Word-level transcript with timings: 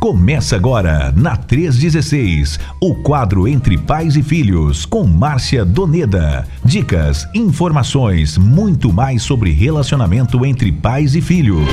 Começa 0.00 0.56
agora, 0.56 1.12
na 1.14 1.36
316, 1.36 2.58
o 2.80 2.94
quadro 3.02 3.46
Entre 3.46 3.76
Pais 3.76 4.16
e 4.16 4.22
Filhos, 4.22 4.86
com 4.86 5.04
Márcia 5.04 5.62
Doneda. 5.62 6.46
Dicas, 6.64 7.28
informações, 7.34 8.38
muito 8.38 8.90
mais 8.90 9.22
sobre 9.22 9.50
relacionamento 9.50 10.42
entre 10.46 10.72
pais 10.72 11.14
e 11.14 11.20
filhos. 11.20 11.68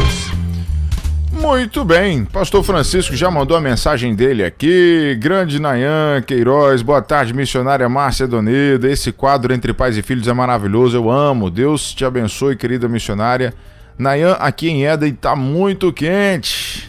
Muito 1.31 1.85
bem, 1.85 2.25
Pastor 2.25 2.61
Francisco 2.63 3.15
já 3.15 3.31
mandou 3.31 3.55
a 3.55 3.61
mensagem 3.61 4.13
dele 4.13 4.43
aqui. 4.43 5.17
Grande 5.21 5.57
Nayan 5.57 6.21
Queiroz, 6.21 6.81
boa 6.81 7.01
tarde, 7.01 7.33
missionária 7.33 7.87
Márcia 7.87 8.27
Doneda. 8.27 8.91
Esse 8.91 9.13
quadro 9.13 9.53
Entre 9.53 9.71
Pais 9.71 9.95
e 9.95 10.01
Filhos 10.01 10.27
é 10.27 10.33
maravilhoso, 10.33 10.97
eu 10.97 11.09
amo. 11.09 11.49
Deus 11.49 11.93
te 11.93 12.03
abençoe, 12.03 12.57
querida 12.57 12.89
missionária. 12.89 13.53
Nayan, 13.97 14.33
aqui 14.33 14.67
em 14.67 14.85
Éden 14.85 15.13
tá 15.13 15.33
muito 15.33 15.93
quente. 15.93 16.86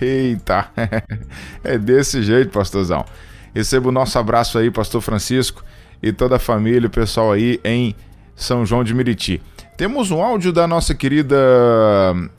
Eita, 0.00 0.70
é 1.64 1.78
desse 1.78 2.22
jeito, 2.22 2.50
pastorzão. 2.50 3.04
Receba 3.54 3.88
o 3.88 3.92
nosso 3.92 4.18
abraço 4.18 4.58
aí, 4.58 4.70
pastor 4.70 5.00
Francisco 5.00 5.64
e 6.02 6.12
toda 6.12 6.36
a 6.36 6.38
família, 6.38 6.86
o 6.86 6.90
pessoal 6.90 7.32
aí 7.32 7.60
em 7.64 7.94
São 8.34 8.66
João 8.66 8.84
de 8.84 8.92
Meriti. 8.94 9.40
Temos 9.76 10.10
um 10.10 10.22
áudio 10.22 10.54
da 10.54 10.66
nossa 10.66 10.94
querida 10.94 11.36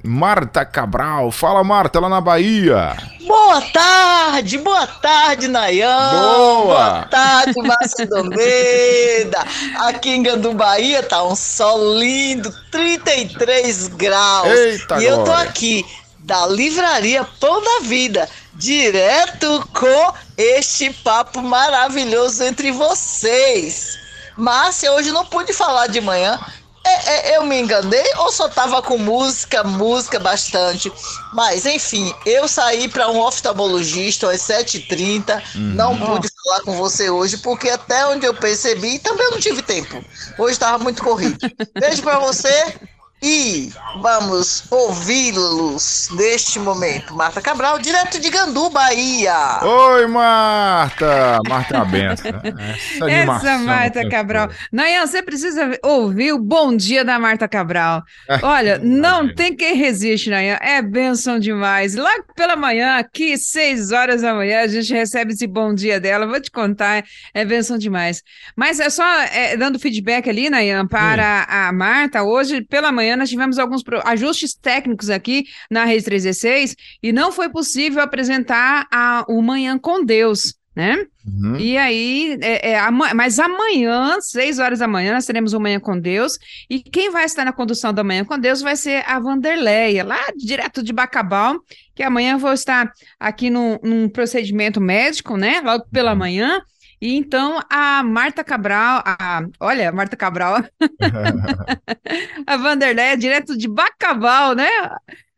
Marta 0.04 0.66
Cabral. 0.66 1.32
Fala, 1.32 1.64
Marta, 1.64 2.00
lá 2.00 2.10
na 2.10 2.20
Bahia. 2.20 2.98
Boa 3.28 3.62
tarde, 3.62 4.58
boa 4.58 4.88
tarde, 4.88 5.48
Nayan. 5.48 6.10
Boa. 6.12 6.66
Boa 6.66 7.02
tarde, 7.04 7.62
Márcia 7.62 8.08
Domeda. 8.08 9.46
Aqui 9.88 10.10
em 10.10 10.24
Gandu, 10.24 10.54
Bahia, 10.54 11.04
tá 11.04 11.24
um 11.24 11.36
sol 11.36 12.00
lindo, 12.00 12.52
33 12.72 13.90
graus. 13.90 14.50
Eita 14.50 15.00
e 15.00 15.06
eu 15.06 15.18
tô 15.18 15.26
glória. 15.26 15.50
aqui 15.50 15.86
da 16.28 16.46
livraria 16.46 17.24
Pão 17.40 17.64
da 17.64 17.88
Vida, 17.88 18.30
direto 18.54 19.66
com 19.74 20.14
este 20.38 20.92
papo 20.92 21.42
maravilhoso 21.42 22.44
entre 22.44 22.70
vocês. 22.70 23.98
Márcia, 24.36 24.92
hoje 24.92 25.10
não 25.14 25.26
pude 25.26 25.54
falar 25.54 25.88
de 25.88 26.02
manhã. 26.02 26.38
É, 26.84 27.32
é, 27.32 27.38
eu 27.38 27.46
me 27.46 27.58
enganei 27.60 28.14
ou 28.18 28.32
só 28.32 28.50
tava 28.50 28.82
com 28.82 28.98
música, 28.98 29.64
música 29.64 30.20
bastante? 30.20 30.92
Mas, 31.34 31.66
enfim, 31.66 32.14
eu 32.26 32.46
saí 32.48 32.90
para 32.90 33.10
um 33.10 33.22
oftalmologista 33.22 34.30
às 34.30 34.42
7h30. 34.42 35.42
Não 35.56 35.98
pude 35.98 36.28
falar 36.44 36.62
com 36.64 36.74
você 36.76 37.10
hoje, 37.10 37.38
porque 37.38 37.70
até 37.70 38.06
onde 38.06 38.26
eu 38.26 38.34
percebi, 38.34 39.00
também 39.00 39.32
não 39.32 39.40
tive 39.40 39.62
tempo. 39.62 40.04
Hoje 40.38 40.54
estava 40.54 40.78
muito 40.78 41.02
corrido. 41.02 41.38
Beijo 41.80 42.02
para 42.04 42.20
você 42.20 42.76
e 43.22 43.72
vamos 44.00 44.72
ouvi-los 44.72 46.10
neste 46.12 46.60
momento. 46.60 47.16
Marta 47.16 47.42
Cabral, 47.42 47.80
direto 47.80 48.20
de 48.20 48.30
Gandu, 48.30 48.70
Bahia. 48.70 49.60
Oi, 49.64 50.06
Marta. 50.06 51.40
Marta 51.48 51.76
é 51.76 51.78
uma 51.78 51.86
benção. 51.86 52.32
Essa, 53.08 53.10
Essa 53.10 53.58
Marta 53.58 54.08
Cabral. 54.08 54.50
Nayan, 54.72 55.08
você 55.08 55.24
precisa 55.24 55.80
ouvir 55.84 56.32
o 56.32 56.38
bom 56.38 56.76
dia 56.76 57.04
da 57.04 57.18
Marta 57.18 57.48
Cabral. 57.48 58.04
Olha, 58.44 58.78
não 58.78 59.34
tem 59.34 59.56
quem 59.56 59.74
resiste, 59.76 60.30
Nayan. 60.30 60.60
É 60.62 60.80
benção 60.82 61.40
demais. 61.40 61.96
Logo 61.96 62.26
pela 62.36 62.56
manhã, 62.56 62.98
aqui, 62.98 63.36
seis 63.36 63.92
horas 63.92 64.22
da 64.22 64.34
manhã, 64.34 64.62
a 64.62 64.68
gente 64.68 64.94
recebe 64.94 65.34
esse 65.34 65.48
bom 65.48 65.74
dia 65.74 66.00
dela. 66.00 66.28
Vou 66.28 66.40
te 66.40 66.52
contar, 66.52 67.04
é 67.34 67.44
benção 67.44 67.80
demais. 67.80 68.22
Mas 68.56 68.80
é 68.80 68.92
só 68.92 69.04
é, 69.32 69.58
dando 69.58 69.80
feedback 69.80 70.30
ali, 70.30 70.52
Nayan, 70.52 70.86
para 70.86 71.48
a 71.50 71.72
Marta. 71.74 72.22
Hoje, 72.22 72.62
pela 72.62 72.92
manhã, 72.92 73.07
nós 73.16 73.30
tivemos 73.30 73.58
alguns 73.60 73.84
ajustes 74.06 74.54
técnicos 74.54 75.10
aqui 75.10 75.46
na 75.70 75.86
Rede 75.86 76.04
316 76.06 76.76
e 77.02 77.12
não 77.12 77.32
foi 77.32 77.50
possível 77.50 78.02
apresentar 78.02 78.88
a, 78.92 79.26
o 79.28 79.42
Manhã 79.42 79.78
com 79.78 80.04
Deus, 80.04 80.56
né? 80.76 81.08
Uhum. 81.26 81.58
E 81.58 81.76
aí, 81.78 82.38
é, 82.40 82.74
é, 82.74 82.92
mas 82.92 83.40
amanhã, 83.40 84.22
seis 84.22 84.60
horas 84.60 84.80
da 84.80 84.88
manhã, 84.88 85.14
nós 85.14 85.26
teremos 85.26 85.54
o 85.54 85.60
Manhã 85.60 85.80
com 85.80 86.00
Deus. 86.00 86.38
E 86.70 86.80
quem 86.80 87.10
vai 87.10 87.26
estar 87.26 87.44
na 87.44 87.52
condução 87.52 87.92
da 87.92 88.04
Manhã 88.04 88.24
com 88.24 88.38
Deus 88.38 88.62
vai 88.62 88.76
ser 88.76 89.04
a 89.08 89.20
Vanderleia, 89.20 90.04
lá 90.04 90.20
direto 90.38 90.84
de 90.84 90.94
Bacabal, 90.94 91.60
que 91.96 92.04
amanhã 92.04 92.38
vou 92.38 92.54
estar 92.54 92.94
aqui 93.20 93.50
num, 93.50 93.80
num 93.84 94.08
procedimento 94.08 94.80
médico, 94.80 95.36
né? 95.36 95.62
Logo 95.62 95.86
pela 95.92 96.14
manhã. 96.14 96.62
E 97.02 97.16
então 97.16 97.60
a 97.70 98.02
Marta 98.04 98.44
Cabral, 98.44 99.04
a, 99.06 99.44
olha, 99.60 99.90
a 99.90 99.92
Marta 99.92 100.18
Cabral, 100.18 100.64
a 102.46 102.58
Vanderleia, 102.58 103.16
direto 103.16 103.58
de 103.58 103.68
Bacabal, 103.68 104.56
né? 104.56 104.70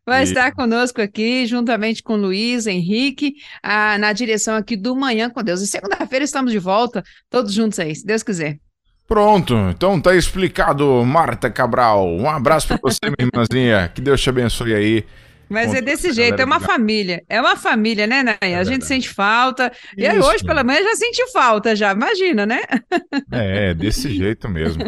Vai 0.05 0.23
Isso. 0.23 0.31
estar 0.31 0.51
conosco 0.53 1.01
aqui, 1.01 1.45
juntamente 1.45 2.01
com 2.01 2.15
Luiz, 2.15 2.65
Henrique, 2.65 3.35
ah, 3.61 3.97
na 3.97 4.11
direção 4.11 4.55
aqui 4.55 4.75
do 4.75 4.95
Manhã 4.95 5.29
com 5.29 5.43
Deus. 5.43 5.61
E 5.61 5.67
segunda-feira 5.67 6.25
estamos 6.25 6.51
de 6.51 6.57
volta, 6.57 7.03
todos 7.29 7.53
juntos 7.53 7.77
aí, 7.77 7.95
se 7.95 8.05
Deus 8.05 8.23
quiser. 8.23 8.57
Pronto, 9.05 9.55
então 9.71 9.99
tá 9.99 10.15
explicado, 10.15 11.03
Marta 11.03 11.49
Cabral. 11.49 12.07
Um 12.07 12.29
abraço 12.29 12.67
pra 12.67 12.79
você, 12.81 12.99
minha 13.05 13.29
irmãzinha. 13.31 13.91
Que 13.93 14.01
Deus 14.01 14.21
te 14.21 14.29
abençoe 14.29 14.73
aí. 14.73 15.05
Mas 15.49 15.73
é 15.73 15.81
desse 15.81 16.09
a 16.09 16.11
jeito, 16.13 16.39
é 16.39 16.45
uma 16.45 16.59
família. 16.59 17.23
É 17.27 17.41
uma 17.41 17.55
família, 17.55 18.05
né, 18.05 18.23
Nay? 18.23 18.53
a 18.53 18.63
gente 18.63 18.85
sente 18.85 19.09
falta. 19.09 19.71
E 19.97 20.05
aí, 20.05 20.17
Isso. 20.17 20.27
hoje, 20.27 20.43
pela 20.43 20.63
manhã, 20.63 20.83
já 20.83 20.95
senti 20.95 21.31
falta, 21.31 21.75
já. 21.75 21.91
Imagina, 21.91 22.45
né? 22.45 22.61
É, 23.31 23.73
desse 23.73 24.13
jeito 24.13 24.47
mesmo. 24.47 24.83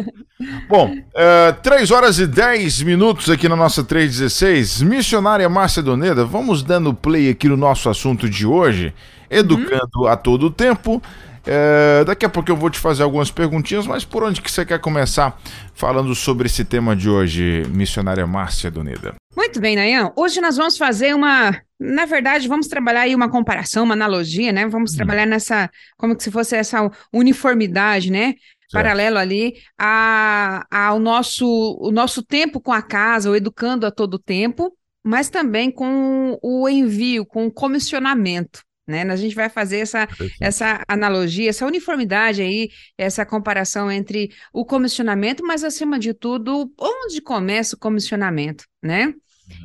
Bom, 0.68 0.96
é, 1.14 1.52
3 1.52 1.90
horas 1.90 2.18
e 2.18 2.26
10 2.26 2.82
minutos 2.82 3.28
aqui 3.28 3.48
na 3.48 3.56
nossa 3.56 3.82
316. 3.82 4.82
Missionária 4.82 5.48
Márcia 5.48 5.82
Doneda, 5.82 6.24
vamos 6.24 6.62
dando 6.62 6.94
play 6.94 7.28
aqui 7.28 7.48
no 7.48 7.56
nosso 7.56 7.88
assunto 7.88 8.28
de 8.28 8.46
hoje, 8.46 8.94
educando 9.30 10.06
a 10.06 10.16
todo 10.16 10.50
tempo. 10.50 11.02
É, 11.46 12.04
daqui 12.04 12.24
a 12.24 12.28
pouco 12.28 12.50
eu 12.50 12.56
vou 12.56 12.70
te 12.70 12.78
fazer 12.78 13.02
algumas 13.02 13.30
perguntinhas, 13.30 13.86
mas 13.86 14.04
por 14.04 14.22
onde 14.22 14.40
que 14.40 14.50
você 14.50 14.64
quer 14.64 14.78
começar 14.78 15.40
falando 15.74 16.14
sobre 16.14 16.46
esse 16.46 16.64
tema 16.64 16.94
de 16.94 17.08
hoje, 17.08 17.64
missionária 17.68 18.26
Márcia 18.26 18.70
Doneda? 18.70 19.14
Muito 19.36 19.60
bem, 19.60 19.74
Nayan. 19.76 20.12
Hoje 20.16 20.40
nós 20.40 20.56
vamos 20.56 20.76
fazer 20.76 21.14
uma. 21.14 21.58
Na 21.80 22.04
verdade, 22.04 22.46
vamos 22.46 22.68
trabalhar 22.68 23.00
aí 23.02 23.14
uma 23.14 23.28
comparação, 23.30 23.84
uma 23.84 23.94
analogia, 23.94 24.52
né? 24.52 24.66
Vamos 24.68 24.92
trabalhar 24.92 25.26
nessa. 25.26 25.68
Como 25.96 26.14
que 26.14 26.22
se 26.22 26.30
fosse 26.30 26.54
essa 26.54 26.88
uniformidade, 27.12 28.10
né? 28.10 28.34
Paralelo 28.72 29.18
ali 29.18 29.54
a- 29.78 30.64
ao 30.70 30.98
nosso, 30.98 31.46
o 31.80 31.90
nosso 31.90 32.22
tempo 32.22 32.60
com 32.60 32.72
a 32.72 32.80
casa, 32.80 33.30
o 33.30 33.36
educando 33.36 33.84
a 33.84 33.90
todo 33.90 34.18
tempo, 34.18 34.72
mas 35.04 35.28
também 35.28 35.70
com 35.70 36.38
o 36.42 36.68
envio, 36.68 37.26
com 37.26 37.46
o 37.46 37.50
comissionamento. 37.52 38.60
Né? 38.92 39.02
A 39.02 39.16
gente 39.16 39.34
vai 39.34 39.48
fazer 39.48 39.78
essa, 39.78 40.06
essa 40.40 40.84
analogia, 40.86 41.48
essa 41.48 41.66
uniformidade 41.66 42.42
aí, 42.42 42.70
essa 42.96 43.24
comparação 43.24 43.90
entre 43.90 44.30
o 44.52 44.64
comissionamento, 44.64 45.42
mas 45.44 45.64
acima 45.64 45.98
de 45.98 46.12
tudo, 46.12 46.70
onde 46.78 47.20
começa 47.22 47.74
o 47.74 47.78
comissionamento, 47.78 48.64
né? 48.82 49.14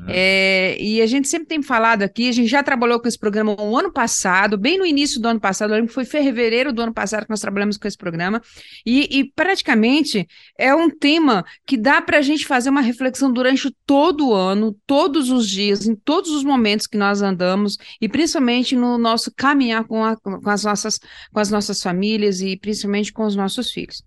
É, 0.10 0.78
e 0.82 1.02
a 1.02 1.06
gente 1.06 1.28
sempre 1.28 1.48
tem 1.48 1.62
falado 1.62 2.02
aqui, 2.04 2.30
a 2.30 2.32
gente 2.32 2.48
já 2.48 2.64
trabalhou 2.64 3.00
com 3.00 3.08
esse 3.08 3.18
programa 3.20 3.60
o 3.60 3.78
ano 3.78 3.92
passado, 3.92 4.58
bem 4.58 4.78
no 4.78 4.86
início 4.86 5.20
do 5.22 5.28
ano 5.28 5.40
passado, 5.40 5.72
eu 5.72 5.76
lembro 5.76 5.90
que 5.90 5.94
foi 5.94 6.06
fevereiro 6.06 6.72
do 6.72 6.82
ano 6.82 6.94
passado 6.94 7.24
que 7.24 7.30
nós 7.30 7.42
trabalhamos 7.42 7.78
com 7.78 7.88
esse 7.88 7.98
programa, 7.98 8.42
e, 8.86 9.20
e 9.20 9.32
praticamente 9.34 10.26
é 10.58 10.74
um 10.74 10.90
tema 10.90 11.44
que 11.66 11.76
dá 11.78 12.02
para 12.02 12.20
a 12.20 12.22
gente 12.22 12.46
fazer 12.46 12.70
uma 12.70 12.82
reflexão 12.82 13.32
durante 13.32 13.70
todo 13.86 14.30
o 14.30 14.34
ano, 14.34 14.76
todos 14.86 15.30
os 15.30 15.48
dias, 15.50 15.86
em 15.86 15.96
todos 15.96 16.32
os 16.32 16.44
momentos 16.44 16.88
que 16.88 16.98
nós 16.98 17.22
andamos, 17.22 17.78
e 18.02 18.08
principalmente 18.08 18.76
no 18.76 18.98
nosso 18.98 19.32
caminhar 19.36 19.84
com, 19.86 20.04
a- 20.04 20.16
com 20.18 20.50
as, 20.50 20.64
nossas, 20.64 21.00
com 21.32 21.40
as 21.40 21.52
nossas 21.52 21.82
famílias 21.82 22.42
e 22.42 22.58
principalmente 22.58 23.12
com 23.12 23.26
os 23.26 23.36
nossos 23.36 23.72
filhos. 23.72 24.04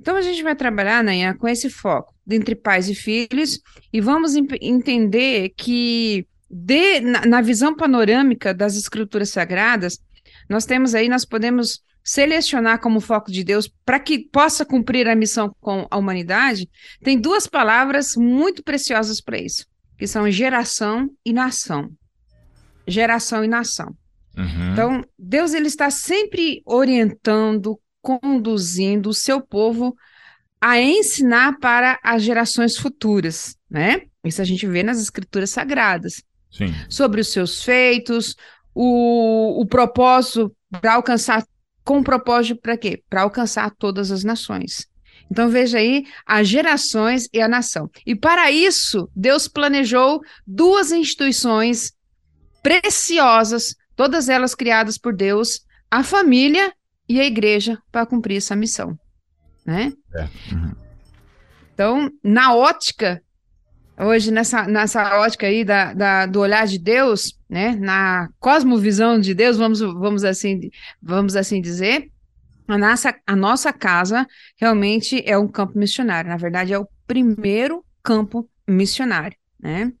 Então 0.00 0.16
a 0.16 0.22
gente 0.22 0.42
vai 0.42 0.54
trabalhar, 0.54 1.02
Nanha, 1.02 1.34
com 1.34 1.48
esse 1.48 1.70
foco 1.70 2.14
entre 2.30 2.54
pais 2.54 2.88
e 2.88 2.94
filhos, 2.94 3.60
e 3.92 4.00
vamos 4.00 4.34
entender 4.34 5.50
que 5.56 6.26
de, 6.50 7.00
na, 7.00 7.26
na 7.26 7.40
visão 7.40 7.74
panorâmica 7.74 8.54
das 8.54 8.76
escrituras 8.76 9.30
sagradas, 9.30 9.98
nós 10.48 10.64
temos 10.64 10.94
aí, 10.94 11.08
nós 11.08 11.24
podemos 11.24 11.82
selecionar 12.04 12.80
como 12.80 13.00
foco 13.00 13.32
de 13.32 13.42
Deus 13.42 13.68
para 13.84 13.98
que 13.98 14.18
possa 14.18 14.64
cumprir 14.64 15.08
a 15.08 15.16
missão 15.16 15.54
com 15.60 15.86
a 15.90 15.96
humanidade, 15.96 16.68
tem 17.02 17.18
duas 17.18 17.46
palavras 17.46 18.14
muito 18.14 18.62
preciosas 18.62 19.20
para 19.20 19.38
isso, 19.38 19.66
que 19.98 20.06
são 20.06 20.30
geração 20.30 21.10
e 21.24 21.32
nação. 21.32 21.90
Geração 22.86 23.42
e 23.42 23.48
nação. 23.48 23.96
Uhum. 24.36 24.72
Então, 24.72 25.04
Deus 25.18 25.54
ele 25.54 25.68
está 25.68 25.90
sempre 25.90 26.62
orientando, 26.66 27.80
conduzindo 28.04 29.08
o 29.08 29.14
seu 29.14 29.40
povo 29.40 29.96
a 30.60 30.78
ensinar 30.78 31.58
para 31.58 31.98
as 32.02 32.22
gerações 32.22 32.76
futuras, 32.76 33.56
né? 33.68 34.02
Isso 34.22 34.42
a 34.42 34.44
gente 34.44 34.66
vê 34.66 34.82
nas 34.82 35.00
escrituras 35.00 35.50
sagradas, 35.50 36.22
Sim. 36.50 36.72
sobre 36.88 37.22
os 37.22 37.28
seus 37.28 37.62
feitos, 37.62 38.36
o, 38.74 39.60
o 39.60 39.66
propósito 39.66 40.54
para 40.70 40.94
alcançar, 40.94 41.42
com 41.82 42.02
propósito 42.02 42.60
para 42.60 42.76
quê? 42.76 43.02
Para 43.08 43.22
alcançar 43.22 43.70
todas 43.78 44.10
as 44.10 44.22
nações. 44.22 44.86
Então 45.30 45.48
veja 45.48 45.78
aí 45.78 46.04
as 46.26 46.46
gerações 46.46 47.26
e 47.32 47.40
a 47.40 47.48
nação. 47.48 47.90
E 48.06 48.14
para 48.14 48.50
isso, 48.50 49.08
Deus 49.16 49.48
planejou 49.48 50.20
duas 50.46 50.92
instituições 50.92 51.92
preciosas, 52.62 53.74
todas 53.96 54.28
elas 54.28 54.54
criadas 54.54 54.98
por 54.98 55.14
Deus, 55.14 55.60
a 55.90 56.02
família 56.02 56.72
e 57.08 57.20
a 57.20 57.24
igreja 57.24 57.78
para 57.90 58.06
cumprir 58.06 58.36
essa 58.36 58.56
missão, 58.56 58.98
né? 59.64 59.92
É. 60.14 60.22
Uhum. 60.52 60.74
Então, 61.72 62.10
na 62.22 62.54
ótica, 62.54 63.20
hoje 63.98 64.30
nessa, 64.30 64.66
nessa 64.66 65.18
ótica 65.18 65.46
aí 65.46 65.64
da, 65.64 65.92
da, 65.92 66.26
do 66.26 66.40
olhar 66.40 66.66
de 66.66 66.78
Deus, 66.78 67.38
né? 67.48 67.76
Na 67.76 68.28
cosmovisão 68.38 69.18
de 69.18 69.34
Deus, 69.34 69.56
vamos, 69.56 69.80
vamos, 69.80 70.24
assim, 70.24 70.70
vamos 71.02 71.36
assim 71.36 71.60
dizer, 71.60 72.10
a 72.66 72.78
nossa, 72.78 73.14
a 73.26 73.36
nossa 73.36 73.72
casa 73.72 74.26
realmente 74.56 75.22
é 75.26 75.36
um 75.36 75.48
campo 75.48 75.78
missionário. 75.78 76.30
Na 76.30 76.36
verdade, 76.36 76.72
é 76.72 76.78
o 76.78 76.88
primeiro 77.06 77.84
campo 78.02 78.48
missionário, 78.66 79.36
né? 79.60 79.92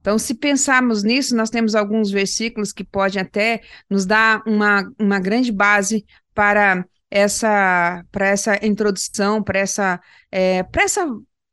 Então, 0.00 0.18
se 0.18 0.34
pensarmos 0.34 1.02
nisso, 1.02 1.36
nós 1.36 1.50
temos 1.50 1.74
alguns 1.74 2.10
versículos 2.10 2.72
que 2.72 2.82
podem 2.82 3.20
até 3.20 3.60
nos 3.88 4.06
dar 4.06 4.42
uma, 4.46 4.90
uma 4.98 5.20
grande 5.20 5.52
base 5.52 6.06
para 6.40 6.86
essa, 7.10 8.02
para 8.10 8.28
essa 8.28 8.66
introdução, 8.66 9.42
para 9.42 9.58
essa, 9.58 10.00
é, 10.32 10.62
para 10.62 10.84
essa 10.84 11.06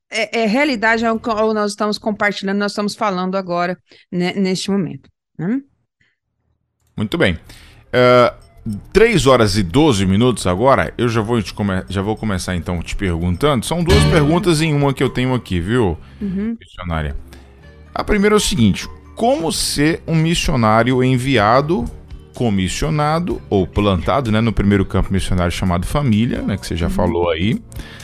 é, 0.10 0.44
é, 0.44 0.45
realidade 0.45 1.06
ao 1.06 1.19
qual 1.19 1.54
nós 1.54 1.72
estamos 1.72 1.98
compartilhando, 1.98 2.60
nós 2.60 2.72
estamos 2.72 2.95
falando 2.95 3.36
agora, 3.36 3.78
né, 4.10 4.31
neste 4.31 4.72
momento. 4.72 5.10
Né? 5.38 5.60
Muito 6.95 7.18
bem. 7.18 7.34
Uh, 7.34 8.80
3 8.94 9.28
horas 9.28 9.57
e 9.57 9.63
12 9.63 10.06
minutos 10.06 10.48
agora, 10.48 10.94
eu 10.98 11.10
já 11.10 11.19
vou, 11.19 11.42
já 11.89 12.01
vou 12.01 12.16
começar 12.16 12.56
então 12.56 12.81
te 12.81 12.95
perguntando. 12.95 13.66
São 13.66 13.84
duas 13.84 14.06
perguntas 14.06 14.62
em 14.62 14.74
uma 14.74 14.94
que 14.94 15.04
eu 15.04 15.10
tenho 15.10 15.34
aqui, 15.34 15.60
viu, 15.60 15.98
uhum. 16.22 16.56
missionária? 16.57 17.13
A 17.94 18.06
primeira 18.06 18.36
é 18.36 18.38
o 18.38 18.39
seguinte: 18.39 18.88
como 19.18 19.51
ser 19.51 20.01
um 20.07 20.16
missionário 20.16 21.04
enviado, 21.04 21.84
comissionado 22.38 23.42
ou 23.50 23.66
plantado, 23.66 24.31
né, 24.31 24.39
no 24.39 24.54
primeiro 24.54 24.86
campo 24.86 25.12
missionário 25.12 25.51
chamado 25.51 25.88
família, 25.88 26.39
né, 26.44 26.56
que 26.56 26.68
você 26.68 26.75
já 26.75 26.86
uhum. 26.86 26.94
falou 26.94 27.31
aí. 27.31 27.54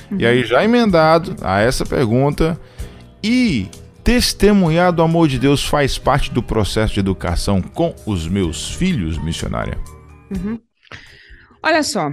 Uhum. 0.09 0.17
E 0.17 0.25
aí 0.25 0.43
já 0.43 0.63
emendado 0.63 1.35
a 1.43 1.59
essa 1.59 1.85
pergunta 1.85 2.59
e 3.23 3.69
testemunhar 4.03 4.91
do 4.91 5.03
amor 5.03 5.27
de 5.27 5.37
Deus 5.37 5.63
faz 5.63 5.99
parte 5.99 6.31
do 6.31 6.41
processo 6.41 6.95
de 6.95 6.99
educação 6.99 7.61
com 7.61 7.93
os 8.07 8.27
meus 8.27 8.71
filhos, 8.71 9.19
missionária? 9.19 9.77
Uhum. 10.35 10.59
Olha 11.61 11.83
só, 11.83 12.11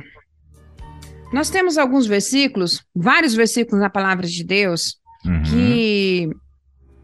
nós 1.32 1.48
temos 1.48 1.78
alguns 1.78 2.06
versículos, 2.06 2.84
vários 2.94 3.32
versículos 3.32 3.80
na 3.80 3.88
palavra 3.88 4.26
de 4.26 4.44
Deus, 4.44 4.98
uhum. 5.24 5.42
que 5.42 6.28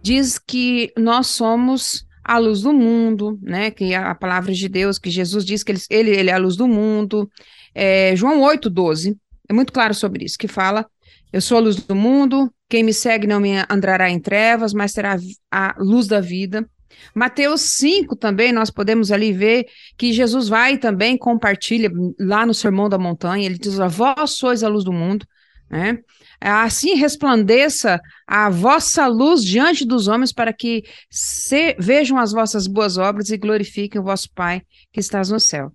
diz 0.03 0.39
que 0.39 0.93
nós 0.95 1.29
somos 1.29 2.06
a 2.27 2.39
luz 2.39 2.63
do 2.63 2.73
mundo, 2.73 3.39
né? 3.41 3.71
Que 3.71 3.95
a, 3.95 4.11
a 4.11 4.15
palavra 4.15 4.53
de 4.53 4.69
Deus, 4.69 4.99
que 4.99 5.11
Jesus 5.11 5.45
diz 5.45 5.63
que 5.63 5.73
ele, 5.73 5.81
ele, 5.89 6.11
ele 6.11 6.31
é 6.31 6.33
a 6.33 6.39
luz 6.39 6.57
do 6.57 6.67
mundo. 6.67 7.31
É, 7.75 8.17
João 8.17 8.43
8, 8.43 8.69
12, 8.69 9.17
é 9.49 9.53
muito 9.53 9.73
claro 9.73 9.95
sobre 9.95 10.25
isso, 10.25 10.37
que 10.37 10.49
fala: 10.49 10.85
Eu 11.33 11.41
sou 11.41 11.59
a 11.59 11.61
luz 11.61 11.77
do 11.77 11.95
mundo, 11.95 12.53
quem 12.69 12.83
me 12.83 12.93
segue 12.93 13.27
não 13.27 13.39
me 13.39 13.53
andará 13.71 14.11
em 14.11 14.19
trevas, 14.19 14.75
mas 14.75 14.93
terá 14.93 15.17
a 15.51 15.77
luz 15.79 16.09
da 16.09 16.21
vida. 16.21 16.69
Mateus 17.15 17.61
5 17.61 18.17
também, 18.17 18.53
nós 18.53 18.71
podemos 18.71 19.13
ali 19.13 19.33
ver 19.33 19.67
que 19.97 20.13
Jesus 20.13 20.49
vai 20.49 20.79
também 20.79 21.17
compartilha 21.17 21.91
lá 22.19 22.45
no 22.45 22.55
Sermão 22.55 22.89
da 22.89 22.99
Montanha, 22.99 23.47
ele 23.47 23.59
diz: 23.59 23.77
Vós 23.91 24.33
sois 24.33 24.65
a 24.65 24.69
luz 24.69 24.85
do 24.85 24.93
mundo, 24.93 25.25
né? 25.71 25.99
Assim 26.41 26.95
resplandeça 26.95 28.01
a 28.27 28.51
vossa 28.51 29.07
luz 29.07 29.43
diante 29.43 29.85
dos 29.87 30.09
homens, 30.09 30.33
para 30.33 30.53
que 30.53 30.85
se, 31.11 31.75
vejam 31.79 32.19
as 32.19 32.33
vossas 32.33 32.67
boas 32.67 32.99
obras 32.99 33.31
e 33.31 33.37
glorifiquem 33.37 34.01
o 34.01 34.05
vosso 34.05 34.31
Pai 34.35 34.63
que 34.93 35.01
estás 35.01 35.31
no 35.31 35.41
céu. 35.41 35.73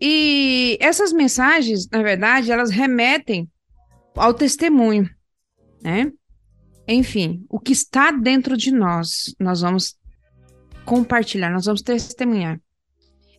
E 0.00 0.78
essas 0.80 1.12
mensagens, 1.12 1.88
na 1.90 2.02
verdade, 2.02 2.50
elas 2.52 2.70
remetem 2.70 3.48
ao 4.14 4.32
testemunho, 4.32 5.08
né? 5.82 6.10
Enfim, 6.86 7.44
o 7.48 7.60
que 7.60 7.72
está 7.72 8.10
dentro 8.10 8.56
de 8.56 8.72
nós, 8.72 9.34
nós 9.38 9.60
vamos 9.60 9.96
compartilhar, 10.84 11.50
nós 11.50 11.66
vamos 11.66 11.82
testemunhar. 11.82 12.58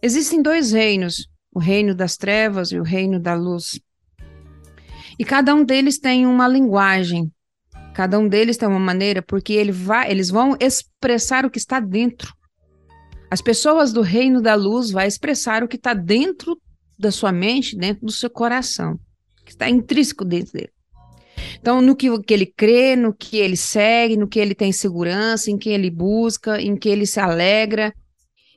Existem 0.01 0.41
dois 0.41 0.71
reinos, 0.71 1.27
o 1.51 1.59
reino 1.59 1.95
das 1.95 2.15
trevas 2.15 2.71
e 2.71 2.79
o 2.79 2.83
reino 2.83 3.19
da 3.19 3.33
luz. 3.33 3.79
E 5.19 5.25
cada 5.25 5.53
um 5.53 5.65
deles 5.65 5.99
tem 5.99 6.25
uma 6.25 6.47
linguagem, 6.47 7.29
cada 7.93 8.17
um 8.17 8.29
deles 8.29 8.55
tem 8.55 8.69
uma 8.69 8.79
maneira, 8.79 9.21
porque 9.21 9.51
ele 9.51 9.73
vai, 9.73 10.09
eles 10.09 10.29
vão 10.29 10.55
expressar 10.57 11.45
o 11.45 11.49
que 11.49 11.59
está 11.59 11.81
dentro. 11.81 12.33
As 13.29 13.41
pessoas 13.41 13.91
do 13.91 14.01
reino 14.01 14.41
da 14.41 14.55
luz 14.55 14.91
vão 14.91 15.03
expressar 15.03 15.61
o 15.61 15.67
que 15.67 15.75
está 15.75 15.93
dentro 15.93 16.57
da 16.97 17.11
sua 17.11 17.33
mente, 17.33 17.77
dentro 17.77 18.05
do 18.05 18.11
seu 18.13 18.29
coração, 18.29 18.97
que 19.45 19.51
está 19.51 19.69
intrínseco 19.69 20.23
dentro 20.23 20.53
dele. 20.53 20.71
Então, 21.59 21.81
no 21.81 21.95
que, 21.95 22.07
que 22.23 22.33
ele 22.33 22.45
crê, 22.45 22.95
no 22.95 23.13
que 23.13 23.37
ele 23.37 23.57
segue, 23.57 24.15
no 24.15 24.27
que 24.27 24.39
ele 24.39 24.55
tem 24.55 24.71
segurança, 24.71 25.51
em 25.51 25.57
que 25.57 25.69
ele 25.69 25.89
busca, 25.89 26.61
em 26.61 26.77
que 26.77 26.87
ele 26.87 27.05
se 27.05 27.19
alegra, 27.19 27.93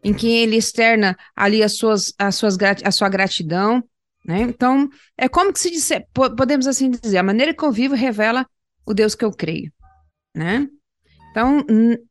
em 0.05 0.15
que 0.15 0.29
ele 0.29 0.57
externa 0.57 1.17
ali 1.35 1.63
as 1.63 1.73
suas, 1.73 2.13
as 2.19 2.37
suas, 2.37 2.57
a 2.85 2.91
sua 2.91 3.09
gratidão. 3.09 3.83
Né? 4.25 4.43
Então, 4.43 4.89
é 5.17 5.29
como 5.29 5.53
que 5.53 5.59
se 5.59 5.71
disser, 5.71 6.07
podemos 6.13 6.67
assim 6.67 6.91
dizer, 6.91 7.19
a 7.19 7.23
maneira 7.23 7.55
que 7.55 7.65
eu 7.65 7.73
vivo 7.73 7.95
revela 7.95 8.47
o 8.87 8.95
Deus 8.95 9.15
que 9.15 9.25
eu 9.25 9.33
creio. 9.33 9.73
Né? 10.35 10.69
Então, 11.31 11.65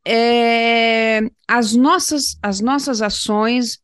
é, 0.06 1.22
as, 1.48 1.74
nossas, 1.74 2.38
as 2.42 2.60
nossas 2.60 3.02
ações, 3.02 3.80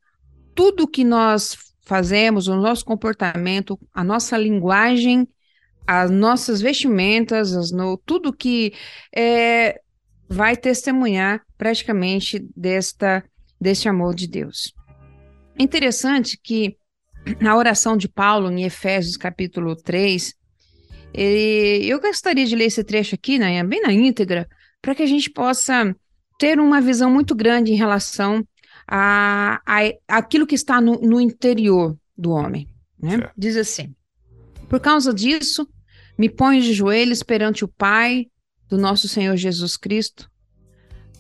tudo 0.54 0.88
que 0.88 1.04
nós 1.04 1.58
fazemos, 1.86 2.48
o 2.48 2.56
nosso 2.56 2.84
comportamento, 2.84 3.80
a 3.94 4.04
nossa 4.04 4.38
linguagem 4.38 5.28
as 5.88 6.12
nossas 6.12 6.60
vestimentas, 6.60 7.56
as 7.56 7.72
no, 7.72 7.98
tudo 7.98 8.34
que 8.34 8.74
é, 9.16 9.80
vai 10.28 10.58
testemunhar 10.58 11.42
praticamente 11.58 12.46
desta, 12.54 13.24
deste 13.60 13.88
amor 13.88 14.14
de 14.14 14.28
Deus. 14.28 14.74
Interessante 15.58 16.38
que 16.44 16.78
na 17.40 17.56
oração 17.56 17.98
de 17.98 18.08
Paulo, 18.08 18.52
em 18.52 18.64
Efésios 18.64 19.18
capítulo 19.18 19.76
3, 19.76 20.34
ele, 21.14 21.86
eu 21.88 22.00
gostaria 22.00 22.46
de 22.46 22.56
ler 22.56 22.66
esse 22.66 22.84
trecho 22.84 23.16
aqui, 23.16 23.40
né, 23.40 23.64
bem 23.64 23.82
na 23.82 23.92
íntegra, 23.92 24.48
para 24.82 24.94
que 24.96 25.04
a 25.04 25.08
gente 25.08 25.30
possa 25.30 25.96
ter 26.38 26.60
uma 26.60 26.80
visão 26.80 27.10
muito 27.10 27.36
grande 27.36 27.72
em 27.72 27.76
relação 27.76 28.46
a, 28.88 29.62
a 29.66 29.80
aquilo 30.08 30.48
que 30.48 30.56
está 30.56 30.80
no, 30.80 31.00
no 31.02 31.20
interior 31.20 31.98
do 32.18 32.32
homem. 32.32 32.68
Né? 33.02 33.30
Diz 33.38 33.58
assim: 33.58 33.96
Por 34.70 34.80
causa 34.80 35.14
disso, 35.14 35.68
me 36.18 36.30
ponho 36.30 36.62
de 36.62 36.74
joelhos 36.74 37.24
perante 37.24 37.66
o 37.66 37.68
Pai 37.68 38.28
do 38.70 38.78
nosso 38.78 39.08
Senhor 39.08 39.36
Jesus 39.36 39.78
Cristo, 39.78 40.30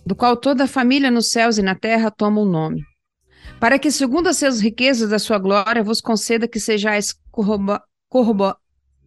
do 0.05 0.15
qual 0.15 0.37
toda 0.37 0.65
a 0.65 0.67
família 0.67 1.11
nos 1.11 1.29
céus 1.29 1.57
e 1.57 1.61
na 1.61 1.75
terra 1.75 2.11
toma 2.11 2.41
o 2.41 2.45
um 2.45 2.49
nome, 2.49 2.83
para 3.59 3.79
que, 3.79 3.91
segundo 3.91 4.27
as 4.27 4.37
suas 4.37 4.59
riquezas 4.59 5.09
da 5.09 5.19
sua 5.19 5.37
glória, 5.37 5.83
vos 5.83 6.01
conceda 6.01 6.47
que 6.47 6.59
sejais 6.59 7.13
corrobo 7.31 7.79
corrobo 8.09 8.55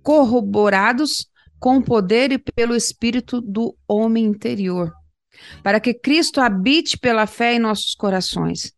corroborados 0.03 1.27
com 1.59 1.77
o 1.77 1.83
poder 1.83 2.33
e 2.33 2.39
pelo 2.39 2.75
Espírito 2.75 3.41
do 3.41 3.77
homem 3.87 4.25
interior, 4.25 4.93
para 5.63 5.79
que 5.79 5.93
Cristo 5.93 6.41
habite 6.41 6.99
pela 6.99 7.27
fé 7.27 7.55
em 7.55 7.59
nossos 7.59 7.95
corações, 7.95 8.73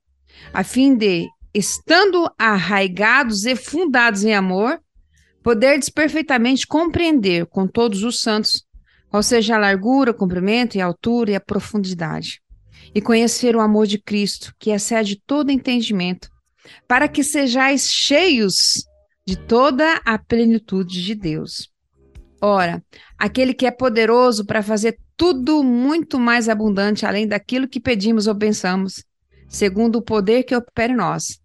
a 0.53 0.65
fim 0.65 0.97
de, 0.97 1.27
estando 1.55 2.29
arraigados 2.39 3.45
e 3.45 3.55
fundados 3.55 4.25
em 4.25 4.35
amor, 4.35 4.81
Poderdes 5.43 5.89
perfeitamente 5.89 6.67
compreender 6.67 7.47
com 7.47 7.67
todos 7.67 8.05
os 8.05 8.21
santos 8.21 8.65
qual 9.11 9.23
seja 9.23 9.57
a 9.57 9.59
largura, 9.59 10.13
o 10.13 10.15
comprimento 10.15 10.77
e 10.77 10.81
a 10.81 10.87
altura 10.87 11.33
e 11.33 11.35
a 11.35 11.41
profundidade, 11.41 12.41
e 12.95 13.01
conhecer 13.01 13.57
o 13.57 13.61
amor 13.61 13.87
de 13.87 13.99
Cristo, 13.99 14.55
que 14.59 14.71
excede 14.71 15.21
todo 15.27 15.51
entendimento, 15.51 16.29
para 16.87 17.09
que 17.09 17.25
sejais 17.25 17.91
cheios 17.91 18.85
de 19.27 19.37
toda 19.37 20.01
a 20.05 20.19
plenitude 20.19 21.03
de 21.03 21.15
Deus. 21.15 21.71
Ora, 22.41 22.83
aquele 23.17 23.55
que 23.55 23.67
é 23.67 23.71
poderoso 23.71 24.45
para 24.45 24.63
fazer 24.63 24.99
tudo 25.17 25.63
muito 25.63 26.19
mais 26.19 26.49
abundante 26.49 27.07
além 27.07 27.27
daquilo 27.27 27.69
que 27.69 27.79
pedimos 27.79 28.27
ou 28.27 28.35
pensamos, 28.35 29.05
segundo 29.49 29.97
o 29.97 30.03
poder 30.03 30.43
que 30.43 30.57
opera 30.57 30.93
em 30.93 30.97
nós. 30.97 31.41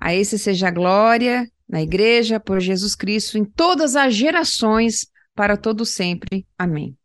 A 0.00 0.12
esse 0.12 0.36
seja 0.38 0.68
a 0.68 0.72
glória 0.72 1.48
na 1.68 1.80
igreja, 1.80 2.40
por 2.40 2.60
Jesus 2.60 2.94
Cristo, 2.94 3.38
em 3.38 3.44
todas 3.44 3.94
as 3.94 4.14
gerações, 4.14 5.06
para 5.34 5.56
todo 5.56 5.86
sempre. 5.86 6.44
Amém. 6.58 6.96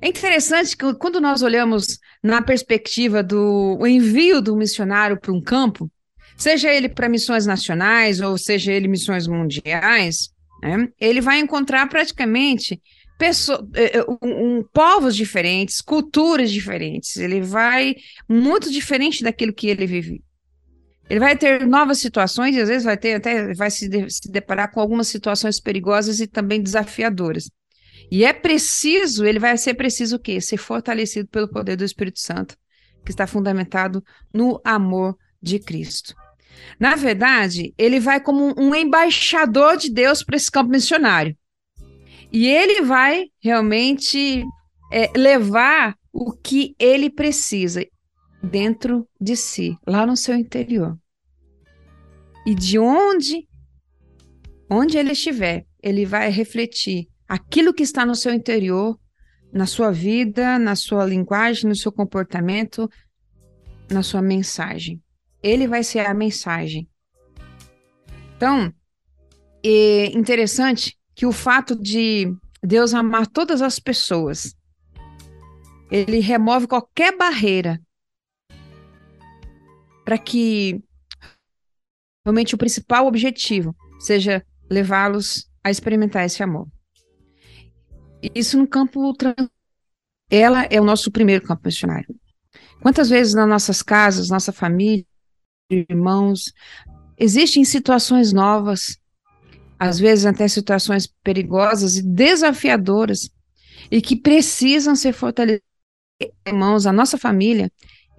É 0.00 0.08
interessante 0.08 0.76
que 0.76 0.94
quando 0.94 1.20
nós 1.20 1.42
olhamos 1.42 1.98
na 2.24 2.40
perspectiva 2.40 3.22
do 3.22 3.86
envio 3.86 4.40
do 4.40 4.56
missionário 4.56 5.20
para 5.20 5.30
um 5.30 5.42
campo, 5.42 5.90
seja 6.38 6.72
ele 6.72 6.88
para 6.88 7.06
missões 7.06 7.44
nacionais 7.44 8.18
ou 8.18 8.38
seja 8.38 8.72
ele 8.72 8.88
missões 8.88 9.26
mundiais, 9.26 10.30
né, 10.62 10.88
ele 10.98 11.20
vai 11.20 11.38
encontrar 11.38 11.86
praticamente 11.86 12.80
pessoa, 13.18 13.68
é, 13.74 13.98
é, 13.98 14.02
um, 14.22 14.56
um, 14.58 14.64
povos 14.72 15.14
diferentes, 15.14 15.82
culturas 15.82 16.50
diferentes. 16.50 17.18
Ele 17.18 17.42
vai 17.42 17.94
muito 18.26 18.72
diferente 18.72 19.22
daquilo 19.22 19.52
que 19.52 19.68
ele 19.68 19.86
vive. 19.86 20.22
Ele 21.10 21.20
vai 21.20 21.36
ter 21.36 21.66
novas 21.66 21.98
situações 21.98 22.56
e 22.56 22.60
às 22.60 22.70
vezes 22.70 22.84
vai 22.84 22.96
ter 22.96 23.16
até 23.16 23.52
vai 23.52 23.70
se, 23.70 23.86
de, 23.86 24.08
se 24.08 24.30
deparar 24.30 24.72
com 24.72 24.80
algumas 24.80 25.08
situações 25.08 25.60
perigosas 25.60 26.20
e 26.20 26.26
também 26.26 26.62
desafiadoras. 26.62 27.50
E 28.10 28.24
é 28.24 28.32
preciso, 28.32 29.24
ele 29.24 29.38
vai 29.38 29.56
ser 29.56 29.74
preciso 29.74 30.16
o 30.16 30.18
quê? 30.18 30.40
Ser 30.40 30.56
fortalecido 30.56 31.28
pelo 31.28 31.48
poder 31.48 31.76
do 31.76 31.84
Espírito 31.84 32.20
Santo, 32.20 32.56
que 33.04 33.10
está 33.10 33.26
fundamentado 33.26 34.02
no 34.32 34.60
amor 34.64 35.16
de 35.42 35.58
Cristo. 35.58 36.14
Na 36.78 36.94
verdade, 36.94 37.74
ele 37.76 38.00
vai 38.00 38.20
como 38.20 38.54
um 38.58 38.74
embaixador 38.74 39.76
de 39.76 39.90
Deus 39.90 40.22
para 40.22 40.36
esse 40.36 40.50
campo 40.50 40.70
missionário. 40.70 41.36
E 42.32 42.46
ele 42.48 42.82
vai 42.82 43.26
realmente 43.40 44.44
é, 44.92 45.10
levar 45.16 45.96
o 46.12 46.32
que 46.32 46.74
ele 46.78 47.10
precisa 47.10 47.84
dentro 48.42 49.08
de 49.20 49.36
si, 49.36 49.76
lá 49.86 50.06
no 50.06 50.16
seu 50.16 50.34
interior. 50.34 50.98
E 52.46 52.54
de 52.54 52.78
onde, 52.78 53.48
onde 54.70 54.98
ele 54.98 55.12
estiver, 55.12 55.64
ele 55.82 56.04
vai 56.04 56.30
refletir 56.30 57.08
aquilo 57.34 57.74
que 57.74 57.82
está 57.82 58.06
no 58.06 58.14
seu 58.14 58.32
interior, 58.32 58.96
na 59.52 59.66
sua 59.66 59.90
vida, 59.90 60.56
na 60.56 60.76
sua 60.76 61.04
linguagem, 61.04 61.68
no 61.68 61.74
seu 61.74 61.90
comportamento, 61.90 62.88
na 63.90 64.04
sua 64.04 64.22
mensagem. 64.22 65.02
Ele 65.42 65.66
vai 65.66 65.82
ser 65.82 66.06
a 66.06 66.14
mensagem. 66.14 66.88
Então, 68.36 68.72
é 69.64 70.06
interessante 70.16 70.96
que 71.12 71.26
o 71.26 71.32
fato 71.32 71.74
de 71.74 72.32
Deus 72.62 72.94
amar 72.94 73.26
todas 73.26 73.62
as 73.62 73.80
pessoas, 73.80 74.54
ele 75.90 76.20
remove 76.20 76.68
qualquer 76.68 77.16
barreira 77.16 77.82
para 80.04 80.18
que 80.18 80.80
realmente 82.24 82.54
o 82.54 82.58
principal 82.58 83.08
objetivo 83.08 83.74
seja 83.98 84.46
levá-los 84.70 85.50
a 85.64 85.70
experimentar 85.70 86.24
esse 86.24 86.40
amor. 86.40 86.68
Isso 88.34 88.56
no 88.58 88.66
campo 88.66 89.14
ela 90.30 90.64
é 90.64 90.80
o 90.80 90.84
nosso 90.84 91.10
primeiro 91.10 91.44
campo 91.44 91.62
missionário. 91.64 92.14
Quantas 92.80 93.08
vezes 93.08 93.34
nas 93.34 93.48
nossas 93.48 93.82
casas, 93.82 94.28
nossa 94.28 94.52
família, 94.52 95.04
irmãos, 95.70 96.52
existem 97.18 97.64
situações 97.64 98.32
novas, 98.32 98.98
às 99.78 99.98
vezes 99.98 100.26
até 100.26 100.46
situações 100.48 101.06
perigosas 101.22 101.96
e 101.96 102.02
desafiadoras, 102.02 103.30
e 103.90 104.00
que 104.00 104.16
precisam 104.16 104.94
ser 104.94 105.12
fortalecidas. 105.12 105.64
Irmãos, 106.46 106.86
a 106.86 106.92
nossa 106.92 107.18
família, 107.18 107.70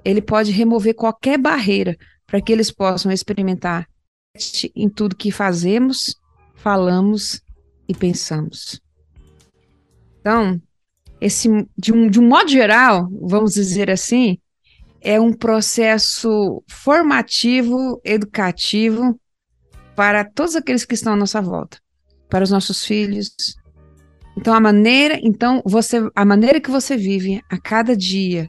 ele 0.04 0.22
pode 0.22 0.52
remover 0.52 0.94
qualquer 0.94 1.38
barreira 1.38 1.98
para 2.28 2.42
que 2.42 2.52
eles 2.52 2.70
possam 2.70 3.12
experimentar 3.12 3.88
em 4.76 4.90
tudo 4.90 5.16
que 5.16 5.32
fazemos, 5.32 6.16
falamos 6.56 7.42
e 7.88 7.96
pensamos. 7.96 8.85
Então, 10.26 10.60
esse, 11.22 11.48
de 11.78 11.94
um, 11.94 12.10
de 12.10 12.20
um 12.20 12.28
modo 12.28 12.50
geral, 12.50 13.08
vamos 13.22 13.54
dizer 13.54 13.92
assim, 13.92 14.40
é 15.00 15.22
um 15.22 15.32
processo 15.32 16.64
formativo, 16.68 18.02
educativo 18.04 19.20
para 19.96 20.26
todos 20.26 20.56
aqueles 20.56 20.84
que 20.84 20.96
estão 20.96 21.14
à 21.14 21.16
nossa 21.16 21.40
volta, 21.40 21.78
para 22.28 22.44
os 22.44 22.50
nossos 22.50 22.84
filhos. 22.84 23.36
Então 24.36 24.52
a 24.52 24.60
maneira, 24.60 25.20
então 25.22 25.62
você, 25.64 25.98
a 26.16 26.26
maneira 26.26 26.60
que 26.60 26.72
você 26.72 26.98
vive 26.98 27.40
a 27.48 27.62
cada 27.62 27.96
dia, 27.96 28.48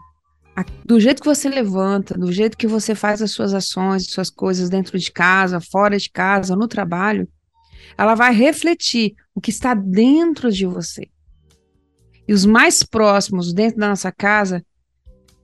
a, 0.56 0.64
do 0.82 0.98
jeito 0.98 1.20
que 1.20 1.28
você 1.28 1.46
levanta, 1.46 2.16
do 2.16 2.32
jeito 2.32 2.56
que 2.56 2.66
você 2.66 2.94
faz 2.94 3.20
as 3.20 3.32
suas 3.32 3.52
ações, 3.52 4.10
suas 4.10 4.30
coisas 4.30 4.70
dentro 4.70 4.98
de 4.98 5.12
casa, 5.12 5.60
fora 5.60 5.98
de 5.98 6.08
casa, 6.08 6.56
no 6.56 6.66
trabalho, 6.68 7.28
ela 7.98 8.14
vai 8.14 8.32
refletir 8.32 9.14
o 9.34 9.42
que 9.42 9.50
está 9.50 9.74
dentro 9.74 10.50
de 10.50 10.64
você. 10.64 11.10
E 12.28 12.32
os 12.32 12.44
mais 12.44 12.82
próximos 12.82 13.52
dentro 13.52 13.78
da 13.78 13.88
nossa 13.88 14.10
casa, 14.10 14.64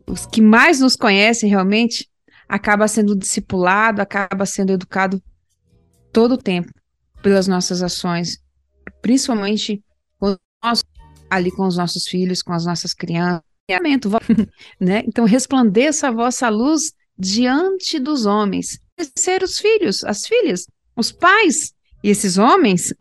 os 0.06 0.26
que 0.26 0.40
mais 0.40 0.80
nos 0.80 0.96
conhecem 0.96 1.48
realmente, 1.48 2.08
acaba 2.48 2.88
sendo 2.88 3.16
discipulado, 3.16 4.02
acaba 4.02 4.44
sendo 4.44 4.72
educado 4.72 5.22
todo 6.12 6.32
o 6.32 6.38
tempo 6.38 6.70
pelas 7.22 7.46
nossas 7.46 7.82
ações, 7.82 8.38
principalmente 9.00 9.82
ali 11.30 11.50
com 11.50 11.66
os 11.66 11.76
nossos 11.76 12.06
filhos, 12.06 12.42
com 12.42 12.52
as 12.52 12.66
nossas 12.66 12.92
crianças, 12.92 13.42
né? 14.78 15.02
Então 15.06 15.24
resplandeça 15.24 16.08
a 16.08 16.12
vossa 16.12 16.48
luz 16.48 16.92
diante 17.18 17.98
dos 17.98 18.26
homens, 18.26 18.78
ser 19.16 19.42
os 19.42 19.58
filhos, 19.58 20.04
as 20.04 20.26
filhas, 20.26 20.66
os 20.96 21.10
pais. 21.10 21.72
E 22.04 22.10
esses 22.10 22.36
homens 22.36 22.92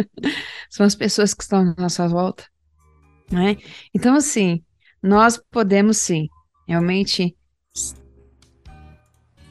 são 0.70 0.84
as 0.84 0.94
pessoas 0.94 1.34
que 1.34 1.42
estão 1.42 1.60
à 1.60 1.74
nossa 1.80 2.08
volta, 2.08 2.44
né? 3.30 3.56
Então 3.94 4.14
assim, 4.14 4.62
nós 5.02 5.40
podemos 5.50 5.98
sim, 5.98 6.28
realmente 6.66 7.34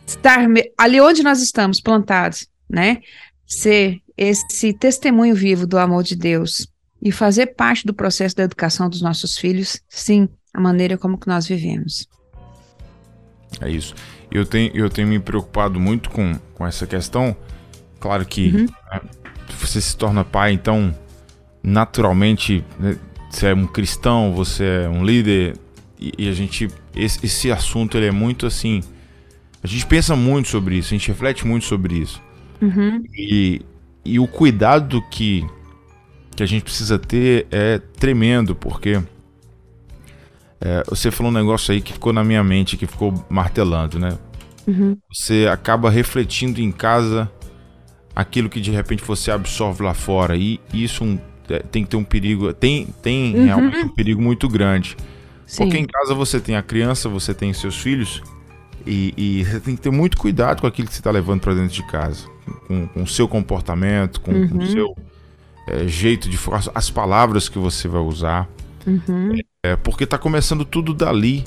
estar 0.05 0.45
ali 0.77 0.99
onde 1.01 1.23
nós 1.23 1.41
estamos 1.41 1.81
plantados, 1.81 2.47
né? 2.69 3.01
Ser 3.45 4.01
esse 4.17 4.73
testemunho 4.73 5.35
vivo 5.35 5.65
do 5.65 5.77
amor 5.77 6.03
de 6.03 6.15
Deus 6.15 6.67
e 7.01 7.11
fazer 7.11 7.55
parte 7.55 7.85
do 7.85 7.93
processo 7.93 8.35
da 8.35 8.43
educação 8.43 8.89
dos 8.89 9.01
nossos 9.01 9.37
filhos, 9.37 9.81
sim, 9.87 10.27
a 10.53 10.59
maneira 10.59 10.97
como 10.97 11.17
que 11.17 11.27
nós 11.27 11.47
vivemos. 11.47 12.07
É 13.61 13.69
isso. 13.69 13.95
Eu 14.31 14.45
tenho, 14.45 14.75
eu 14.75 14.89
tenho 14.89 15.07
me 15.07 15.19
preocupado 15.19 15.79
muito 15.79 16.09
com, 16.09 16.37
com 16.53 16.67
essa 16.67 16.85
questão. 16.85 17.35
Claro 17.99 18.25
que 18.25 18.49
uhum. 18.49 18.65
né, 18.65 19.01
você 19.57 19.81
se 19.81 19.95
torna 19.95 20.23
pai, 20.23 20.51
então, 20.51 20.95
naturalmente, 21.63 22.63
né, 22.79 22.97
você 23.29 23.47
é 23.47 23.53
um 23.53 23.67
cristão, 23.67 24.33
você 24.33 24.83
é 24.85 24.89
um 24.89 25.03
líder, 25.05 25.55
e, 25.99 26.13
e 26.17 26.29
a 26.29 26.33
gente. 26.33 26.67
Esse, 26.95 27.25
esse 27.25 27.51
assunto 27.51 27.97
ele 27.97 28.07
é 28.07 28.11
muito 28.11 28.45
assim. 28.45 28.81
A 29.61 29.67
gente 29.67 29.85
pensa 29.85 30.15
muito 30.15 30.47
sobre 30.47 30.77
isso, 30.77 30.93
a 30.93 30.97
gente 30.97 31.07
reflete 31.09 31.45
muito 31.45 31.65
sobre 31.65 31.95
isso. 31.95 32.21
Uhum. 32.61 33.03
E, 33.15 33.61
e 34.05 34.19
o 34.19 34.27
cuidado 34.27 35.01
que, 35.09 35.45
que 36.35 36.41
a 36.41 36.45
gente 36.45 36.63
precisa 36.63 36.97
ter 36.97 37.45
é 37.51 37.77
tremendo, 37.77 38.55
porque 38.55 39.01
é, 40.61 40.83
você 40.87 41.11
falou 41.11 41.31
um 41.31 41.35
negócio 41.35 41.73
aí 41.73 41.81
que 41.81 41.93
ficou 41.93 42.13
na 42.13 42.23
minha 42.23 42.43
mente, 42.43 42.77
que 42.77 42.87
ficou 42.87 43.13
martelando, 43.29 43.99
né? 43.99 44.17
Uhum. 44.67 44.97
Você 45.11 45.47
acaba 45.51 45.89
refletindo 45.89 46.61
em 46.61 46.71
casa 46.71 47.29
aquilo 48.15 48.49
que 48.49 48.59
de 48.59 48.71
repente 48.71 49.03
você 49.03 49.31
absorve 49.31 49.83
lá 49.83 49.93
fora. 49.93 50.35
E 50.35 50.59
isso 50.73 51.03
um, 51.03 51.15
é, 51.15 51.19
tem 51.71 51.83
que 51.83 51.89
ter 51.89 51.97
um 51.97 52.03
perigo, 52.03 52.53
tem, 52.53 52.87
tem 53.01 53.35
uhum. 53.35 53.45
realmente 53.45 53.77
um 53.79 53.89
perigo 53.89 54.21
muito 54.21 54.47
grande. 54.47 54.95
Sim. 55.45 55.63
Porque 55.63 55.77
em 55.77 55.85
casa 55.85 56.13
você 56.13 56.39
tem 56.39 56.55
a 56.55 56.61
criança, 56.61 57.09
você 57.09 57.33
tem 57.33 57.51
seus 57.53 57.75
filhos, 57.75 58.21
e, 58.85 59.13
e 59.17 59.43
você 59.43 59.59
tem 59.59 59.75
que 59.75 59.81
ter 59.81 59.91
muito 59.91 60.17
cuidado 60.17 60.61
com 60.61 60.67
aquilo 60.67 60.87
que 60.87 60.93
você 60.93 60.99
está 60.99 61.11
levando 61.11 61.41
para 61.41 61.53
dentro 61.53 61.73
de 61.73 61.83
casa. 61.83 62.27
Com 62.67 63.03
o 63.03 63.07
seu 63.07 63.27
comportamento, 63.27 64.21
com 64.21 64.31
o 64.31 64.35
uhum. 64.35 64.65
seu 64.67 64.95
é, 65.67 65.87
jeito 65.87 66.29
de 66.29 66.37
as 66.73 66.89
palavras 66.89 67.49
que 67.49 67.59
você 67.59 67.87
vai 67.87 68.01
usar. 68.01 68.49
Uhum. 68.85 69.39
É, 69.63 69.75
porque 69.75 70.05
tá 70.05 70.17
começando 70.17 70.65
tudo 70.65 70.93
dali. 70.93 71.43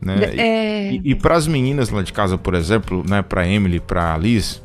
Né? 0.00 0.16
É... 0.36 0.92
E, 0.92 1.00
e 1.04 1.14
para 1.14 1.36
as 1.36 1.46
meninas 1.46 1.88
lá 1.88 2.02
de 2.02 2.12
casa, 2.12 2.36
por 2.36 2.54
exemplo, 2.54 3.02
né, 3.08 3.22
para 3.22 3.46
Emily, 3.46 3.80
para 3.80 4.16
Liz, 4.18 4.62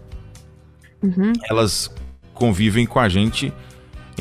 uhum. 1.01 1.31
elas 1.49 1.93
convivem 2.33 2.85
com 2.85 2.99
a 2.99 3.07
gente 3.07 3.53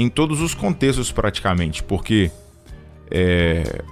em 0.00 0.08
todos 0.08 0.40
os 0.40 0.54
contextos 0.54 1.12
praticamente, 1.12 1.82
porque 1.82 2.30
é, 3.10 3.82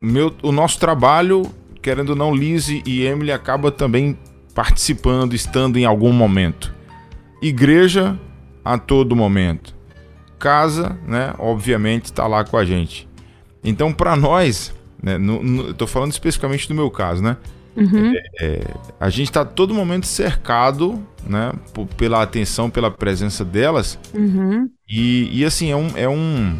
meu, 0.00 0.34
o 0.42 0.50
nosso 0.50 0.80
trabalho, 0.80 1.42
querendo 1.82 2.10
ou 2.10 2.16
não, 2.16 2.34
Liz 2.34 2.68
e 2.68 3.02
Emily 3.02 3.30
acaba 3.30 3.70
também 3.70 4.18
participando, 4.54 5.34
estando 5.34 5.78
em 5.78 5.84
algum 5.84 6.12
momento. 6.12 6.74
Igreja 7.42 8.18
a 8.64 8.78
todo 8.78 9.14
momento. 9.14 9.74
Casa, 10.38 10.98
né, 11.06 11.34
obviamente 11.38 12.06
está 12.06 12.26
lá 12.26 12.42
com 12.42 12.56
a 12.56 12.64
gente. 12.64 13.06
Então, 13.62 13.92
para 13.92 14.16
nós, 14.16 14.74
né, 15.02 15.18
no, 15.18 15.42
no, 15.42 15.66
eu 15.68 15.74
tô 15.74 15.86
falando 15.86 16.12
especificamente 16.12 16.66
do 16.68 16.74
meu 16.74 16.90
caso, 16.90 17.22
né? 17.22 17.36
Uhum. 17.76 18.14
É, 18.14 18.22
é, 18.40 18.60
a 19.00 19.10
gente 19.10 19.28
está 19.28 19.44
todo 19.44 19.74
momento 19.74 20.06
cercado, 20.06 21.02
né, 21.26 21.52
pela 21.96 22.22
atenção, 22.22 22.70
pela 22.70 22.90
presença 22.90 23.44
delas. 23.44 23.98
Uhum. 24.14 24.70
E, 24.88 25.40
e, 25.40 25.44
assim, 25.44 25.70
é 25.70 25.76
um, 25.76 25.88
é 25.96 26.08
um. 26.08 26.58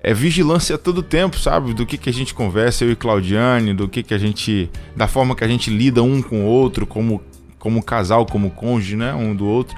É 0.00 0.14
vigilância 0.14 0.78
todo 0.78 1.02
tempo, 1.02 1.36
sabe? 1.36 1.74
Do 1.74 1.84
que, 1.84 1.98
que 1.98 2.08
a 2.08 2.12
gente 2.12 2.32
conversa, 2.32 2.84
eu 2.84 2.92
e 2.92 2.96
Claudiane, 2.96 3.74
do 3.74 3.88
que, 3.88 4.02
que 4.02 4.14
a 4.14 4.18
gente. 4.18 4.70
Da 4.94 5.08
forma 5.08 5.34
que 5.34 5.42
a 5.42 5.48
gente 5.48 5.70
lida 5.70 6.02
um 6.02 6.22
com 6.22 6.44
o 6.44 6.46
outro, 6.46 6.86
como, 6.86 7.22
como 7.58 7.82
casal, 7.82 8.24
como 8.26 8.50
cônjuge, 8.50 8.96
né? 8.96 9.14
Um 9.14 9.34
do 9.34 9.46
outro. 9.46 9.76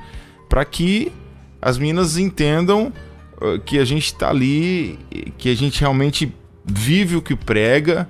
para 0.49 0.65
que 0.65 1.13
as 1.61 1.79
meninas 1.79 2.19
entendam 2.19 2.93
uh, 3.41 3.59
que 3.61 3.79
a 3.79 3.85
gente 3.85 4.15
tá 4.15 4.29
ali, 4.29 4.99
que 5.39 5.51
a 5.51 5.57
gente 5.57 5.81
realmente 5.81 6.33
vive 6.65 7.17
o 7.17 7.23
que 7.23 7.35
prega, 7.35 8.09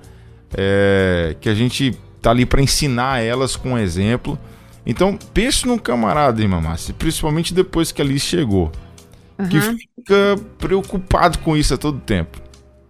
é, 0.56 1.36
que 1.40 1.48
a 1.48 1.54
gente 1.54 1.98
tá 2.20 2.30
ali 2.30 2.46
para 2.46 2.62
ensinar 2.62 3.20
elas 3.20 3.56
com 3.56 3.72
um 3.72 3.78
exemplo. 3.78 4.38
Então, 4.86 5.18
pense 5.34 5.66
num 5.66 5.78
camarada, 5.78 6.40
irmã 6.40 6.60
Márcia, 6.60 6.94
principalmente 6.94 7.52
depois 7.52 7.92
que 7.92 8.00
a 8.00 8.04
Liz 8.04 8.22
chegou, 8.22 8.72
uhum. 9.38 9.48
que 9.48 9.60
fica 9.60 10.36
preocupado 10.58 11.38
com 11.40 11.56
isso 11.56 11.74
a 11.74 11.76
todo 11.76 12.00
tempo. 12.00 12.40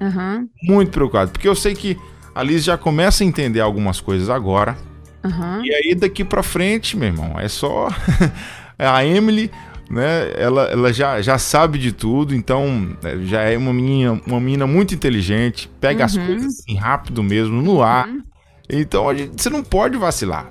Uhum. 0.01 0.49
Muito 0.63 0.93
preocupado, 0.93 1.33
porque 1.33 1.49
eu 1.49 1.57
sei 1.57 1.75
que 1.75 1.99
a 2.35 2.43
Liz 2.43 2.63
já 2.63 2.79
começa 2.79 3.25
a 3.25 3.27
entender 3.27 3.61
algumas 3.61 4.01
coisas 4.01 4.31
agora. 4.31 4.77
Uhum. 5.25 5.65
E 5.65 5.75
aí 5.75 5.95
daqui 5.95 6.25
para 6.25 6.43
frente, 6.43 6.97
meu 6.97 7.09
irmão, 7.09 7.39
é 7.39 7.49
só 7.49 7.89
a 8.79 9.05
Emily, 9.05 9.51
né? 9.91 10.33
Ela, 10.37 10.65
ela 10.65 10.93
já, 10.93 11.21
já 11.23 11.39
sabe 11.39 11.79
de 11.79 11.93
tudo, 11.93 12.35
então 12.35 12.97
é, 13.03 13.19
já 13.25 13.43
é 13.43 13.57
uma 13.57 13.73
menina, 13.73 14.21
uma 14.27 14.41
menina 14.41 14.67
muito 14.67 14.95
inteligente, 14.95 15.71
pega 15.81 16.01
uhum. 16.01 16.07
as 16.07 16.17
coisas 16.17 16.47
assim 16.47 16.77
rápido 16.77 17.23
mesmo 17.23 17.63
no 17.63 17.83
ar. 17.83 18.09
Uhum. 18.09 18.23
Então 18.71 19.07
você 19.37 19.49
não 19.49 19.63
pode 19.63 19.97
vacilar. 19.97 20.51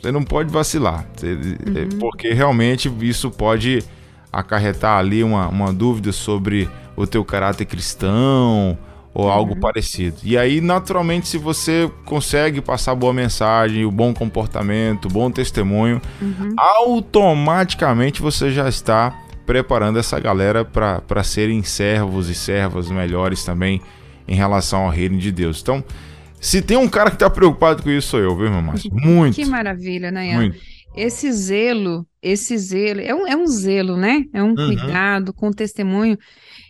Você 0.00 0.12
não 0.12 0.22
pode 0.22 0.52
vacilar. 0.52 1.06
Você, 1.16 1.32
é, 1.32 1.32
uhum. 1.32 1.98
Porque 1.98 2.32
realmente 2.32 2.92
isso 3.00 3.30
pode 3.30 3.82
acarretar 4.32 4.98
ali 4.98 5.24
uma, 5.24 5.48
uma 5.48 5.72
dúvida 5.72 6.12
sobre 6.12 6.68
o 6.94 7.06
teu 7.06 7.24
caráter 7.24 7.64
cristão 7.64 8.78
ou 9.18 9.30
algo 9.30 9.54
uhum. 9.54 9.60
parecido. 9.60 10.18
E 10.22 10.36
aí, 10.36 10.60
naturalmente, 10.60 11.26
se 11.26 11.38
você 11.38 11.90
consegue 12.04 12.60
passar 12.60 12.94
boa 12.94 13.14
mensagem, 13.14 13.86
o 13.86 13.90
bom 13.90 14.12
comportamento, 14.12 15.06
o 15.06 15.08
bom 15.08 15.30
testemunho, 15.30 16.02
uhum. 16.20 16.54
automaticamente 16.54 18.20
você 18.20 18.50
já 18.50 18.68
está 18.68 19.18
preparando 19.46 19.98
essa 19.98 20.20
galera 20.20 20.66
para 20.66 21.24
serem 21.24 21.62
servos 21.62 22.28
e 22.28 22.34
servas 22.34 22.90
melhores 22.90 23.42
também 23.42 23.80
em 24.28 24.34
relação 24.34 24.84
ao 24.84 24.90
reino 24.90 25.16
de 25.16 25.32
Deus. 25.32 25.62
Então, 25.62 25.82
se 26.38 26.60
tem 26.60 26.76
um 26.76 26.86
cara 26.86 27.08
que 27.08 27.16
está 27.16 27.30
preocupado 27.30 27.82
com 27.82 27.88
isso, 27.88 28.08
sou 28.08 28.20
eu, 28.20 28.36
viu, 28.36 28.50
meu 28.50 28.60
Márcio? 28.60 28.90
Muito. 28.92 29.36
Que 29.36 29.46
maravilha, 29.46 30.10
Nayan. 30.10 30.36
Muito. 30.36 30.58
Esse 30.94 31.32
zelo, 31.32 32.06
esse 32.22 32.58
zelo, 32.58 33.00
é 33.00 33.14
um, 33.14 33.26
é 33.26 33.34
um 33.34 33.46
zelo, 33.46 33.96
né? 33.96 34.24
É 34.34 34.42
um 34.42 34.48
uhum. 34.48 34.56
cuidado 34.56 35.32
com 35.32 35.48
o 35.48 35.54
testemunho. 35.54 36.18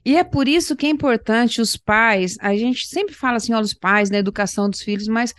E 0.07 0.15
é 0.17 0.23
por 0.23 0.47
isso 0.47 0.77
que 0.77 0.87
é 0.87 0.89
importante 0.89 1.61
os 1.61 1.77
pais, 1.77 2.37
a 2.41 2.55
gente 2.55 2.87
sempre 2.87 3.13
fala 3.13 3.39
assim, 3.39 3.53
ó, 3.53 3.61
os 3.61 3.75
pais, 3.75 4.09
na 4.09 4.19
educação 4.19 4.71
dos 4.71 4.81
filhos, 4.81 5.09
mas 5.09 5.35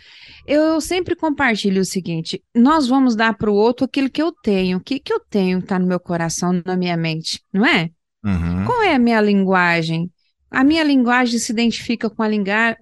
eu 0.46 0.78
sempre 0.78 1.16
compartilho 1.16 1.80
o 1.80 1.86
seguinte: 1.86 2.44
nós 2.54 2.86
vamos 2.86 3.16
dar 3.16 3.32
para 3.32 3.50
o 3.50 3.54
outro 3.54 3.86
aquilo 3.86 4.10
que 4.10 4.20
eu 4.20 4.30
tenho. 4.30 4.76
O 4.76 4.80
que, 4.82 5.00
que 5.00 5.10
eu 5.10 5.20
tenho 5.20 5.60
está 5.60 5.78
no 5.78 5.86
meu 5.86 5.98
coração, 5.98 6.60
na 6.66 6.76
minha 6.76 6.98
mente, 6.98 7.42
não 7.50 7.64
é? 7.64 7.88
Uhum. 8.22 8.66
Qual 8.66 8.82
é 8.82 8.94
a 8.94 8.98
minha 8.98 9.22
linguagem? 9.22 10.10
A 10.50 10.62
minha 10.62 10.84
linguagem 10.84 11.38
se 11.38 11.50
identifica 11.50 12.10
com 12.10 12.22
a, 12.22 12.28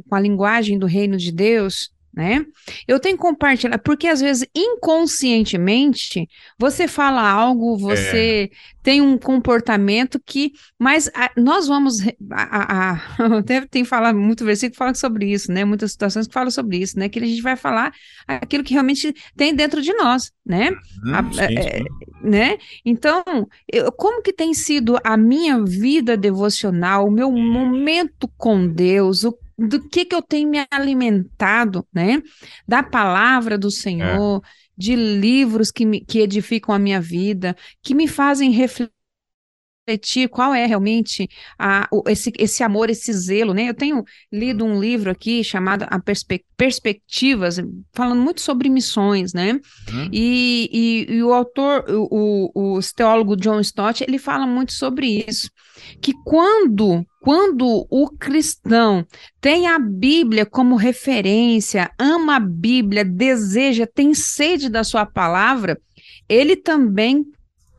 com 0.09 0.14
a 0.16 0.21
linguagem 0.21 0.81
do 0.81 0.87
reino 0.87 1.16
de 1.16 1.31
Deus? 1.31 1.93
Né? 2.17 2.47
Eu 2.89 2.99
tenho 2.99 3.15
que 3.15 3.21
compartilhar, 3.21 3.77
porque 3.79 4.09
às 4.09 4.23
vezes 4.23 4.49
inconscientemente 4.57 6.27
você 6.59 6.89
fala 6.89 7.21
algo, 7.21 7.77
você 7.77 8.51
é. 8.51 8.57
tem 8.83 9.03
um 9.03 9.19
comportamento 9.19 10.19
que, 10.25 10.53
mas 10.79 11.11
a, 11.15 11.31
nós 11.37 11.69
vamos, 11.69 11.99
a, 12.31 12.95
a, 12.95 13.41
deve 13.45 13.69
tem 13.69 13.85
falar 13.85 14.15
muito 14.15 14.47
versículo 14.47 14.73
que 14.73 14.79
fala 14.79 14.95
sobre 14.95 15.31
isso, 15.31 15.53
né? 15.53 15.63
Muitas 15.63 15.93
situações 15.93 16.27
que 16.27 16.33
falam 16.33 16.51
sobre 16.51 16.79
isso, 16.79 16.99
né? 16.99 17.07
Que 17.11 17.19
a 17.19 17.27
gente 17.27 17.43
vai 17.43 17.55
falar 17.55 17.93
aquilo 18.27 18.65
que 18.65 18.73
realmente 18.73 19.15
tem 19.37 19.55
dentro 19.55 19.83
de 19.83 19.93
nós, 19.93 20.33
né? 20.45 20.71
Hum, 20.71 21.33
sim, 21.35 21.41
é, 21.43 21.83
né? 22.23 22.57
Então, 22.83 23.23
eu, 23.71 23.93
como 23.93 24.23
que 24.23 24.33
tem 24.33 24.55
sido 24.55 24.99
a 25.05 25.19
minha 25.19 25.63
vida 25.63 26.17
devocional, 26.17 27.07
o 27.07 27.11
meu 27.11 27.31
momento 27.31 28.27
com 28.39 28.67
Deus, 28.67 29.23
o 29.23 29.37
do 29.59 29.89
que 29.89 30.05
que 30.05 30.15
eu 30.15 30.23
tenho 30.23 30.49
me 30.49 30.67
alimentado, 30.71 31.87
né? 31.93 32.23
Da 32.67 32.83
palavra 32.83 33.57
do 33.57 33.71
Senhor, 33.71 34.43
é. 34.45 34.49
de 34.77 34.95
livros 34.95 35.71
que, 35.71 35.87
me, 35.87 36.05
que 36.05 36.21
edificam 36.21 36.75
a 36.75 36.78
minha 36.78 37.00
vida, 37.00 37.57
que 37.83 37.95
me 37.95 38.07
fazem 38.07 38.50
refletir 38.50 38.96
refletir 39.87 40.29
qual 40.29 40.53
é 40.53 40.67
realmente 40.67 41.29
a, 41.59 41.89
esse, 42.09 42.33
esse 42.39 42.63
amor, 42.63 42.91
esse 42.91 43.13
zelo, 43.13 43.55
né? 43.55 43.69
Eu 43.69 43.75
tenho 43.75 44.05
lido 44.33 44.65
um 44.65 44.81
livro 44.81 45.11
aqui 45.11 45.45
chamado 45.45 45.87
a 45.89 45.99
Perspe 46.01 46.45
Perspectivas, 46.57 47.61
falando 47.93 48.21
muito 48.21 48.41
sobre 48.41 48.69
missões, 48.69 49.33
né? 49.33 49.53
Uhum. 49.93 50.09
E, 50.13 51.07
e, 51.09 51.15
e, 51.15 51.23
o 51.23 51.33
autor, 51.33 51.85
o, 51.89 52.51
o, 52.55 52.79
o 52.79 52.81
teólogo 52.95 53.37
John 53.37 53.61
Stott, 53.61 54.03
ele 54.03 54.19
fala 54.19 54.47
muito 54.47 54.73
sobre 54.73 55.25
isso, 55.29 55.51
que 56.01 56.13
quando 56.25 57.05
quando 57.21 57.87
o 57.91 58.09
cristão 58.09 59.05
tem 59.41 59.67
a 59.67 59.81
Bíblia 59.81 60.47
como 60.47 60.77
referência, 60.77 61.91
ama 61.99 62.37
a 62.37 62.41
Bíblia, 62.41 63.05
deseja, 63.05 63.85
tem 63.85 64.15
sede 64.15 64.69
da 64.69 64.85
sua 64.85 65.05
palavra, 65.05 65.77
ele 66.29 66.55
também 66.55 67.27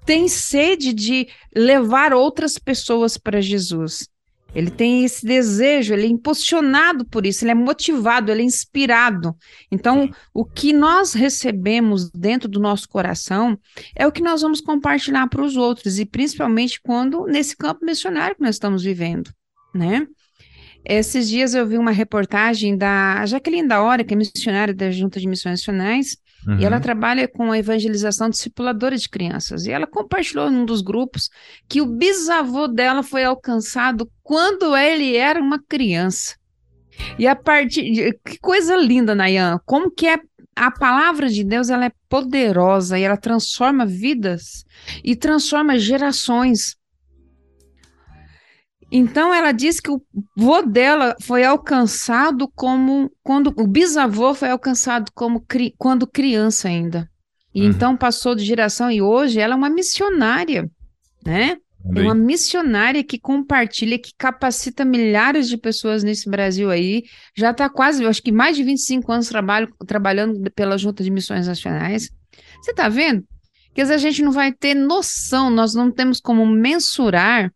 tem 0.08 0.30
sede 0.30 0.94
de 0.94 1.28
levar 1.54 2.14
outras 2.14 2.58
pessoas 2.58 3.18
para 3.18 3.42
Jesus. 3.42 4.08
Ele 4.56 4.72
tem 4.72 5.04
esse 5.04 5.26
desejo, 5.26 5.94
ele 5.94 6.08
é 6.08 6.10
impulsionado 6.10 7.06
por 7.06 7.26
isso, 7.26 7.44
ele 7.44 7.52
é 7.52 7.54
motivado, 7.54 8.32
ele 8.32 8.42
é 8.42 8.46
inspirado. 8.46 9.36
Então, 9.70 10.10
o 10.34 10.46
que 10.46 10.72
nós 10.72 11.14
recebemos 11.14 12.10
dentro 12.10 12.48
do 12.48 12.58
nosso 12.58 12.88
coração 12.88 13.60
é 13.94 14.08
o 14.08 14.12
que 14.12 14.24
nós 14.24 14.42
vamos 14.42 14.62
compartilhar 14.62 15.28
para 15.28 15.44
os 15.44 15.58
outros, 15.58 16.00
e 16.00 16.06
principalmente 16.06 16.80
quando 16.82 17.26
nesse 17.26 17.56
campo 17.56 17.86
missionário 17.86 18.38
que 18.38 18.42
nós 18.42 18.56
estamos 18.56 18.84
vivendo, 18.84 19.30
né? 19.76 20.08
Esses 20.86 21.28
dias 21.28 21.54
eu 21.54 21.68
vi 21.68 21.78
uma 21.78 21.92
reportagem 21.92 22.78
da 22.78 23.26
Jaqueline 23.26 23.68
da 23.68 23.82
Hora, 23.82 24.06
que 24.06 24.14
é 24.14 24.18
missionária 24.18 24.74
da 24.74 24.90
Junta 24.90 25.20
de 25.20 25.28
Missões 25.28 25.60
Nacionais, 25.60 26.18
Uhum. 26.48 26.60
E 26.60 26.66
ela 26.66 26.78
uhum. 26.78 26.82
trabalha 26.82 27.28
com 27.28 27.52
a 27.52 27.60
evangelização 27.60 28.30
discipuladora 28.30 28.96
de 28.96 29.10
crianças. 29.10 29.66
E 29.66 29.72
ela 29.72 29.86
compartilhou 29.86 30.50
num 30.50 30.64
dos 30.64 30.82
grupos 30.82 31.30
que 31.68 31.82
o 31.82 31.86
bisavô 31.86 32.70
dela 32.70 33.04
foi 33.04 33.26
alcançado 33.26 34.10
quando 34.24 34.76
ele 34.76 35.18
era 35.18 35.42
uma 35.42 35.62
criança. 35.62 36.38
E 37.20 37.28
a 37.28 37.36
partir 37.36 37.92
de... 37.92 38.14
que 38.26 38.40
coisa 38.40 38.78
linda, 38.78 39.14
Nayan, 39.14 39.60
como 39.66 39.92
que 39.92 40.08
é 40.08 40.18
a 40.56 40.72
palavra 40.72 41.28
de 41.28 41.44
Deus, 41.44 41.70
ela 41.70 41.86
é 41.86 41.92
poderosa 42.08 42.98
e 42.98 43.04
ela 43.04 43.18
transforma 43.18 43.86
vidas 43.86 44.66
e 45.04 45.16
transforma 45.16 45.78
gerações. 45.78 46.77
Então 48.92 49.34
ela 49.34 49.52
diz 49.52 49.80
que 49.80 49.92
o 49.92 50.02
vô 50.36 50.62
dela 50.62 51.16
foi 51.22 51.44
alcançado 51.44 52.50
como 52.56 53.12
quando 53.22 53.54
o 53.58 53.68
bisavô 53.68 54.34
foi 54.34 54.50
alcançado 54.50 55.12
como 55.14 55.42
cri, 55.42 55.74
quando 55.78 56.08
criança 56.08 56.70
ainda. 56.70 57.10
E 57.54 57.62
uhum. 57.62 57.70
então 57.70 57.98
passou 57.98 58.34
de 58.34 58.46
geração 58.46 58.90
e 58.90 59.02
hoje 59.02 59.40
ela 59.40 59.54
é 59.54 59.58
uma 59.58 59.70
missionária, 59.70 60.70
né? 61.26 61.58
É 61.96 62.02
uma 62.02 62.16
missionária 62.16 63.04
que 63.04 63.18
compartilha, 63.18 63.98
que 63.98 64.12
capacita 64.18 64.84
milhares 64.84 65.48
de 65.48 65.58
pessoas 65.58 66.04
nesse 66.04 66.30
Brasil 66.30 66.70
aí. 66.70 67.04
Já 67.36 67.52
está 67.52 67.70
quase, 67.70 68.04
eu 68.04 68.10
acho 68.10 68.22
que 68.22 68.32
mais 68.32 68.58
de 68.58 68.64
25 68.64 69.10
anos 69.12 69.30
trabalho, 69.30 69.74
trabalhando 69.86 70.52
pela 70.52 70.78
Junta 70.78 71.02
de 71.04 71.10
Missões 71.10 71.48
Nacionais. 71.48 72.10
Você 72.62 72.72
está 72.72 72.90
vendo? 72.90 73.24
Que 73.74 73.82
às 73.82 73.88
vezes 73.90 74.04
a 74.04 74.10
gente 74.10 74.22
não 74.22 74.32
vai 74.32 74.52
ter 74.52 74.74
noção, 74.74 75.50
nós 75.50 75.74
não 75.74 75.90
temos 75.90 76.20
como 76.20 76.46
mensurar 76.46 77.54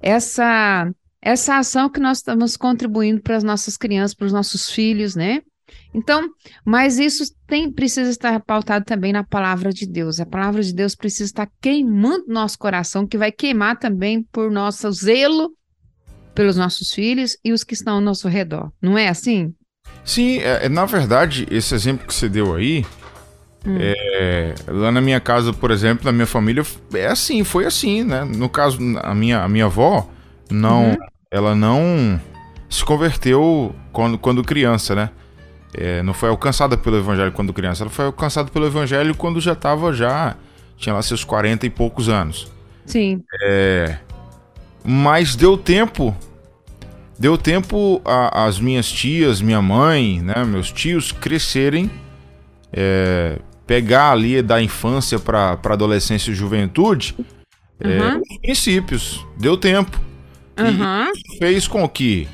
essa 0.00 0.90
essa 1.22 1.58
ação 1.58 1.90
que 1.90 2.00
nós 2.00 2.18
estamos 2.18 2.56
contribuindo 2.56 3.20
para 3.20 3.36
as 3.36 3.44
nossas 3.44 3.76
crianças, 3.76 4.14
para 4.14 4.26
os 4.26 4.32
nossos 4.32 4.70
filhos, 4.70 5.14
né? 5.14 5.42
Então, 5.92 6.30
mas 6.64 6.98
isso 6.98 7.24
tem 7.46 7.70
precisa 7.70 8.10
estar 8.10 8.40
pautado 8.40 8.84
também 8.84 9.12
na 9.12 9.22
palavra 9.22 9.72
de 9.72 9.86
Deus. 9.86 10.18
A 10.18 10.26
palavra 10.26 10.62
de 10.62 10.72
Deus 10.72 10.94
precisa 10.94 11.24
estar 11.24 11.48
queimando 11.60 12.24
nosso 12.28 12.58
coração, 12.58 13.06
que 13.06 13.18
vai 13.18 13.30
queimar 13.30 13.78
também 13.78 14.22
por 14.22 14.50
nosso 14.50 14.90
zelo 14.92 15.52
pelos 16.34 16.56
nossos 16.56 16.92
filhos 16.92 17.36
e 17.44 17.52
os 17.52 17.64
que 17.64 17.74
estão 17.74 17.96
ao 17.96 18.00
nosso 18.00 18.28
redor. 18.28 18.72
Não 18.80 18.96
é 18.96 19.08
assim? 19.08 19.52
Sim, 20.04 20.38
é, 20.38 20.66
é 20.66 20.68
na 20.68 20.86
verdade, 20.86 21.46
esse 21.50 21.74
exemplo 21.74 22.06
que 22.06 22.14
você 22.14 22.28
deu 22.28 22.54
aí, 22.54 22.84
Hum. 23.66 23.76
É, 23.78 24.54
lá 24.66 24.90
na 24.90 25.00
minha 25.00 25.20
casa, 25.20 25.52
por 25.52 25.70
exemplo, 25.70 26.04
na 26.04 26.12
minha 26.12 26.26
família, 26.26 26.64
é 26.94 27.06
assim, 27.06 27.44
foi 27.44 27.66
assim, 27.66 28.02
né? 28.02 28.24
No 28.24 28.48
caso, 28.48 28.78
a 29.02 29.14
minha, 29.14 29.42
a 29.42 29.48
minha 29.48 29.66
avó, 29.66 30.08
não, 30.50 30.90
uhum. 30.90 30.96
ela 31.30 31.54
não 31.54 32.20
se 32.68 32.84
converteu 32.84 33.74
quando, 33.92 34.16
quando 34.16 34.42
criança, 34.42 34.94
né? 34.94 35.10
É, 35.74 36.02
não 36.02 36.14
foi 36.14 36.30
alcançada 36.30 36.76
pelo 36.76 36.96
evangelho 36.96 37.30
quando 37.32 37.52
criança, 37.52 37.84
ela 37.84 37.90
foi 37.90 38.06
alcançada 38.06 38.50
pelo 38.50 38.66
evangelho 38.66 39.14
quando 39.14 39.40
já 39.40 39.52
estava 39.52 39.92
já 39.92 40.34
tinha 40.76 40.94
lá 40.94 41.02
seus 41.02 41.22
40 41.22 41.66
e 41.66 41.70
poucos 41.70 42.08
anos. 42.08 42.50
Sim. 42.86 43.22
É, 43.42 43.98
mas 44.82 45.36
deu 45.36 45.56
tempo 45.56 46.16
deu 47.16 47.36
tempo 47.36 48.00
as 48.32 48.58
minhas 48.58 48.90
tias, 48.90 49.42
minha 49.42 49.60
mãe, 49.60 50.22
né, 50.22 50.42
meus 50.42 50.72
tios 50.72 51.12
crescerem 51.12 51.90
é, 52.72 53.38
pegar 53.70 54.10
ali 54.10 54.42
da 54.42 54.60
infância 54.60 55.16
para 55.16 55.52
adolescência 55.62 56.32
e 56.32 56.34
juventude 56.34 57.14
uhum. 57.84 57.88
é, 57.88 58.16
os 58.16 58.38
princípios. 58.40 59.24
Deu 59.38 59.56
tempo. 59.56 59.96
Uhum. 60.58 61.12
E 61.14 61.38
fez 61.38 61.68
com 61.68 61.88
que 61.88 62.26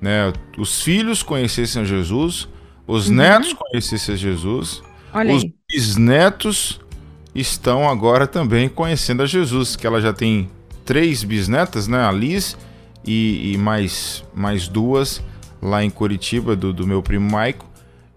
né, 0.00 0.32
os 0.56 0.80
filhos 0.80 1.22
conhecessem 1.22 1.84
Jesus, 1.84 2.48
os 2.86 3.10
uhum. 3.10 3.16
netos 3.16 3.52
conhecessem 3.52 4.16
Jesus, 4.16 4.82
Olha 5.12 5.34
os 5.34 5.44
bisnetos 5.70 6.80
estão 7.34 7.86
agora 7.86 8.26
também 8.26 8.66
conhecendo 8.66 9.22
a 9.22 9.26
Jesus, 9.26 9.76
que 9.76 9.86
ela 9.86 10.00
já 10.00 10.14
tem 10.14 10.48
três 10.86 11.22
bisnetas, 11.22 11.86
né? 11.86 12.02
A 12.02 12.10
Liz 12.10 12.56
e, 13.06 13.52
e 13.52 13.58
mais, 13.58 14.24
mais 14.34 14.68
duas 14.68 15.22
lá 15.60 15.84
em 15.84 15.90
Curitiba, 15.90 16.56
do, 16.56 16.72
do 16.72 16.86
meu 16.86 17.02
primo 17.02 17.30
Maico, 17.30 17.67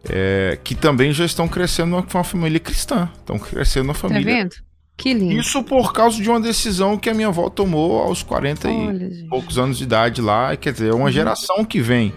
é, 0.10 0.58
que 0.64 0.74
também 0.74 1.12
já 1.12 1.26
estão 1.26 1.48
crescendo 1.48 2.02
com 2.04 2.18
uma 2.18 2.24
família 2.24 2.60
cristã. 2.60 3.10
Estão 3.18 3.38
crescendo 3.38 3.86
uma 3.86 3.94
tá 3.94 4.00
família. 4.00 4.26
Tá 4.26 4.40
vendo? 4.40 4.56
Que 4.98 5.14
lindo. 5.14 5.40
Isso 5.40 5.64
por 5.64 5.94
causa 5.94 6.22
de 6.22 6.30
uma 6.30 6.40
decisão 6.40 6.98
que 6.98 7.10
a 7.10 7.14
minha 7.14 7.28
avó 7.28 7.50
tomou 7.50 8.02
aos 8.02 8.22
40 8.22 8.68
Olha, 8.68 8.76
e 8.76 9.16
gente. 9.16 9.30
poucos 9.30 9.58
anos 9.58 9.78
de 9.78 9.84
idade 9.84 10.22
lá. 10.22 10.56
Quer 10.56 10.74
dizer, 10.74 10.92
é 10.92 10.94
uma 10.94 11.06
uhum. 11.06 11.12
geração 11.12 11.66
que 11.66 11.82
vem. 11.82 12.14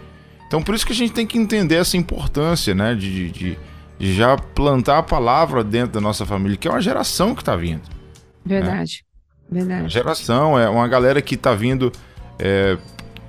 Então 0.46 0.62
por 0.62 0.74
isso 0.74 0.86
que 0.86 0.92
a 0.92 0.96
gente 0.96 1.12
tem 1.12 1.26
que 1.26 1.38
entender 1.38 1.76
essa 1.76 1.96
importância, 1.96 2.74
né? 2.74 2.94
De, 2.94 3.30
de, 3.30 3.58
de 3.98 4.14
já 4.14 4.36
plantar 4.36 4.98
a 4.98 5.02
palavra 5.02 5.64
dentro 5.64 5.92
da 5.92 6.00
nossa 6.00 6.26
família, 6.26 6.56
que 6.56 6.68
é 6.68 6.70
uma 6.70 6.80
geração 6.80 7.34
que 7.34 7.42
está 7.42 7.56
vindo. 7.56 7.82
Né? 7.82 8.60
Verdade. 8.60 9.04
Né? 9.50 9.60
Verdade. 9.60 9.82
Uma 9.82 9.88
geração, 9.88 10.58
é 10.58 10.68
uma 10.68 10.86
galera 10.88 11.22
que 11.22 11.36
está 11.36 11.54
vindo. 11.54 11.90
É, 12.38 12.76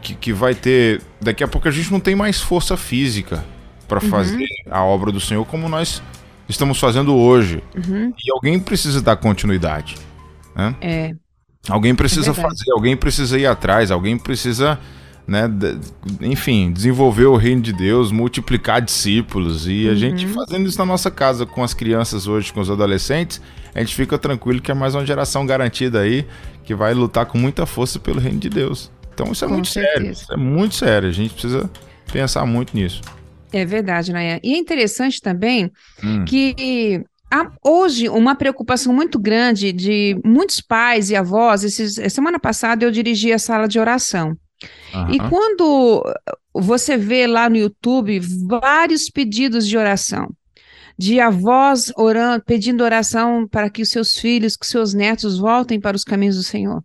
que, 0.02 0.16
que 0.16 0.34
vai 0.34 0.54
ter. 0.54 1.02
Daqui 1.22 1.44
a 1.44 1.48
pouco 1.48 1.68
a 1.68 1.72
gente 1.72 1.92
não 1.92 2.00
tem 2.00 2.16
mais 2.16 2.42
força 2.42 2.76
física 2.76 3.44
para 3.88 4.04
uhum. 4.04 4.10
fazer 4.10 4.48
a 4.70 4.84
obra 4.84 5.12
do 5.12 5.20
Senhor 5.20 5.46
como 5.46 5.70
nós 5.70 6.02
estamos 6.48 6.80
fazendo 6.80 7.16
hoje. 7.16 7.64
Uhum. 7.76 8.14
E 8.18 8.32
alguém 8.32 8.60
precisa 8.60 9.02
dar 9.02 9.16
continuidade. 9.16 9.96
Né? 10.56 10.76
É. 10.82 11.16
Alguém 11.70 11.96
precisa 11.96 12.32
é 12.32 12.34
fazer, 12.34 12.72
alguém 12.72 12.96
precisa 12.96 13.40
ir 13.40 13.46
atrás, 13.48 13.90
alguém 13.90 14.18
precisa, 14.18 14.80
né, 15.28 15.50
enfim, 16.22 16.72
desenvolver 16.72 17.26
o 17.26 17.36
reino 17.36 17.62
de 17.62 17.74
Deus, 17.74 18.12
multiplicar 18.12 18.82
discípulos. 18.82 19.68
E 19.68 19.88
a 19.88 19.92
uhum. 19.92 19.96
gente 19.96 20.28
fazendo 20.28 20.68
isso 20.68 20.78
na 20.78 20.86
nossa 20.86 21.10
casa 21.10 21.46
com 21.46 21.64
as 21.64 21.74
crianças 21.74 22.28
hoje, 22.28 22.54
com 22.54 22.60
os 22.60 22.70
adolescentes, 22.70 23.42
a 23.74 23.80
gente 23.80 23.96
fica 23.96 24.18
tranquilo 24.18 24.62
que 24.62 24.72
é 24.72 24.76
mais 24.76 24.94
uma 24.94 25.06
geração 25.06 25.46
garantida 25.46 26.02
aí 26.02 26.26
que 26.64 26.74
vai 26.74 26.94
lutar 26.94 27.26
com 27.26 27.38
muita 27.38 27.66
força 27.66 28.00
pelo 28.00 28.20
reino 28.20 28.40
de 28.40 28.50
Deus. 28.50 28.92
Então 29.14 29.32
isso 29.32 29.46
é 29.46 29.48
com 29.48 29.54
muito 29.54 29.70
certeza. 29.70 29.94
sério, 29.94 30.12
isso 30.12 30.34
é 30.34 30.38
muito 30.38 30.76
sério. 30.76 31.10
A 31.10 31.12
gente 31.12 31.34
precisa 31.34 31.70
pensar 32.12 32.46
muito 32.46 32.76
nisso. 32.76 33.02
É 33.56 33.66
verdade, 33.66 34.12
Nayan. 34.12 34.40
E 34.44 34.54
é 34.54 34.58
interessante 34.58 35.22
também 35.22 35.72
hum. 36.04 36.26
que 36.26 37.02
há 37.32 37.52
hoje 37.64 38.10
uma 38.10 38.36
preocupação 38.36 38.94
muito 38.94 39.18
grande 39.18 39.72
de 39.72 40.20
muitos 40.24 40.60
pais 40.60 41.10
e 41.10 41.16
avós. 41.16 41.64
Esses, 41.64 41.96
semana 42.14 42.40
passada 42.40 42.84
eu 42.84 42.92
dirigi 42.92 43.32
a 43.32 43.40
sala 43.40 43.68
de 43.68 43.80
oração. 43.80 44.38
Uhum. 44.94 45.12
E 45.12 45.20
quando 45.30 46.04
você 46.54 46.98
vê 46.98 47.28
lá 47.28 47.50
no 47.50 47.58
YouTube 47.58 48.20
vários 48.48 49.10
pedidos 49.10 49.68
de 49.68 49.78
oração, 49.78 50.30
de 50.98 51.20
avós 51.20 51.92
orando, 51.98 52.44
pedindo 52.46 52.84
oração 52.84 53.48
para 53.48 53.70
que 53.70 53.82
os 53.82 53.90
seus 53.90 54.18
filhos, 54.18 54.56
que 54.56 54.66
seus 54.66 54.94
netos 54.94 55.38
voltem 55.38 55.80
para 55.80 55.96
os 55.96 56.04
caminhos 56.04 56.36
do 56.36 56.44
Senhor 56.44 56.84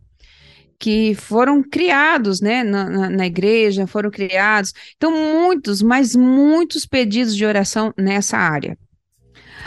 que 0.81 1.15
foram 1.15 1.63
criados 1.63 2.41
né, 2.41 2.65
na, 2.65 2.89
na, 2.89 3.11
na, 3.11 3.27
igreja, 3.27 3.87
foram 3.87 4.11
criados. 4.11 4.73
Então, 4.97 5.13
muitos, 5.13 5.83
mas 5.83 6.17
muitos 6.17 6.87
pedidos 6.87 7.37
de 7.37 7.45
oração 7.45 7.93
nessa 7.99 8.39
área. 8.39 8.79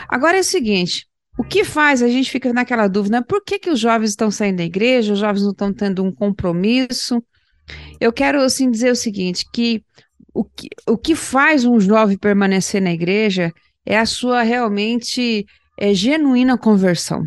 Agora 0.10 0.38
é 0.38 0.40
o 0.40 0.44
seguinte: 0.44 1.08
o 1.38 1.44
que 1.44 1.64
faz? 1.64 2.02
A 2.02 2.08
gente 2.08 2.32
fica 2.32 2.52
naquela 2.52 2.88
dúvida, 2.88 3.24
por 3.24 3.44
que, 3.44 3.60
que 3.60 3.70
os 3.70 3.80
jovens 3.80 4.10
estão 4.10 4.32
saindo 4.32 4.58
da 4.58 4.64
igreja, 4.64 5.14
os 5.14 5.20
jovens 5.20 5.44
não 5.44 5.52
estão 5.52 5.72
tendo 5.72 6.04
um 6.04 6.12
compromisso? 6.12 7.24
Eu 8.02 8.12
quero 8.12 8.42
assim 8.42 8.72
dizer 8.72 8.92
o 8.92 8.96
seguinte: 8.96 9.46
que 9.54 9.84
o 10.34 10.44
que, 10.44 10.68
o 10.88 10.98
que 10.98 11.16
faz 11.16 11.64
um 11.64 11.80
jovem 11.80 12.18
permanecer 12.18 12.82
na 12.82 12.92
igreja 12.92 13.54
é 13.86 14.00
a 14.00 14.06
sua 14.08 14.42
realmente 14.42 15.46
é, 15.80 15.94
genuína 15.94 16.58
conversão 16.58 17.24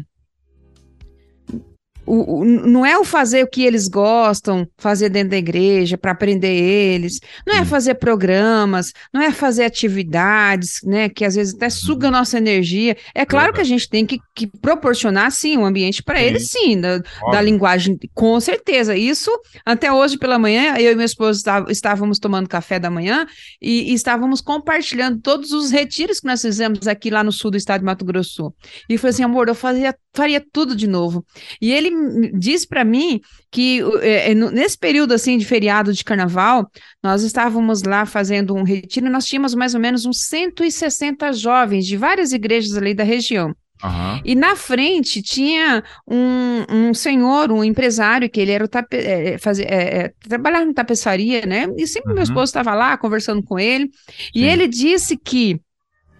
o, 2.06 2.40
o, 2.40 2.44
não 2.44 2.86
é 2.86 2.96
o 2.96 3.04
fazer 3.04 3.42
o 3.42 3.48
que 3.48 3.64
eles 3.64 3.88
gostam, 3.88 4.66
fazer 4.78 5.08
dentro 5.08 5.30
da 5.30 5.36
igreja 5.36 5.98
para 5.98 6.12
aprender 6.12 6.54
eles, 6.54 7.20
não 7.46 7.56
é 7.56 7.64
fazer 7.64 7.96
programas, 7.96 8.92
não 9.12 9.20
é 9.20 9.30
fazer 9.30 9.64
atividades, 9.64 10.80
né, 10.84 11.08
que 11.08 11.24
às 11.24 11.34
vezes 11.34 11.54
até 11.54 11.68
suga 11.68 12.08
a 12.08 12.10
nossa 12.10 12.38
energia. 12.38 12.96
É 13.14 13.24
claro 13.24 13.52
que 13.52 13.60
a 13.60 13.64
gente 13.64 13.88
tem 13.88 14.06
que, 14.06 14.18
que 14.34 14.46
proporcionar, 14.46 15.30
sim, 15.32 15.56
um 15.56 15.64
ambiente 15.64 16.02
para 16.02 16.22
eles, 16.22 16.50
sim, 16.50 16.80
da, 16.80 16.98
da, 17.30 17.40
linguagem, 17.40 17.98
com 18.14 18.38
certeza. 18.40 18.96
Isso, 18.96 19.30
até 19.64 19.92
hoje 19.92 20.18
pela 20.18 20.38
manhã, 20.38 20.76
eu 20.78 20.92
e 20.92 20.94
minha 20.94 21.04
esposa 21.04 21.42
estávamos 21.68 22.18
tomando 22.18 22.48
café 22.48 22.78
da 22.78 22.90
manhã 22.90 23.26
e, 23.60 23.90
e 23.90 23.94
estávamos 23.94 24.40
compartilhando 24.40 25.20
todos 25.20 25.52
os 25.52 25.70
retiros 25.70 26.20
que 26.20 26.26
nós 26.26 26.42
fizemos 26.42 26.86
aqui 26.86 27.10
lá 27.10 27.24
no 27.24 27.32
sul 27.32 27.50
do 27.50 27.56
estado 27.56 27.80
de 27.80 27.86
Mato 27.86 28.04
Grosso. 28.04 28.54
E 28.88 28.96
falei 28.96 29.10
assim, 29.10 29.24
amor, 29.24 29.48
eu 29.48 29.54
fazia, 29.54 29.94
faria 30.16 30.44
tudo 30.52 30.74
de 30.74 30.86
novo. 30.86 31.24
E 31.60 31.72
ele 31.72 32.30
disse 32.32 32.66
para 32.66 32.84
mim 32.84 33.20
que 33.50 33.80
é, 34.00 34.32
é 34.32 34.34
nesse 34.34 34.78
período 34.78 35.12
assim 35.12 35.36
de 35.38 35.44
feriado 35.44 35.92
de 35.92 36.02
carnaval, 36.02 36.68
nós 37.02 37.22
estávamos 37.22 37.82
lá 37.82 38.06
fazendo 38.06 38.54
um 38.54 38.62
retiro 38.62 39.10
nós 39.10 39.26
tínhamos 39.26 39.54
mais 39.54 39.74
ou 39.74 39.80
menos 39.80 40.04
uns 40.04 40.20
160 40.22 41.32
jovens 41.32 41.86
de 41.86 41.96
várias 41.96 42.32
igrejas 42.32 42.76
ali 42.76 42.94
da 42.94 43.04
região. 43.04 43.54
Uhum. 43.84 44.20
E 44.24 44.34
na 44.34 44.56
frente 44.56 45.20
tinha 45.20 45.84
um, 46.06 46.64
um 46.68 46.94
senhor, 46.94 47.52
um 47.52 47.62
empresário, 47.62 48.28
que 48.28 48.40
ele 48.40 48.52
era 48.52 48.64
o 48.64 48.68
tape, 48.68 48.96
é, 48.96 49.38
fazer, 49.38 49.64
é, 49.64 49.98
é, 49.98 50.12
trabalhava 50.26 50.64
em 50.64 50.72
tapeçaria, 50.72 51.44
né? 51.44 51.66
E 51.76 51.86
sempre 51.86 52.10
uhum. 52.10 52.14
meu 52.14 52.24
esposo 52.24 52.44
estava 52.44 52.74
lá 52.74 52.96
conversando 52.96 53.42
com 53.42 53.58
ele. 53.58 53.90
Sim. 54.08 54.30
E 54.34 54.44
ele 54.44 54.66
disse 54.66 55.16
que 55.16 55.60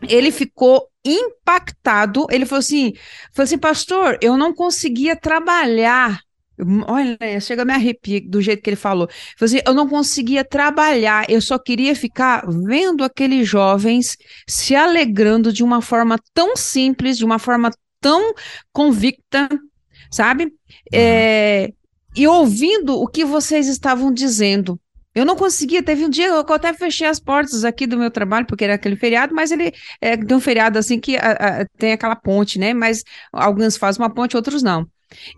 ele 0.03 0.31
ficou 0.31 0.89
impactado. 1.05 2.27
Ele 2.31 2.47
falou 2.47 2.61
assim: 2.61 2.93
falou 3.33 3.45
assim, 3.45 3.59
pastor, 3.59 4.19
eu 4.21 4.37
não 4.37 4.55
conseguia 4.55 5.17
trabalhar. 5.17 6.21
Olha, 6.87 7.39
chega 7.41 7.63
a 7.63 7.65
me 7.67 7.73
arrepiar 7.75 8.23
do 8.27 8.41
jeito 8.41 8.63
que 8.63 8.71
ele 8.71 8.77
falou. 8.77 9.09
falou 9.37 9.55
assim, 9.55 9.61
eu 9.67 9.75
não 9.75 9.87
conseguia 9.87 10.43
trabalhar, 10.43 11.27
eu 11.29 11.41
só 11.41 11.59
queria 11.59 11.95
ficar 11.95 12.47
vendo 12.49 13.05
aqueles 13.05 13.47
jovens 13.47 14.17
se 14.49 14.75
alegrando 14.75 15.53
de 15.53 15.63
uma 15.63 15.83
forma 15.83 16.19
tão 16.33 16.57
simples, 16.57 17.19
de 17.19 17.27
uma 17.27 17.39
forma 17.39 17.71
tão 18.01 18.33
convicta, 18.73 19.49
sabe? 20.11 20.51
É, 20.91 21.73
e 22.15 22.27
ouvindo 22.27 22.99
o 22.99 23.07
que 23.07 23.25
vocês 23.25 23.69
estavam 23.69 24.11
dizendo. 24.11 24.81
Eu 25.17 25.25
não 25.25 25.35
conseguia, 25.35 25.83
teve 25.83 26.05
um 26.05 26.11
dia 26.11 26.29
eu 26.29 26.41
até 26.41 26.75
fechei 26.75 27.07
as 27.07 27.19
portas 27.19 27.65
aqui 27.65 27.87
do 27.87 27.97
meu 27.97 28.11
trabalho, 28.11 28.45
porque 28.45 28.65
era 28.65 28.75
aquele 28.75 28.97
feriado, 28.97 29.35
mas 29.35 29.51
ele 29.51 29.73
é, 29.99 30.15
tem 30.15 30.37
um 30.37 30.41
feriado 30.41 30.79
assim 30.79 31.01
que 31.01 31.17
a, 31.17 31.33
a, 31.33 31.67
tem 31.79 31.93
aquela 31.93 32.15
ponte, 32.15 32.59
né? 32.59 32.75
Mas 32.75 33.03
alguns 33.33 33.79
fazem 33.79 34.03
uma 34.03 34.13
ponte, 34.13 34.37
outros 34.37 34.63
não. 34.63 34.87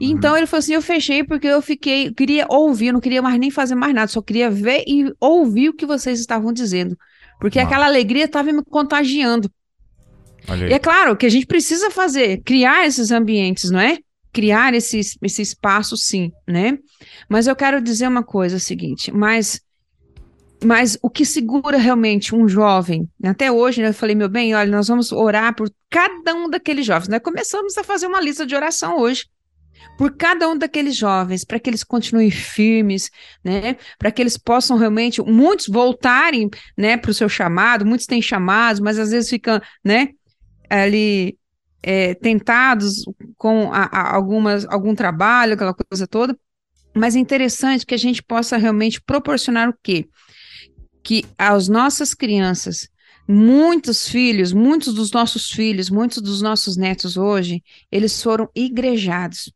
E 0.00 0.06
uhum. 0.06 0.16
Então 0.18 0.36
ele 0.36 0.46
falou 0.46 0.58
assim: 0.58 0.74
eu 0.74 0.82
fechei 0.82 1.22
porque 1.22 1.46
eu 1.46 1.62
fiquei, 1.62 2.12
queria 2.12 2.44
ouvir, 2.48 2.90
não 2.90 2.98
queria 2.98 3.22
mais 3.22 3.38
nem 3.38 3.52
fazer 3.52 3.76
mais 3.76 3.94
nada, 3.94 4.08
só 4.08 4.20
queria 4.20 4.50
ver 4.50 4.82
e 4.84 5.12
ouvir 5.20 5.68
o 5.68 5.74
que 5.74 5.86
vocês 5.86 6.18
estavam 6.18 6.52
dizendo. 6.52 6.98
Porque 7.38 7.60
aquela 7.60 7.86
alegria 7.86 8.24
estava 8.24 8.52
me 8.52 8.64
contagiando. 8.64 9.48
E 10.68 10.72
é 10.72 10.78
claro 10.80 11.16
que 11.16 11.24
a 11.24 11.28
gente 11.28 11.46
precisa 11.46 11.88
fazer, 11.88 12.42
criar 12.42 12.84
esses 12.84 13.12
ambientes, 13.12 13.70
não 13.70 13.78
é? 13.78 13.98
Criar 14.32 14.74
esse, 14.74 14.98
esse 15.22 15.42
espaço, 15.42 15.96
sim, 15.96 16.32
né? 16.48 16.78
Mas 17.28 17.46
eu 17.46 17.54
quero 17.54 17.80
dizer 17.80 18.08
uma 18.08 18.24
coisa 18.24 18.56
é 18.56 18.58
seguinte, 18.58 19.12
mas 19.12 19.60
mas 20.64 20.98
o 21.02 21.08
que 21.08 21.24
segura 21.24 21.78
realmente 21.78 22.34
um 22.34 22.48
jovem, 22.48 23.08
até 23.22 23.50
hoje, 23.50 23.80
né, 23.80 23.88
eu 23.88 23.94
falei, 23.94 24.14
meu 24.14 24.28
bem, 24.28 24.54
olha, 24.54 24.70
nós 24.70 24.88
vamos 24.88 25.12
orar 25.12 25.54
por 25.54 25.70
cada 25.88 26.34
um 26.34 26.50
daqueles 26.50 26.84
jovens. 26.84 27.08
Nós 27.08 27.22
começamos 27.22 27.76
a 27.78 27.84
fazer 27.84 28.06
uma 28.06 28.20
lista 28.20 28.44
de 28.44 28.56
oração 28.56 28.98
hoje, 28.98 29.26
por 29.96 30.16
cada 30.16 30.48
um 30.48 30.56
daqueles 30.56 30.96
jovens, 30.96 31.44
para 31.44 31.58
que 31.58 31.70
eles 31.70 31.84
continuem 31.84 32.30
firmes, 32.30 33.10
né, 33.44 33.76
para 33.98 34.10
que 34.10 34.20
eles 34.20 34.36
possam 34.36 34.76
realmente, 34.76 35.22
muitos 35.22 35.68
voltarem, 35.68 36.50
né, 36.76 36.96
para 36.96 37.10
o 37.10 37.14
seu 37.14 37.28
chamado, 37.28 37.86
muitos 37.86 38.06
têm 38.06 38.20
chamados, 38.20 38.80
mas 38.80 38.98
às 38.98 39.10
vezes 39.10 39.30
ficam, 39.30 39.60
né, 39.84 40.08
ali 40.68 41.38
é, 41.82 42.14
tentados 42.14 43.04
com 43.36 43.72
a, 43.72 43.84
a 43.84 44.14
algumas, 44.14 44.66
algum 44.66 44.94
trabalho, 44.94 45.54
aquela 45.54 45.74
coisa 45.74 46.06
toda, 46.06 46.36
mas 46.94 47.14
é 47.14 47.18
interessante 47.18 47.86
que 47.86 47.94
a 47.94 47.98
gente 47.98 48.22
possa 48.22 48.56
realmente 48.56 49.00
proporcionar 49.00 49.68
o 49.68 49.74
quê? 49.82 50.08
Que 51.08 51.24
as 51.38 51.68
nossas 51.68 52.12
crianças, 52.12 52.86
muitos 53.26 54.06
filhos, 54.06 54.52
muitos 54.52 54.92
dos 54.92 55.10
nossos 55.10 55.50
filhos, 55.50 55.88
muitos 55.88 56.20
dos 56.20 56.42
nossos 56.42 56.76
netos 56.76 57.16
hoje, 57.16 57.64
eles 57.90 58.22
foram 58.22 58.46
igrejados. 58.54 59.50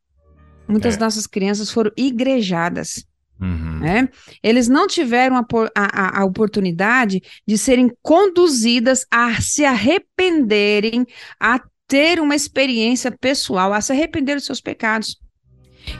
Muitas 0.66 0.96
é. 0.96 0.98
nossas 0.98 1.26
crianças 1.26 1.70
foram 1.70 1.92
igrejadas. 1.94 3.04
Uhum. 3.38 3.80
Né? 3.80 4.08
Eles 4.42 4.66
não 4.66 4.86
tiveram 4.86 5.36
a, 5.36 5.46
a, 5.76 6.20
a, 6.22 6.24
oportunidade 6.24 7.20
de 7.46 7.58
serem 7.58 7.92
conduzidas 8.00 9.04
a 9.10 9.38
se 9.42 9.62
arrependerem, 9.62 11.06
a 11.38 11.60
ter 11.86 12.18
uma 12.18 12.34
experiência 12.34 13.10
pessoal, 13.10 13.74
a 13.74 13.80
se 13.82 13.92
arrepender 13.92 14.36
dos 14.36 14.46
seus 14.46 14.62
pecados. 14.62 15.20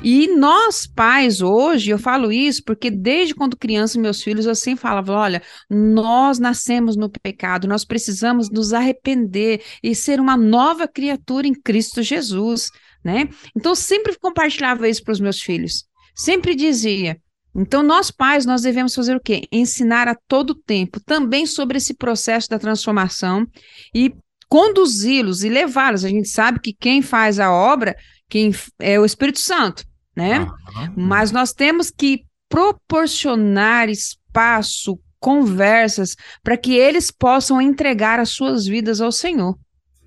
E 0.02 0.28
nós, 0.28 0.86
pais, 0.86 1.40
hoje, 1.40 1.90
eu 1.90 1.98
falo 1.98 2.32
isso 2.32 2.62
porque 2.64 2.90
desde 2.90 3.34
quando 3.34 3.56
criança, 3.56 3.98
meus 3.98 4.22
filhos, 4.22 4.46
eu 4.46 4.54
sempre 4.54 4.80
falava: 4.80 5.12
olha, 5.12 5.42
nós 5.68 6.38
nascemos 6.38 6.96
no 6.96 7.10
pecado, 7.10 7.68
nós 7.68 7.84
precisamos 7.84 8.50
nos 8.50 8.72
arrepender 8.72 9.62
e 9.82 9.94
ser 9.94 10.20
uma 10.20 10.36
nova 10.36 10.88
criatura 10.88 11.46
em 11.46 11.54
Cristo 11.54 12.02
Jesus, 12.02 12.70
né? 13.04 13.28
Então, 13.56 13.74
sempre 13.74 14.18
compartilhava 14.18 14.88
isso 14.88 15.02
para 15.02 15.12
os 15.12 15.20
meus 15.20 15.40
filhos. 15.40 15.84
Sempre 16.14 16.54
dizia: 16.54 17.16
então, 17.54 17.82
nós 17.82 18.10
pais, 18.10 18.46
nós 18.46 18.62
devemos 18.62 18.94
fazer 18.94 19.14
o 19.14 19.20
quê? 19.20 19.42
Ensinar 19.52 20.08
a 20.08 20.16
todo 20.26 20.54
tempo 20.54 20.98
também 21.00 21.46
sobre 21.46 21.76
esse 21.76 21.94
processo 21.94 22.48
da 22.48 22.58
transformação 22.58 23.46
e 23.94 24.14
conduzi-los 24.48 25.44
e 25.44 25.48
levá-los. 25.48 26.04
A 26.04 26.08
gente 26.08 26.28
sabe 26.28 26.60
que 26.60 26.72
quem 26.72 27.02
faz 27.02 27.38
a 27.38 27.52
obra 27.52 27.94
quem 28.32 28.50
é 28.78 28.98
o 28.98 29.04
Espírito 29.04 29.40
Santo, 29.40 29.84
né? 30.16 30.40
Uhum. 30.40 30.94
Mas 30.96 31.30
nós 31.30 31.52
temos 31.52 31.90
que 31.90 32.24
proporcionar 32.48 33.90
espaço, 33.90 34.98
conversas, 35.20 36.16
para 36.42 36.56
que 36.56 36.72
eles 36.72 37.10
possam 37.10 37.60
entregar 37.60 38.18
as 38.18 38.30
suas 38.30 38.64
vidas 38.64 39.02
ao 39.02 39.12
Senhor 39.12 39.58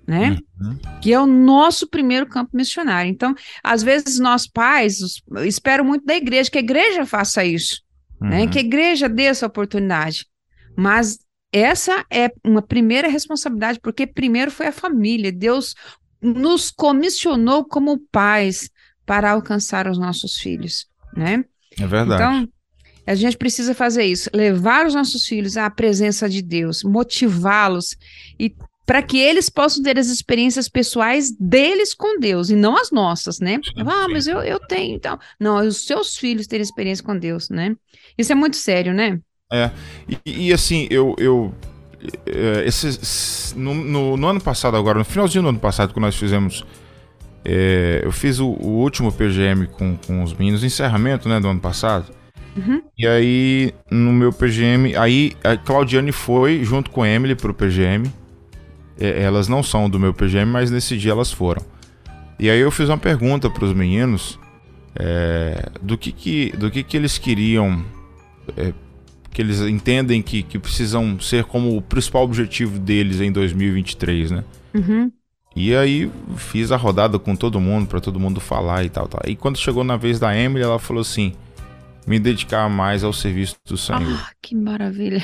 né? 0.08 0.38
Uhum. 0.60 0.78
Que 1.02 1.12
é 1.12 1.18
o 1.18 1.26
nosso 1.26 1.88
primeiro 1.88 2.26
campo 2.26 2.56
missionário. 2.56 3.10
Então, 3.10 3.34
às 3.60 3.82
vezes 3.82 4.20
nós 4.20 4.46
pais 4.46 5.00
esperam 5.44 5.84
muito 5.84 6.04
da 6.04 6.14
igreja 6.14 6.48
que 6.48 6.58
a 6.58 6.60
igreja 6.60 7.04
faça 7.04 7.44
isso, 7.44 7.82
né? 8.20 8.38
uhum. 8.38 8.44
né? 8.44 8.52
Que 8.52 8.58
a 8.58 8.62
igreja 8.62 9.08
dê 9.08 9.24
essa 9.24 9.46
oportunidade. 9.46 10.26
Mas 10.76 11.18
essa 11.52 12.04
é 12.08 12.30
uma 12.44 12.62
primeira 12.62 13.08
responsabilidade, 13.08 13.80
porque 13.80 14.06
primeiro 14.06 14.50
foi 14.52 14.68
a 14.68 14.72
família. 14.72 15.32
Deus 15.32 15.74
nos 16.26 16.70
comissionou 16.70 17.64
como 17.64 17.98
pais 18.10 18.68
para 19.04 19.30
alcançar 19.30 19.88
os 19.88 19.98
nossos 19.98 20.36
filhos, 20.36 20.86
né? 21.16 21.44
É 21.78 21.86
verdade. 21.86 22.22
Então, 22.22 22.48
a 23.06 23.14
gente 23.14 23.36
precisa 23.36 23.72
fazer 23.74 24.04
isso, 24.04 24.28
levar 24.34 24.86
os 24.86 24.94
nossos 24.94 25.24
filhos 25.24 25.56
à 25.56 25.70
presença 25.70 26.28
de 26.28 26.42
Deus, 26.42 26.82
motivá-los 26.82 27.96
e 28.38 28.54
para 28.84 29.02
que 29.02 29.18
eles 29.18 29.48
possam 29.48 29.82
ter 29.82 29.98
as 29.98 30.06
experiências 30.06 30.68
pessoais 30.68 31.32
deles 31.38 31.92
com 31.92 32.20
Deus 32.20 32.50
e 32.50 32.56
não 32.56 32.76
as 32.76 32.92
nossas, 32.92 33.40
né? 33.40 33.58
Ah, 33.78 34.06
mas 34.08 34.28
eu, 34.28 34.38
eu 34.38 34.60
tenho, 34.60 34.94
então. 34.94 35.18
Não, 35.40 35.58
os 35.66 35.84
seus 35.86 36.16
filhos 36.16 36.46
terem 36.46 36.62
experiência 36.62 37.04
com 37.04 37.18
Deus, 37.18 37.50
né? 37.50 37.74
Isso 38.16 38.30
é 38.30 38.34
muito 38.34 38.56
sério, 38.56 38.94
né? 38.94 39.18
É, 39.52 39.70
e, 40.24 40.46
e 40.46 40.52
assim, 40.52 40.86
eu, 40.88 41.16
eu 41.18 41.52
é, 41.52 41.75
esse, 42.64 43.56
no, 43.56 43.74
no, 43.74 44.16
no, 44.16 44.26
ano 44.28 44.40
passado 44.40 44.76
agora, 44.76 44.98
no 44.98 45.04
finalzinho 45.04 45.42
do 45.42 45.48
ano 45.48 45.58
passado, 45.58 45.92
quando 45.92 46.04
nós 46.04 46.16
fizemos, 46.16 46.64
é, 47.44 48.00
eu 48.04 48.12
fiz 48.12 48.38
o, 48.38 48.48
o, 48.48 48.78
último 48.80 49.12
PGM 49.12 49.66
com, 49.66 49.96
com 49.96 50.22
os 50.22 50.32
meninos, 50.34 50.64
encerramento, 50.64 51.28
né, 51.28 51.38
do 51.38 51.48
ano 51.48 51.60
passado. 51.60 52.12
Uhum. 52.56 52.82
E 52.96 53.06
aí, 53.06 53.74
no 53.90 54.12
meu 54.12 54.32
PGM, 54.32 54.96
aí 54.96 55.32
a 55.44 55.56
Claudiane 55.56 56.10
foi 56.10 56.64
junto 56.64 56.90
com 56.90 57.02
a 57.02 57.08
Emily 57.08 57.34
pro 57.34 57.52
PGM. 57.52 58.10
É, 58.98 59.22
elas 59.22 59.46
não 59.46 59.62
são 59.62 59.90
do 59.90 60.00
meu 60.00 60.14
PGM, 60.14 60.50
mas 60.50 60.70
nesse 60.70 60.96
dia 60.96 61.12
elas 61.12 61.30
foram. 61.30 61.62
E 62.38 62.50
aí 62.50 62.58
eu 62.58 62.70
fiz 62.70 62.88
uma 62.88 62.98
pergunta 62.98 63.48
para 63.48 63.64
os 63.64 63.72
meninos 63.72 64.38
é, 64.94 65.70
do 65.82 65.96
que 65.96 66.10
que, 66.12 66.50
do 66.56 66.70
que 66.70 66.82
que 66.82 66.96
eles 66.96 67.18
queriam, 67.18 67.84
é, 68.56 68.72
que 69.36 69.42
eles 69.42 69.60
entendem 69.60 70.22
que, 70.22 70.42
que 70.42 70.58
precisam 70.58 71.20
ser 71.20 71.44
como 71.44 71.76
o 71.76 71.82
principal 71.82 72.22
objetivo 72.22 72.78
deles 72.78 73.20
em 73.20 73.30
2023, 73.30 74.30
né? 74.30 74.44
Uhum. 74.74 75.12
E 75.54 75.76
aí 75.76 76.10
fiz 76.38 76.72
a 76.72 76.76
rodada 76.78 77.18
com 77.18 77.36
todo 77.36 77.60
mundo, 77.60 77.86
para 77.86 78.00
todo 78.00 78.18
mundo 78.18 78.40
falar 78.40 78.86
e 78.86 78.88
tal, 78.88 79.06
tal. 79.06 79.20
E 79.26 79.36
quando 79.36 79.58
chegou 79.58 79.84
na 79.84 79.98
vez 79.98 80.18
da 80.18 80.34
Emily, 80.34 80.64
ela 80.64 80.78
falou 80.78 81.02
assim: 81.02 81.34
me 82.06 82.18
dedicar 82.18 82.66
mais 82.70 83.04
ao 83.04 83.12
serviço 83.12 83.56
do 83.66 83.76
Senhor. 83.76 84.00
Ah, 84.00 84.30
que 84.40 84.54
maravilha. 84.54 85.22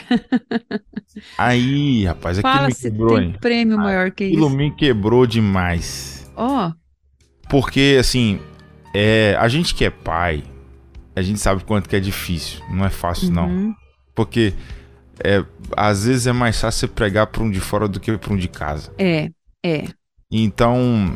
Aí, 1.38 2.04
rapaz, 2.04 2.38
aquilo 2.38 2.52
Fala 2.52 2.68
me 2.68 2.74
quebrou. 2.74 3.16
Tem 3.18 3.32
prêmio 3.32 3.78
maior 3.78 4.10
que 4.10 4.24
aquilo 4.24 4.48
isso. 4.48 4.56
me 4.56 4.70
quebrou 4.72 5.26
demais. 5.26 6.30
Ó. 6.36 6.68
Oh. 6.68 7.48
Porque, 7.48 7.96
assim, 7.98 8.38
é, 8.94 9.34
a 9.40 9.48
gente 9.48 9.74
que 9.74 9.86
é 9.86 9.90
pai, 9.90 10.44
a 11.16 11.22
gente 11.22 11.40
sabe 11.40 11.64
quanto 11.64 11.88
que 11.88 11.96
é 11.96 12.00
difícil. 12.00 12.60
Não 12.70 12.84
é 12.84 12.90
fácil, 12.90 13.28
uhum. 13.28 13.34
não. 13.34 13.81
Porque 14.14 14.52
é, 15.24 15.44
às 15.76 16.04
vezes 16.04 16.26
é 16.26 16.32
mais 16.32 16.60
fácil 16.60 16.80
você 16.80 16.88
pregar 16.88 17.26
para 17.28 17.42
um 17.42 17.50
de 17.50 17.60
fora 17.60 17.88
do 17.88 18.00
que 18.00 18.16
para 18.16 18.32
um 18.32 18.36
de 18.36 18.48
casa. 18.48 18.92
É, 18.98 19.30
é. 19.64 19.84
Então, 20.30 21.14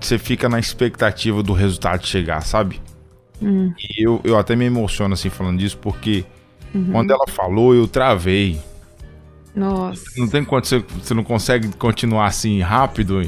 você 0.00 0.18
fica 0.18 0.48
na 0.48 0.58
expectativa 0.58 1.42
do 1.42 1.52
resultado 1.52 2.06
chegar, 2.06 2.42
sabe? 2.42 2.80
Hum. 3.40 3.72
E 3.78 4.04
eu, 4.04 4.20
eu 4.24 4.36
até 4.36 4.56
me 4.56 4.64
emociono 4.64 5.14
assim 5.14 5.30
falando 5.30 5.58
disso, 5.58 5.78
porque 5.78 6.24
uhum. 6.74 6.90
quando 6.92 7.12
ela 7.12 7.26
falou, 7.28 7.74
eu 7.74 7.86
travei. 7.86 8.60
Nossa. 9.54 10.04
Não 10.16 10.28
tem 10.28 10.44
quanto 10.44 10.66
você, 10.66 10.78
você 10.78 11.14
não 11.14 11.24
consegue 11.24 11.68
continuar 11.76 12.26
assim 12.26 12.60
rápido. 12.60 13.20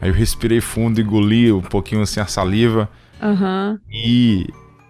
Aí 0.00 0.08
eu 0.08 0.14
respirei 0.14 0.60
fundo, 0.60 1.00
engoli 1.00 1.52
um 1.52 1.60
pouquinho 1.60 2.02
assim 2.02 2.20
a 2.20 2.26
saliva. 2.26 2.88
Uhum. 3.20 3.78
E, 3.90 4.46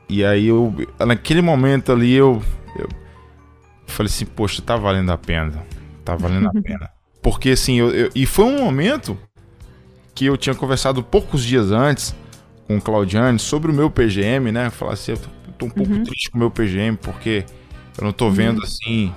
e 0.08 0.24
aí 0.24 0.46
eu. 0.46 0.74
Naquele 1.00 1.40
momento 1.40 1.92
ali 1.92 2.12
eu, 2.12 2.42
eu 2.76 2.88
falei 3.92 4.10
assim, 4.10 4.26
poxa, 4.26 4.62
tá 4.62 4.76
valendo 4.76 5.10
a 5.10 5.18
pena. 5.18 5.64
Tá 6.04 6.16
valendo 6.16 6.48
a 6.48 6.62
pena. 6.62 6.90
Porque 7.22 7.50
assim, 7.50 7.76
eu, 7.76 7.90
eu, 7.90 8.10
e 8.14 8.24
foi 8.26 8.44
um 8.44 8.58
momento 8.58 9.18
que 10.14 10.26
eu 10.26 10.36
tinha 10.36 10.54
conversado 10.54 11.02
poucos 11.02 11.44
dias 11.44 11.70
antes 11.70 12.14
com 12.66 12.76
o 12.76 12.80
Claudiane 12.80 13.38
sobre 13.38 13.70
o 13.70 13.74
meu 13.74 13.90
PGM, 13.90 14.52
né? 14.52 14.70
Falar 14.70 14.92
assim, 14.92 15.12
eu 15.12 15.18
tô 15.58 15.66
um 15.66 15.70
pouco 15.70 15.92
uhum. 15.92 16.04
triste 16.04 16.30
com 16.30 16.36
o 16.36 16.40
meu 16.40 16.50
PGM, 16.50 16.96
porque 16.96 17.44
eu 17.96 18.04
não 18.04 18.12
tô 18.12 18.26
uhum. 18.26 18.30
vendo 18.32 18.62
assim, 18.62 19.12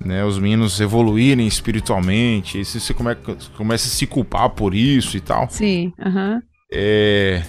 né, 0.00 0.24
os 0.24 0.38
meninos 0.38 0.80
evoluírem 0.80 1.46
espiritualmente. 1.46 2.60
E 2.60 2.64
você 2.64 2.92
come, 2.92 3.14
começa 3.56 3.86
a 3.86 3.90
se 3.90 4.06
culpar 4.06 4.50
por 4.50 4.74
isso 4.74 5.16
e 5.16 5.20
tal. 5.20 5.48
Sim, 5.50 5.92
aham. 6.00 6.34
Uhum. 6.34 6.42
É, 6.72 7.42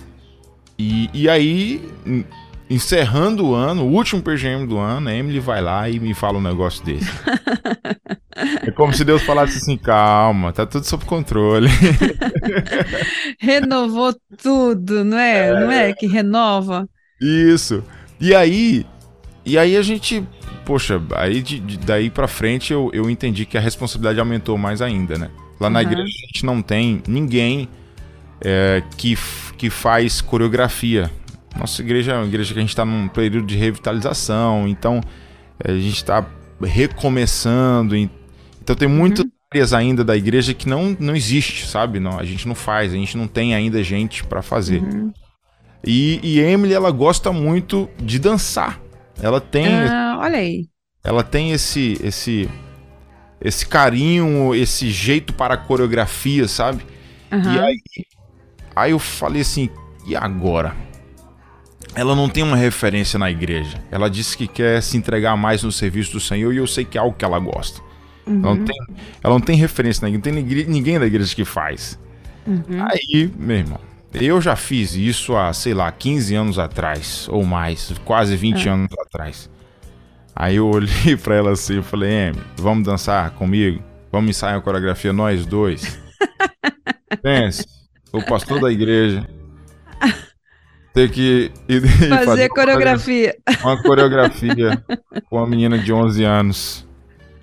e, 0.77 1.10
e 1.12 1.27
aí, 1.27 1.82
encerrando 2.69 3.47
o 3.47 3.56
ano, 3.56 3.84
o 3.84 3.91
último 3.91 4.21
PGM 4.21 4.67
do 4.67 4.77
ano, 4.77 5.10
a 5.10 5.13
Emily 5.13 5.39
vai 5.39 5.62
lá 5.62 5.89
e 5.89 5.99
me 5.99 6.13
fala 6.13 6.38
um 6.38 6.41
negócio 6.41 6.84
desse. 6.84 7.08
É 8.62 8.69
como 8.69 8.93
se 8.93 9.03
Deus 9.03 9.23
falasse 9.23 9.58
assim: 9.58 9.75
calma, 9.77 10.53
tá 10.53 10.63
tudo 10.65 10.86
sob 10.86 11.06
controle. 11.06 11.67
Renovou 13.39 14.13
tudo, 14.41 15.03
não 15.03 15.17
é? 15.17 15.47
é? 15.47 15.60
Não 15.60 15.71
é 15.71 15.93
que 15.93 16.06
renova? 16.06 16.88
Isso. 17.19 17.84
E 18.19 18.36
aí, 18.36 18.86
e 19.45 19.58
aí 19.58 19.75
a 19.75 19.82
gente, 19.82 20.23
poxa, 20.65 21.01
aí 21.15 21.41
de, 21.41 21.60
de, 21.60 21.77
daí 21.77 22.10
pra 22.10 22.27
frente 22.27 22.71
eu, 22.71 22.91
eu 22.93 23.10
entendi 23.10 23.45
que 23.45 23.58
a 23.58 23.62
responsabilidade 23.62 24.19
aumentou 24.19 24.58
mais 24.58 24.82
ainda, 24.82 25.17
né? 25.17 25.30
Lá 25.60 25.69
na 25.69 25.80
uhum. 25.80 25.86
igreja 25.86 26.03
a 26.03 26.27
gente 26.27 26.45
não 26.45 26.62
tem 26.62 27.01
ninguém 27.08 27.67
é, 28.41 28.84
que, 28.97 29.17
que 29.58 29.69
faz 29.69 30.21
coreografia. 30.21 31.10
Nossa 31.58 31.82
igreja 31.82 32.13
é 32.13 32.15
uma 32.15 32.26
igreja 32.26 32.54
que 32.54 32.60
a 32.60 32.62
gente 32.62 32.70
está 32.70 32.86
num 32.86 33.08
período 33.08 33.48
de 33.48 33.58
revitalização, 33.58 34.67
então 34.67 35.02
é, 35.63 35.72
a 35.72 35.78
gente 35.78 35.96
está 35.96 36.26
recomeçando, 36.62 37.96
então 37.96 38.76
tem 38.76 38.88
muitas 38.88 39.26
uhum. 39.26 39.32
áreas 39.54 39.74
ainda 39.74 40.04
da 40.04 40.15
igreja 40.15 40.54
que 40.54 40.67
não, 40.67 40.96
não 41.00 41.15
existe, 41.15 41.67
sabe? 41.67 42.00
Não, 42.00 42.20
a 42.20 42.24
gente 42.24 42.48
não 42.48 42.56
faz, 42.56 42.93
a 42.93 42.96
gente 42.96 43.17
não 43.17 43.28
tem 43.28 43.56
ainda 43.56 43.84
gente 43.84 44.24
para 44.24 44.41
fazer. 44.41 44.82
Uhum. 44.82 45.12
E, 45.84 46.20
e 46.24 46.39
Emily, 46.39 46.74
ela 46.74 46.91
gosta 46.91 47.32
muito 47.32 47.89
de 47.98 48.20
dançar. 48.20 48.80
Ela 49.22 49.39
tem. 49.39 49.67
Ah, 49.67 50.17
olha 50.20 50.38
aí. 50.38 50.67
Ela 51.04 51.24
tem 51.24 51.52
esse, 51.52 51.98
esse, 52.04 52.50
esse 53.39 53.65
carinho, 53.65 54.54
esse 54.54 54.89
jeito 54.89 55.34
para 55.34 55.54
a 55.54 55.58
coreografia, 55.58 56.48
sabe? 56.48 56.84
Uhum. 57.32 57.54
E 57.54 57.60
aí, 57.60 57.78
aí 58.76 58.91
eu 58.91 59.00
falei 59.00 59.41
assim, 59.41 59.70
e 60.06 60.15
agora? 60.15 60.76
Ela 61.95 62.15
não 62.15 62.30
tem 62.30 62.43
uma 62.43 62.56
referência 62.56 63.17
na 63.17 63.30
igreja. 63.32 63.82
Ela 63.91 64.10
disse 64.10 64.38
que 64.38 64.47
quer 64.47 64.82
se 64.82 64.97
entregar 64.97 65.36
mais 65.36 65.63
no 65.63 65.71
serviço 65.71 66.13
do 66.13 66.19
Senhor 66.19 66.54
e 66.54 66.58
eu 66.58 66.67
sei 66.67 66.86
que 66.86 66.97
é 66.97 67.02
algo 67.02 67.15
que 67.17 67.26
ela 67.26 67.39
gosta. 67.39 67.82
Uhum. 68.26 68.41
Ela, 68.43 68.56
não 68.56 68.65
tem, 68.65 68.76
ela 69.23 69.34
não 69.34 69.41
tem 69.41 69.56
referência, 69.56 70.08
né? 70.08 70.13
não 70.13 70.21
tem 70.21 70.34
ninguém 70.34 71.00
da 71.00 71.06
igreja 71.06 71.36
que 71.36 71.45
faz. 71.45 72.00
Uhum. 72.45 72.86
Aí, 72.88 73.32
meu 73.38 73.58
irmão, 73.58 73.80
eu 74.13 74.39
já 74.41 74.56
fiz 74.56 74.95
isso 74.95 75.36
há, 75.36 75.52
sei 75.54 75.73
lá, 75.73 75.91
15 75.91 76.36
anos 76.36 76.60
atrás, 76.60 77.28
ou 77.30 77.43
mais, 77.43 77.93
quase 78.06 78.36
20 78.36 78.67
é. 78.67 78.71
anos 78.71 78.91
atrás. 79.06 79.50
Aí 80.36 80.58
eu 80.58 80.67
olhei 80.69 81.17
pra 81.21 81.36
ela 81.36 81.52
assim 81.52 81.80
e 81.80 81.84
falei, 81.84 82.30
Amy, 82.30 82.41
vamos 82.58 82.86
dançar 82.86 83.32
comigo? 83.32 83.82
Vamos 84.12 84.30
ensaiar 84.30 84.58
a 84.58 84.62
coreografia 84.62 85.12
nós 85.12 85.45
dois? 85.45 86.00
Pense, 87.21 87.65
o 88.12 88.23
pastor 88.23 88.62
da 88.62 88.71
igreja 88.71 89.28
ter 90.97 91.12
que 91.12 91.51
ir, 91.69 91.81
fazer, 92.10 92.25
fazer 92.25 92.49
coreografia. 92.49 93.36
Uma 93.62 93.81
coreografia 93.83 94.83
com 95.29 95.38
uma 95.38 95.45
menina 95.45 95.77
de 95.77 95.93
11 95.93 96.23
anos. 96.23 96.88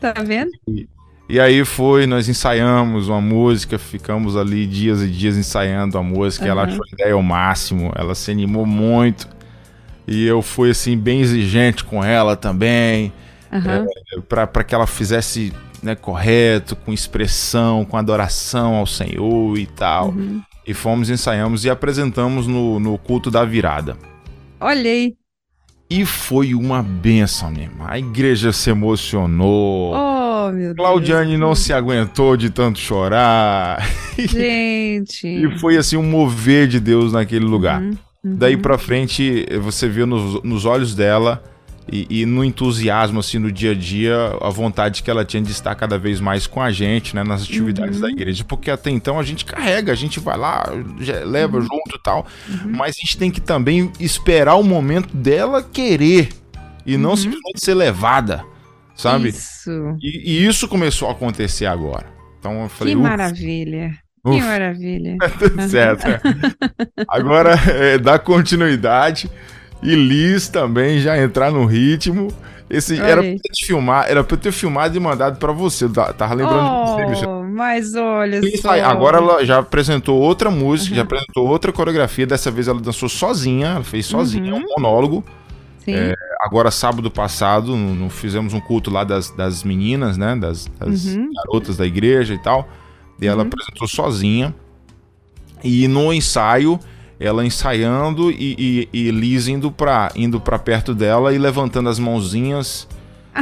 Tá 0.01 0.13
vendo? 0.27 0.51
E, 0.67 0.89
e, 1.29 1.39
aí 1.39 1.65
foi, 1.65 2.05
nós 2.05 2.29
ensaiamos 2.29 3.09
uma 3.09 3.21
música, 3.21 3.79
ficamos 3.79 4.37
ali 4.37 4.67
dias 4.67 5.01
e 5.03 5.07
dias 5.07 5.37
ensaiando 5.37 5.97
a 5.97 6.03
música. 6.03 6.47
Uhum. 6.47 6.51
Ela 6.51 6.65
achou 6.65 6.85
a 6.85 6.95
ideia 6.95 7.15
ao 7.15 7.23
máximo, 7.23 7.93
ela 7.95 8.15
se 8.17 8.33
animou 8.33 8.67
muito. 8.67 9.29
e 10.07 10.27
eu 10.27 10.43
fui 10.43 10.71
assim 10.71 10.99
bem 10.99 11.21
exigente 11.21 11.85
com 11.85 12.03
ela 12.03 12.37
também, 12.37 13.13
Aham. 13.53 13.87
é, 14.17 14.21
para 14.21 14.65
que 14.65 14.75
ela 14.75 14.87
fizesse 14.87 15.53
né, 15.81 15.95
correto, 15.95 16.75
com 16.75 16.93
expressão, 16.93 17.85
com 17.85 17.97
adoração 17.97 18.75
ao 18.75 18.87
Senhor 18.87 19.57
e 19.57 19.67
tal. 19.67 20.09
Uhum. 20.09 20.43
E 20.67 20.73
fomos, 20.73 21.11
ensaiamos 21.11 21.65
e 21.65 21.71
apresentamos 21.71 22.47
no, 22.47 22.81
no 22.81 22.97
culto 22.97 23.31
da 23.31 23.45
virada. 23.45 23.97
Olha 24.61 24.91
aí. 24.91 25.15
E 25.91 26.07
foi 26.07 26.55
uma 26.55 26.83
benção 26.83 27.51
mesmo. 27.51 27.85
A 27.87 27.99
igreja 27.99 28.53
se 28.53 28.71
emocionou. 28.71 29.95
Oh, 29.95 30.51
meu 30.51 30.75
Claudiane 30.75 31.37
não 31.37 31.55
se 31.55 31.73
aguentou 31.73 32.37
de 32.37 32.49
tanto 32.49 32.79
chorar. 32.79 33.87
Deus. 34.17 34.31
Gente. 34.33 35.27
E 35.27 35.59
foi 35.59 35.77
assim 35.77 35.97
um 35.97 36.03
mover 36.03 36.67
de 36.67 36.81
Deus 36.81 37.13
naquele 37.13 37.45
lugar. 37.45 37.83
Uhum, 37.83 37.97
uhum. 38.25 38.37
Daí 38.37 38.57
pra 38.57 38.79
frente, 38.79 39.47
você 39.63 39.87
viu 39.87 40.07
nos, 40.07 40.43
nos 40.43 40.65
olhos 40.65 40.95
dela 40.95 41.43
e, 41.91 42.07
e 42.23 42.27
no 42.27 42.43
entusiasmo, 42.45 43.21
assim, 43.21 43.39
no 43.39 43.53
dia 43.53 43.73
a 43.73 43.75
dia, 43.75 44.15
a 44.41 44.49
vontade 44.49 45.03
que 45.03 45.11
ela 45.11 45.25
tinha 45.25 45.43
de 45.43 45.51
estar 45.53 45.75
cada 45.75 45.99
vez 45.99 46.19
mais 46.21 46.47
com 46.47 46.63
a 46.63 46.71
gente, 46.73 47.15
né, 47.15 47.23
nas 47.23 47.43
atividades 47.43 47.97
Uhum. 47.97 48.03
da 48.03 48.11
igreja. 48.11 48.43
Porque 48.45 48.71
até 48.71 48.91
então 48.91 49.19
a 49.19 49.23
gente 49.23 49.45
carrega, 49.45 49.93
a 49.93 49.95
gente 49.95 50.19
vai 50.19 50.37
lá, 50.37 50.65
leva 51.25 51.57
Uhum. 51.59 51.63
junto 51.63 51.97
e 51.97 52.03
tal. 52.03 52.27
Mas 52.65 52.97
a 52.97 53.01
gente 53.01 53.19
tem 53.19 53.31
que 53.31 53.41
também 53.41 53.93
esperar 54.01 54.55
o 54.55 54.63
momento 54.63 55.15
dela 55.17 55.63
querer 55.63 56.31
e 56.87 56.97
não 56.97 57.11
Uhum. 57.11 57.17
simplesmente 57.17 57.65
ser 57.65 57.75
levada, 57.75 58.45
sabe? 58.95 59.29
Isso. 59.29 59.71
E, 60.03 60.33
e 60.43 60.47
isso 60.47 60.67
começou 60.69 61.09
a 61.09 61.13
acontecer 61.13 61.67
agora. 61.67 62.07
Então 62.39 62.63
eu 62.63 62.69
falei, 62.69 62.95
Que 62.95 63.01
"Ufa, 63.01 63.09
maravilha. 63.11 63.87
ufa." 64.25 64.35
Que 64.37 64.43
maravilha. 64.43 65.17
Tudo 65.39 65.63
certo. 65.69 66.05
Agora, 67.09 67.55
é, 67.71 67.99
dá 67.99 68.19
continuidade 68.19 69.31
e 69.85 69.95
Liz 69.95 70.49
também 70.49 70.99
já 71.01 71.17
entrar 71.23 71.51
no 71.53 71.65
ritmo. 71.67 72.29
Esse 72.69 72.99
era 72.99 73.23
pra 73.23 73.33
te 73.53 73.67
filmar, 73.67 74.07
era 74.09 74.25
pra 74.25 74.35
eu 74.37 74.41
ter 74.41 74.51
filmado 74.51 74.97
e 74.97 75.01
mandado 75.01 75.39
pra 75.39 75.53
você. 75.53 75.89
Ta- 75.89 76.13
Tava 76.15 76.35
lembrando 76.35 76.97
de 76.97 77.15
você. 77.15 77.27
Oh, 77.27 77.43
mas 77.45 77.95
olha 77.95 78.41
Liz 78.41 78.61
só. 78.61 78.73
Agora 78.83 79.19
ela 79.19 79.45
já 79.45 79.59
apresentou 79.59 80.19
outra 80.19 80.51
música, 80.51 80.91
Uhum. 80.93 80.97
já 80.97 81.03
apresentou 81.03 81.47
outra 81.47 81.71
coreografia. 81.73 82.27
Dessa 82.27 82.51
vez 82.51 82.67
ela 82.67 82.81
dançou 82.81 83.09
sozinha, 83.09 83.69
ela 83.69 83.85
fez 83.85 84.07
sozinha, 84.07 84.55
Uhum. 84.55 84.61
um 84.61 84.75
monólogo. 84.81 85.23
Sim. 85.85 85.95
Agora, 86.41 86.71
sábado 86.71 87.11
passado, 87.11 87.77
no, 87.77 87.95
no- 87.95 88.11
fizemos 88.11 88.55
um 88.55 88.61
culto 88.61 88.91
lá 88.91 89.05
das, 89.05 89.31
das 89.31 89.63
meninas, 89.63 90.17
né? 90.17 90.35
Das, 90.35 90.67
das 90.81 91.05
Uhum. 91.05 91.29
garotas 91.47 91.77
da 91.77 91.87
igreja 91.87 92.33
e 92.33 92.39
tal. 92.43 92.67
E 93.21 93.27
ela 93.27 93.43
Uhum. 93.43 93.49
apresentou 93.49 93.87
sozinha. 93.87 94.55
E 95.63 95.87
no 95.87 96.13
ensaio, 96.13 96.81
ela 97.25 97.45
ensaiando 97.45 98.31
e, 98.31 98.89
e, 98.93 99.09
e 99.09 99.11
Liz 99.11 99.49
indo 99.49 99.73
pra, 99.73 100.13
indo 100.15 100.41
pra 100.41 100.59
perto 100.59 100.95
dela 100.95 101.35
e 101.35 101.39
levantando 101.39 101.89
as 101.89 101.99
mãozinhas, 101.99 102.87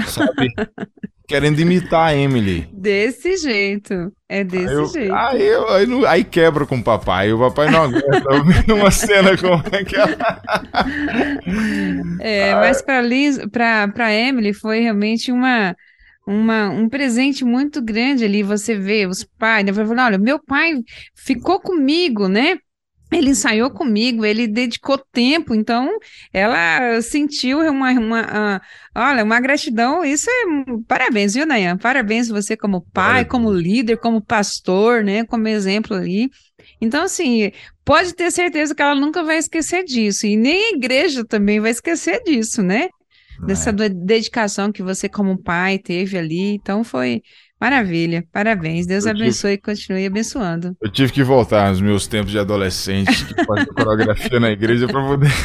sabe? 0.07 0.49
Querendo 1.27 1.61
imitar 1.61 2.09
a 2.09 2.15
Emily. 2.15 2.69
Desse 2.73 3.39
jeito. 3.39 4.13
É 4.29 4.45
desse 4.45 4.69
Aí, 4.69 4.75
eu- 4.75 4.87
jeito. 4.87 5.15
aí, 5.15 5.43
eu- 5.47 5.69
aí, 5.71 5.87
não- 5.87 6.05
aí 6.05 6.25
quebra 6.25 6.67
com 6.67 6.77
o 6.77 6.83
papai. 6.83 7.33
O 7.33 7.39
papai 7.39 7.71
não 7.71 7.85
aguenta 7.85 8.75
uma 8.75 8.91
cena 8.91 9.37
como 9.39 9.55
aquela. 9.55 10.17
É, 12.21 12.55
mas 12.55 12.83
para 12.83 13.01
Liz, 13.01 13.39
para 13.51 13.89
para 13.89 14.13
Emily 14.13 14.53
foi 14.53 14.81
realmente 14.81 15.33
uma, 15.33 15.75
uma 16.27 16.69
um 16.71 16.89
presente 16.89 17.45
muito 17.45 17.83
grande 17.83 18.25
ali. 18.25 18.43
Você 18.43 18.77
vê 18.77 19.07
os 19.07 19.25
pais, 19.39 19.65
né? 19.65 19.73
Olha, 20.05 20.19
meu 20.19 20.39
pai 20.43 20.75
ficou 21.15 21.61
comigo, 21.61 22.29
né? 22.29 22.57
Ele 23.13 23.31
ensaiou 23.31 23.71
comigo, 23.71 24.25
ele 24.25 24.47
dedicou 24.47 24.99
tempo, 25.13 25.55
então 25.55 25.89
ela 26.33 27.01
sentiu 27.03 27.59
uma, 27.61 27.91
uma 27.93 28.21
ah, 28.23 28.61
olha, 28.95 29.23
uma 29.25 29.39
gratidão. 29.41 30.05
Isso 30.05 30.29
é 30.31 30.45
parabéns, 30.89 31.35
viu, 31.35 31.47
Nayan? 31.47 31.77
Parabéns 31.77 32.29
você 32.29 32.57
como 32.57 32.81
pai, 32.93 33.25
como 33.25 33.53
líder, 33.53 33.99
como 33.99 34.21
pastor, 34.25 35.05
né? 35.05 35.25
Como 35.25 35.47
exemplo 35.49 35.97
ali. 35.97 36.31
Então, 36.81 37.05
assim, 37.05 37.51
pode 37.85 38.15
ter 38.15 38.31
certeza 38.31 38.75
que 38.75 38.83
ela 38.83 38.95
nunca 38.95 39.23
vai 39.23 39.37
esquecer 39.39 39.85
disso, 39.85 40.27
e 40.27 40.37
nem 40.37 40.73
a 40.73 40.77
igreja 40.77 41.25
também 41.25 41.61
vai 41.61 41.71
esquecer 41.71 42.23
disso, 42.25 42.63
né? 42.63 42.89
Dessa 43.47 43.71
É. 43.71 43.73
de- 43.73 43.89
dedicação 43.89 44.71
que 44.71 44.83
você, 44.83 45.09
como 45.09 45.41
pai, 45.43 45.79
teve 45.79 46.17
ali. 46.19 46.55
Então, 46.55 46.85
foi 46.85 47.23
maravilha. 47.63 48.25
Parabéns. 48.33 48.87
Deus 48.87 49.07
Eu 49.07 49.13
tive- 49.13 49.25
abençoe 49.25 49.53
e 49.53 49.59
continue 49.59 50.05
abençoando. 50.05 50.77
Eu 50.83 50.91
tive 50.91 51.13
que 51.13 51.23
voltar 51.23 51.69
aos 51.69 51.81
meus 51.81 52.09
tempos 52.09 52.33
de 52.33 52.39
adolescente, 52.39 53.25
que 53.25 53.45
fazia 53.45 53.67
coreografia 53.73 54.41
na 54.41 54.51
igreja 54.51 54.89
pra 54.89 55.01
poder. 55.01 55.31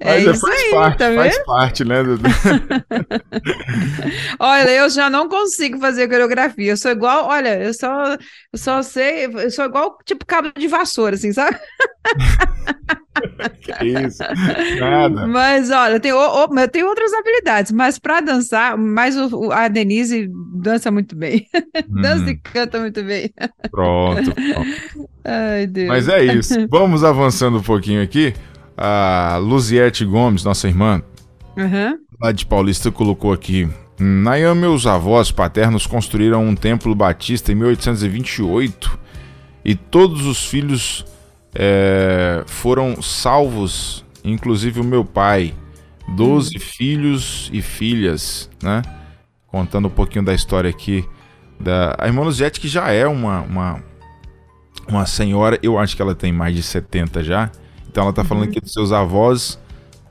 É 0.00 0.24
Mas 0.24 0.36
isso 0.36 0.46
faz 0.46 0.60
aí, 0.62 0.70
parte, 0.70 0.98
tá 0.98 1.14
faz 1.14 1.44
parte, 1.44 1.84
né? 1.84 1.96
Olha, 4.38 4.70
eu 4.70 4.88
já 4.90 5.10
não 5.10 5.28
consigo 5.28 5.78
fazer 5.78 6.08
coreografia. 6.08 6.72
Eu 6.72 6.76
sou 6.76 6.90
igual, 6.90 7.26
olha, 7.26 7.58
eu 7.60 7.74
só, 7.74 8.12
eu 8.14 8.58
só 8.58 8.82
sei, 8.82 9.26
eu 9.26 9.50
sou 9.50 9.64
igual 9.64 9.98
tipo 10.04 10.24
cabo 10.24 10.50
de 10.56 10.68
vassoura, 10.68 11.16
assim, 11.16 11.32
sabe? 11.32 11.58
Que 13.62 13.84
isso? 13.86 14.22
Nada. 14.78 15.26
Mas 15.26 15.70
olha, 15.70 15.94
eu 15.94 16.00
tenho, 16.00 16.16
eu 16.16 16.68
tenho 16.68 16.86
outras 16.86 17.12
habilidades, 17.12 17.72
mas 17.72 17.98
para 17.98 18.20
dançar, 18.20 18.76
mais 18.78 19.16
a 19.52 19.68
Denise 19.68 20.17
dança 20.26 20.90
muito 20.90 21.14
bem. 21.14 21.46
Dança 21.88 22.24
Hum, 22.24 22.28
e 22.28 22.34
canta 22.36 22.80
muito 22.80 23.02
bem. 23.04 23.30
pronto, 23.70 24.34
pronto. 24.34 25.08
Ai, 25.24 25.66
Deus. 25.66 25.88
Mas 25.88 26.08
é 26.08 26.24
isso. 26.24 26.54
Vamos 26.70 27.04
avançando 27.04 27.58
um 27.58 27.62
pouquinho 27.62 28.02
aqui. 28.02 28.34
A 28.76 29.38
Luziette 29.40 30.04
Gomes, 30.04 30.44
nossa 30.44 30.68
irmã, 30.68 31.02
Aham. 31.56 31.98
lá 32.20 32.30
de 32.32 32.46
Paulista, 32.46 32.90
colocou 32.90 33.32
aqui. 33.32 33.68
Nayan, 33.98 34.54
meus 34.54 34.86
avós 34.86 35.32
paternos 35.32 35.84
construíram 35.86 36.46
um 36.46 36.54
templo 36.54 36.94
batista 36.94 37.50
em 37.50 37.56
1828 37.56 38.98
e 39.64 39.74
todos 39.74 40.24
os 40.24 40.46
filhos 40.46 41.04
é, 41.54 42.44
foram 42.46 43.02
salvos, 43.02 44.04
inclusive 44.24 44.80
o 44.80 44.84
meu 44.84 45.04
pai. 45.04 45.52
Doze 46.16 46.58
filhos 46.58 47.50
e 47.52 47.60
filhas, 47.60 48.48
né? 48.62 48.80
Contando 49.48 49.88
um 49.88 49.90
pouquinho 49.90 50.24
da 50.24 50.34
história 50.34 50.70
aqui. 50.70 51.04
Da... 51.58 51.94
A 51.98 52.06
irmã 52.06 52.22
Luziette, 52.22 52.60
que 52.60 52.68
já 52.68 52.90
é 52.90 53.06
uma, 53.06 53.40
uma, 53.40 53.82
uma 54.86 55.06
senhora, 55.06 55.58
eu 55.62 55.78
acho 55.78 55.96
que 55.96 56.02
ela 56.02 56.14
tem 56.14 56.32
mais 56.32 56.54
de 56.54 56.62
70 56.62 57.24
já. 57.24 57.50
Então 57.90 58.04
ela 58.04 58.12
tá 58.12 58.22
falando 58.22 58.44
aqui 58.44 58.60
dos 58.60 58.72
seus 58.72 58.92
avós 58.92 59.58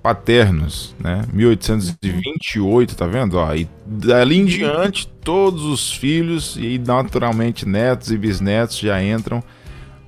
paternos, 0.02 0.96
né? 1.00 1.24
1828, 1.34 2.96
tá 2.96 3.06
vendo? 3.06 3.38
Ó, 3.38 3.54
e 3.54 3.68
dali 3.86 4.38
em 4.38 4.46
diante, 4.46 5.08
todos 5.08 5.64
os 5.64 5.92
filhos 5.92 6.56
e 6.58 6.80
naturalmente 6.80 7.68
netos 7.68 8.12
e 8.12 8.18
bisnetos 8.18 8.80
já 8.80 9.04
entram 9.04 9.44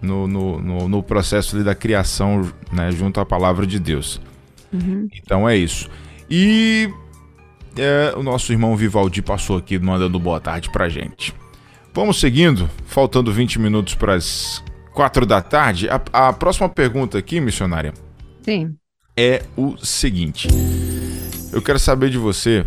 no, 0.01 0.27
no, 0.27 0.59
no, 0.59 0.87
no 0.87 1.03
processo 1.03 1.55
ali 1.55 1.65
da 1.65 1.75
criação, 1.75 2.49
né? 2.71 2.91
Junto 2.91 3.19
à 3.19 3.25
palavra 3.25 3.67
de 3.67 3.79
Deus. 3.79 4.21
Uhum. 4.71 5.07
Então 5.13 5.47
é 5.49 5.57
isso. 5.57 5.89
E 6.29 6.89
é, 7.79 8.13
o 8.15 8.23
nosso 8.23 8.51
irmão 8.51 8.75
Vivaldi 8.75 9.21
passou 9.21 9.57
aqui 9.57 9.79
mandando 9.79 10.19
boa 10.19 10.39
tarde 10.39 10.69
pra 10.69 10.89
gente. 10.89 11.33
Vamos 11.93 12.19
seguindo, 12.19 12.69
faltando 12.85 13.31
20 13.31 13.59
minutos 13.59 13.95
para 13.95 14.15
as 14.15 14.63
4 14.93 15.25
da 15.25 15.41
tarde. 15.41 15.89
A, 15.89 16.27
a 16.29 16.33
próxima 16.33 16.69
pergunta 16.69 17.17
aqui, 17.17 17.39
missionária, 17.39 17.93
Sim. 18.43 18.75
é 19.17 19.43
o 19.57 19.77
seguinte. 19.77 20.47
Eu 21.51 21.61
quero 21.61 21.79
saber 21.79 22.09
de 22.09 22.17
você, 22.17 22.65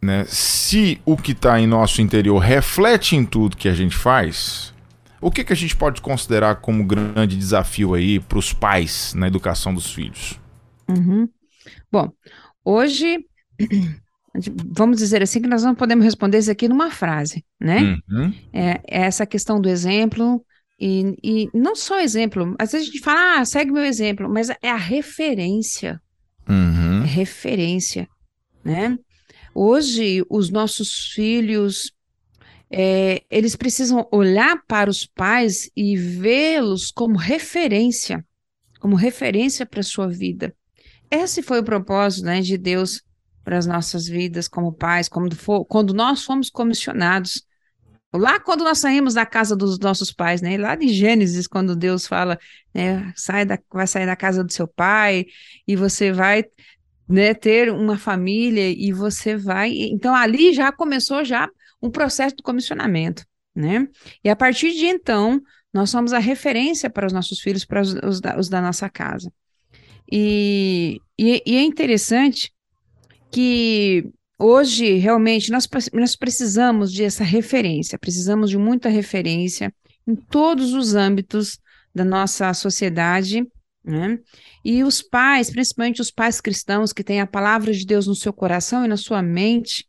né, 0.00 0.24
se 0.26 1.00
o 1.04 1.16
que 1.16 1.32
está 1.32 1.60
em 1.60 1.66
nosso 1.66 2.00
interior 2.00 2.38
reflete 2.38 3.14
em 3.14 3.24
tudo 3.24 3.56
que 3.56 3.68
a 3.68 3.74
gente 3.74 3.94
faz, 3.94 4.72
o 5.20 5.30
que, 5.30 5.44
que 5.44 5.52
a 5.52 5.56
gente 5.56 5.76
pode 5.76 6.00
considerar 6.00 6.56
como 6.56 6.84
grande 6.84 7.36
desafio 7.36 7.94
aí 7.94 8.18
para 8.18 8.38
os 8.38 8.52
pais 8.52 9.14
na 9.14 9.26
educação 9.26 9.72
dos 9.72 9.92
filhos? 9.92 10.40
Uhum. 10.88 11.28
Bom, 11.90 12.10
hoje, 12.64 13.24
vamos 14.76 14.98
dizer 14.98 15.22
assim, 15.22 15.42
que 15.42 15.48
nós 15.48 15.62
não 15.62 15.74
podemos 15.74 16.04
responder 16.04 16.38
isso 16.38 16.50
aqui 16.50 16.68
numa 16.68 16.90
frase, 16.90 17.44
né? 17.60 18.00
Uhum, 18.10 18.34
É, 18.52 18.80
é 18.88 19.02
essa 19.02 19.26
questão 19.26 19.60
do 19.60 19.68
exemplo, 19.68 20.44
e, 20.80 21.14
e 21.22 21.50
não 21.54 21.76
só 21.76 22.00
exemplo, 22.00 22.54
às 22.58 22.72
vezes 22.72 22.88
a 22.88 22.90
gente 22.90 23.02
fala, 23.02 23.40
ah, 23.40 23.44
segue 23.44 23.70
meu 23.70 23.84
exemplo, 23.84 24.28
mas 24.28 24.48
é 24.48 24.70
a 24.70 24.76
referência, 24.76 26.00
uhum, 26.48 27.02
é 27.02 27.06
referência, 27.06 28.08
né? 28.64 28.98
Hoje, 29.54 30.24
os 30.30 30.48
nossos 30.48 31.12
filhos, 31.12 31.92
é, 32.70 33.22
eles 33.30 33.54
precisam 33.54 34.08
olhar 34.10 34.56
para 34.66 34.88
os 34.88 35.04
pais 35.04 35.70
e 35.76 35.94
vê-los 35.94 36.90
como 36.90 37.18
referência, 37.18 38.24
como 38.80 38.96
referência 38.96 39.66
para 39.66 39.80
a 39.80 39.84
sua 39.84 40.08
vida. 40.08 40.54
Esse 41.10 41.42
foi 41.42 41.60
o 41.60 41.64
propósito, 41.64 42.24
né, 42.24 42.40
de 42.40 42.56
Deus 42.56 43.02
para 43.44 43.58
as 43.58 43.66
nossas 43.66 44.06
vidas 44.06 44.48
como 44.48 44.72
pais, 44.72 45.08
como 45.08 45.34
fo- 45.34 45.64
quando 45.64 45.92
nós 45.92 46.24
fomos 46.24 46.50
comissionados 46.50 47.46
Lá 48.14 48.38
quando 48.38 48.62
nós 48.62 48.78
saímos 48.78 49.14
da 49.14 49.24
casa 49.24 49.56
dos 49.56 49.78
nossos 49.78 50.12
pais, 50.12 50.42
né? 50.42 50.58
Lá 50.58 50.74
de 50.74 50.88
Gênesis, 50.88 51.46
quando 51.46 51.74
Deus 51.74 52.06
fala, 52.06 52.38
né? 52.74 53.10
Sai 53.16 53.46
da, 53.46 53.58
vai 53.72 53.86
sair 53.86 54.04
da 54.04 54.14
casa 54.14 54.44
do 54.44 54.52
seu 54.52 54.68
pai 54.68 55.24
e 55.66 55.74
você 55.74 56.12
vai 56.12 56.44
né, 57.08 57.32
ter 57.32 57.72
uma 57.72 57.96
família 57.96 58.68
e 58.68 58.92
você 58.92 59.34
vai. 59.34 59.70
Então 59.72 60.14
ali 60.14 60.52
já 60.52 60.70
começou 60.70 61.24
já 61.24 61.48
um 61.80 61.90
processo 61.90 62.36
de 62.36 62.42
comissionamento, 62.42 63.24
né? 63.54 63.88
E 64.22 64.28
a 64.28 64.36
partir 64.36 64.72
de 64.72 64.84
então 64.84 65.40
nós 65.72 65.88
somos 65.88 66.12
a 66.12 66.18
referência 66.18 66.90
para 66.90 67.06
os 67.06 67.14
nossos 67.14 67.40
filhos, 67.40 67.64
para 67.64 67.80
os, 67.80 67.94
os, 67.94 68.20
da, 68.20 68.38
os 68.38 68.48
da, 68.50 68.60
nossa 68.60 68.90
casa. 68.90 69.32
E, 70.10 71.00
e, 71.18 71.42
e, 71.46 71.56
é 71.56 71.62
interessante 71.62 72.52
que 73.32 74.10
hoje, 74.38 74.98
realmente, 74.98 75.50
nós, 75.50 75.68
nós 75.92 76.14
precisamos 76.14 76.92
de 76.92 77.02
essa 77.02 77.24
referência, 77.24 77.98
precisamos 77.98 78.50
de 78.50 78.58
muita 78.58 78.88
referência 78.88 79.74
em 80.06 80.14
todos 80.14 80.74
os 80.74 80.94
âmbitos 80.94 81.58
da 81.94 82.04
nossa 82.04 82.52
sociedade, 82.52 83.44
né? 83.84 84.18
E 84.64 84.84
os 84.84 85.02
pais, 85.02 85.50
principalmente 85.50 86.00
os 86.00 86.10
pais 86.10 86.40
cristãos 86.40 86.92
que 86.92 87.02
têm 87.02 87.20
a 87.20 87.26
palavra 87.26 87.72
de 87.72 87.84
Deus 87.84 88.06
no 88.06 88.14
seu 88.14 88.32
coração 88.32 88.84
e 88.84 88.88
na 88.88 88.96
sua 88.96 89.22
mente, 89.22 89.88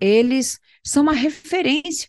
eles 0.00 0.58
são 0.82 1.02
uma 1.02 1.12
referência. 1.12 2.08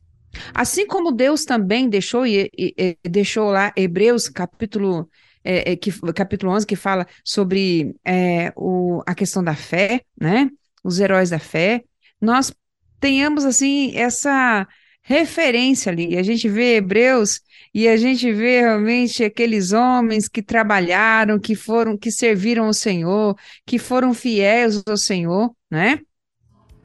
Assim 0.54 0.88
como 0.88 1.12
Deus 1.12 1.44
também 1.44 1.90
deixou 1.90 2.26
e, 2.26 2.50
e, 2.58 2.98
e 3.04 3.10
deixou 3.10 3.52
lá 3.52 3.74
Hebreus 3.76 4.30
capítulo 4.30 5.10
é, 5.44 5.72
é, 5.72 5.76
que, 5.76 5.92
capítulo 6.14 6.52
11 6.52 6.66
que 6.66 6.76
fala 6.76 7.08
sobre 7.24 7.96
é, 8.06 8.52
o, 8.56 9.02
a 9.06 9.16
questão 9.16 9.44
da 9.44 9.56
fé, 9.56 10.02
né? 10.20 10.50
Os 10.84 11.00
heróis 11.00 11.30
da 11.30 11.40
fé. 11.40 11.84
Nós 12.22 12.52
tenhamos 13.00 13.46
assim 13.46 13.96
essa 13.96 14.68
referência 15.02 15.92
ali. 15.92 16.18
A 16.18 16.24
gente 16.24 16.48
vê 16.48 16.76
Hebreus 16.76 17.42
e 17.74 17.88
a 17.88 17.98
gente 17.98 18.32
vê 18.32 18.62
realmente 18.62 19.24
aqueles 19.24 19.72
homens 19.72 20.28
que 20.28 20.42
trabalharam, 20.42 21.40
que 21.40 21.56
foram, 21.56 21.98
que 21.98 22.12
serviram 22.12 22.66
ao 22.66 22.74
Senhor, 22.74 23.36
que 23.66 23.80
foram 23.80 24.14
fiéis 24.14 24.84
ao 24.88 24.98
Senhor, 24.98 25.54
né? 25.70 26.00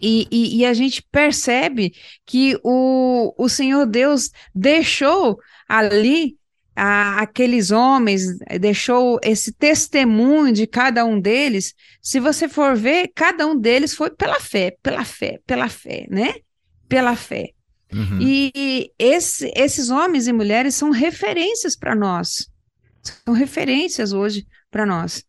E, 0.00 0.26
e, 0.30 0.58
e, 0.58 0.66
a 0.66 0.74
gente 0.74 1.02
percebe 1.10 1.94
que 2.26 2.58
o, 2.62 3.32
o 3.38 3.48
Senhor 3.48 3.86
Deus 3.86 4.30
deixou 4.54 5.38
ali 5.66 6.36
a, 6.76 7.20
aqueles 7.20 7.70
homens, 7.70 8.38
deixou 8.60 9.18
esse 9.22 9.52
testemunho 9.52 10.52
de 10.52 10.66
cada 10.66 11.04
um 11.04 11.20
deles. 11.20 11.74
Se 12.02 12.18
você 12.18 12.48
for 12.48 12.76
ver, 12.76 13.10
cada 13.14 13.46
um 13.46 13.58
deles 13.58 13.94
foi 13.94 14.10
pela 14.10 14.40
fé, 14.40 14.76
pela 14.82 15.04
fé, 15.04 15.40
pela 15.46 15.68
fé, 15.68 16.06
né? 16.10 16.34
Pela 16.88 17.14
fé. 17.14 17.50
Uhum. 17.92 18.18
E, 18.20 18.90
esse, 18.98 19.52
esses 19.54 19.90
homens 19.90 20.26
e 20.26 20.32
mulheres 20.32 20.74
são 20.74 20.90
referências 20.90 21.76
para 21.76 21.94
nós. 21.94 22.48
São 23.24 23.34
referências 23.34 24.12
hoje 24.12 24.46
para 24.70 24.84
nós. 24.84 25.24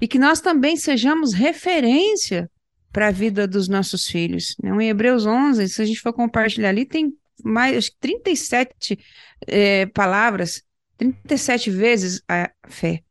E 0.00 0.08
que 0.08 0.18
nós 0.18 0.40
também 0.40 0.76
sejamos 0.76 1.34
referência 1.34 2.50
para 2.90 3.08
a 3.08 3.10
vida 3.10 3.46
dos 3.46 3.68
nossos 3.68 4.06
filhos. 4.06 4.56
Né? 4.62 4.70
Em 4.70 4.88
Hebreus 4.88 5.26
11, 5.26 5.68
se 5.68 5.82
a 5.82 5.84
gente 5.84 6.00
for 6.00 6.12
compartilhar 6.12 6.70
ali, 6.70 6.86
tem 6.86 7.12
mais 7.44 7.76
acho 7.76 7.90
que 7.90 7.98
37 8.00 8.98
é, 9.46 9.84
palavras, 9.86 10.62
37 10.96 11.70
vezes 11.70 12.22
a 12.28 12.50
fé. 12.68 13.02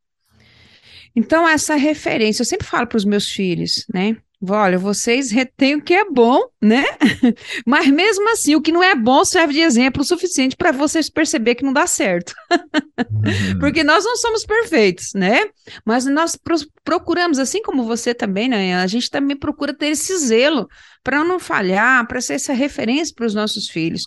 Então, 1.15 1.47
essa 1.47 1.75
referência, 1.75 2.41
eu 2.41 2.45
sempre 2.45 2.67
falo 2.67 2.87
para 2.87 2.97
os 2.97 3.05
meus 3.05 3.29
filhos, 3.29 3.85
né? 3.93 4.17
Olha, 4.47 4.77
vocês 4.77 5.31
retêm 5.31 5.75
o 5.75 5.81
que 5.81 5.93
é 5.93 6.03
bom, 6.05 6.41
né? 6.61 6.83
Mas 7.65 7.87
mesmo 7.87 8.29
assim, 8.31 8.53
o 8.53 8.61
que 8.61 8.71
não 8.71 8.83
é 8.83 8.93
bom 8.93 9.23
serve 9.23 9.53
de 9.53 9.61
exemplo 9.61 10.03
suficiente 10.03 10.57
para 10.57 10.71
vocês 10.71 11.09
perceber 11.09 11.55
que 11.55 11.63
não 11.63 11.71
dá 11.71 11.87
certo. 11.87 12.33
Uhum. 12.51 13.57
Porque 13.59 13.83
nós 13.83 14.03
não 14.03 14.17
somos 14.17 14.45
perfeitos, 14.45 15.13
né? 15.15 15.45
Mas 15.85 16.05
nós 16.05 16.37
procuramos, 16.83 17.39
assim 17.39 17.61
como 17.61 17.85
você 17.85 18.13
também, 18.13 18.49
né? 18.49 18.75
A 18.75 18.87
gente 18.87 19.09
também 19.09 19.37
procura 19.37 19.73
ter 19.73 19.87
esse 19.87 20.15
zelo 20.17 20.67
para 21.01 21.23
não 21.23 21.39
falhar, 21.39 22.05
para 22.05 22.19
ser 22.19 22.33
essa 22.33 22.53
referência 22.53 23.13
para 23.15 23.25
os 23.25 23.33
nossos 23.33 23.69
filhos. 23.69 24.05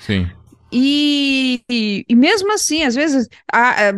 Sim. 0.00 0.28
E, 0.74 1.60
e, 1.68 2.16
mesmo 2.16 2.50
assim, 2.50 2.82
às 2.82 2.94
vezes 2.94 3.28
a, 3.52 3.90
a, 3.90 3.92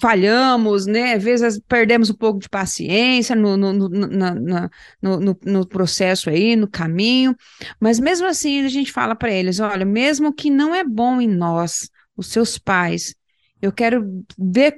falhamos, 0.00 0.86
né? 0.86 1.14
Às 1.14 1.22
vezes 1.24 1.60
perdemos 1.66 2.10
um 2.10 2.14
pouco 2.14 2.38
de 2.38 2.48
paciência 2.48 3.34
no, 3.34 3.56
no, 3.56 3.72
no, 3.72 3.88
no, 3.88 5.38
no, 5.44 5.66
processo 5.66 6.30
aí, 6.30 6.54
no 6.54 6.68
caminho, 6.68 7.34
mas 7.80 7.98
mesmo 7.98 8.28
assim 8.28 8.64
a 8.64 8.68
gente 8.68 8.92
fala 8.92 9.16
para 9.16 9.32
eles: 9.32 9.58
olha, 9.58 9.84
mesmo 9.84 10.32
que 10.32 10.48
não 10.48 10.72
é 10.72 10.84
bom 10.84 11.20
em 11.20 11.26
nós, 11.26 11.90
os 12.16 12.28
seus 12.28 12.56
pais, 12.56 13.16
eu 13.60 13.72
quero 13.72 14.24
ver 14.38 14.76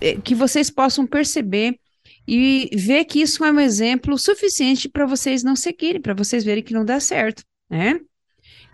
eh, 0.00 0.16
que 0.22 0.34
vocês 0.34 0.70
possam 0.70 1.06
perceber 1.06 1.78
e 2.26 2.70
ver 2.74 3.04
que 3.04 3.20
isso 3.20 3.44
é 3.44 3.52
um 3.52 3.60
exemplo 3.60 4.18
suficiente 4.18 4.88
para 4.88 5.04
vocês 5.04 5.42
não 5.42 5.54
seguirem, 5.54 6.00
para 6.00 6.14
vocês 6.14 6.44
verem 6.44 6.64
que 6.64 6.72
não 6.72 6.84
dá 6.84 6.98
certo, 6.98 7.44
né? 7.68 8.00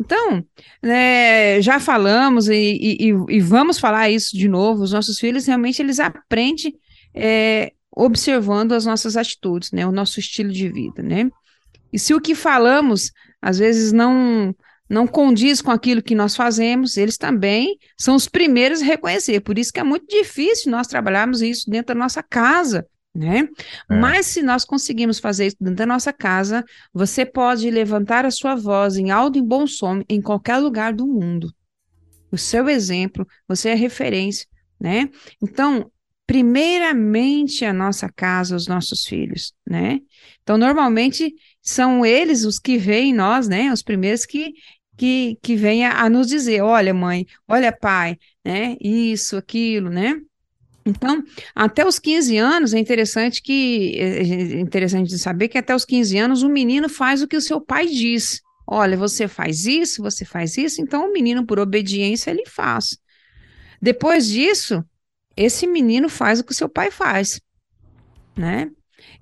Então, 0.03 0.45
né, 0.83 1.63
já 1.63 1.79
falamos 1.79 2.49
e, 2.49 2.99
e, 3.01 3.15
e, 3.29 3.41
vamos 3.41 3.79
falar 3.79 4.11
isso 4.11 4.37
de 4.37 4.49
novo. 4.49 4.83
Os 4.83 4.93
nossos 4.93 5.19
filhos 5.19 5.47
realmente 5.47 5.81
eles 5.81 6.01
aprendem 6.01 6.75
é, 7.15 7.73
observando 7.95 8.73
as 8.73 8.85
nossas 8.85 9.17
atitudes, 9.17 9.71
né, 9.71 9.87
o 9.87 9.93
nosso 9.93 10.19
estilo 10.19 10.51
de 10.51 10.69
vida, 10.69 11.03
né? 11.03 11.31
E 11.93 11.99
se 11.99 12.15
o 12.15 12.21
que 12.21 12.35
falamos 12.35 13.13
às 13.41 13.59
vezes 13.59 13.93
não 13.93 14.55
não 14.89 15.07
condiz 15.07 15.63
com 15.63 15.71
aquilo 15.71 16.03
que 16.03 16.15
nós 16.15 16.37
fazemos, 16.37 16.99
eles 16.99 17.17
também 17.17 17.79
são 17.99 18.15
os 18.15 18.29
primeiros 18.29 18.83
a 18.83 18.85
reconhecer. 18.85 19.41
Por 19.41 19.59
isso 19.59 19.73
que 19.73 19.81
é 19.81 19.85
muito 19.85 20.07
difícil 20.07 20.71
nós 20.71 20.87
trabalharmos 20.87 21.41
isso 21.41 21.71
dentro 21.71 21.95
da 21.95 21.99
nossa 21.99 22.23
casa, 22.23 22.87
né? 23.15 23.49
É. 23.91 23.97
Mas 23.97 24.27
se 24.27 24.43
nós 24.43 24.65
conseguimos 24.65 25.19
fazer 25.19 25.47
isso 25.47 25.57
dentro 25.61 25.77
da 25.77 25.87
nossa 25.87 26.13
casa, 26.13 26.65
você 26.93 27.27
pode 27.27 27.71
levantar 27.71 28.25
a 28.25 28.31
sua 28.31 28.55
voz 28.55 28.97
em 28.97 29.11
alto 29.11 29.39
e 29.39 29.43
bom 29.43 29.67
som 29.67 30.03
em 30.09 30.21
qualquer 30.21 30.59
lugar 30.59 30.93
do 30.93 31.07
mundo. 31.07 31.53
O 32.31 32.39
seu 32.39 32.69
exemplo, 32.69 33.27
você 33.47 33.71
é 33.71 33.75
referência, 33.75 34.47
né? 34.81 35.11
Então, 35.43 35.91
primeiramente 36.27 37.65
a 37.65 37.73
nossa 37.73 38.09
casa, 38.09 38.57
os 38.57 38.67
nossos 38.67 39.05
filhos, 39.05 39.53
né? 39.69 40.01
Então, 40.43 40.57
normalmente 40.57 41.35
são 41.61 42.07
eles 42.07 42.45
os 42.45 42.59
que 42.59 42.79
veem 42.79 43.13
nós, 43.13 43.49
né? 43.49 43.71
Os 43.73 43.83
primeiros 43.83 44.25
que 44.25 44.55
que, 44.97 45.39
que 45.43 45.57
vêm 45.57 45.85
a, 45.85 46.03
a 46.03 46.11
nos 46.11 46.29
dizer, 46.29 46.63
olha 46.63 46.93
mãe, 46.95 47.27
olha 47.49 47.73
pai, 47.73 48.17
né? 48.45 48.77
Isso, 48.81 49.37
aquilo, 49.37 49.91
né? 49.91 50.21
Então, 50.85 51.23
até 51.55 51.87
os 51.87 51.99
15 51.99 52.37
anos, 52.37 52.75
é 52.75 52.79
interessante 52.79 53.41
que 53.41 53.97
é, 53.97 54.19
é 54.19 54.61
interessante 54.61 55.09
de 55.09 55.19
saber 55.19 55.49
que 55.49 55.59
até 55.59 55.75
os 55.75 55.85
15 55.85 56.19
anos 56.19 56.43
o 56.43 56.49
menino 56.49 56.89
faz 56.89 57.23
o 57.23 57.29
que 57.29 57.37
o 57.37 57.41
seu 57.41 57.61
pai 57.61 57.87
diz. 57.87 58.41
Olha, 58.67 58.97
você 58.97 59.29
faz 59.29 59.67
isso, 59.67 60.03
você 60.03 60.25
faz 60.25 60.57
isso, 60.57 60.81
então 60.81 61.09
o 61.09 61.13
menino, 61.13 61.47
por 61.47 61.59
obediência, 61.59 62.31
ele 62.31 62.45
faz. 62.47 62.99
Depois 63.81 64.29
disso, 64.29 64.85
esse 65.37 65.67
menino 65.67 66.09
faz 66.09 66.41
o 66.41 66.45
que 66.45 66.53
o 66.53 66.55
seu 66.55 66.69
pai 66.69 66.91
faz, 66.91 67.41
né? 68.37 68.71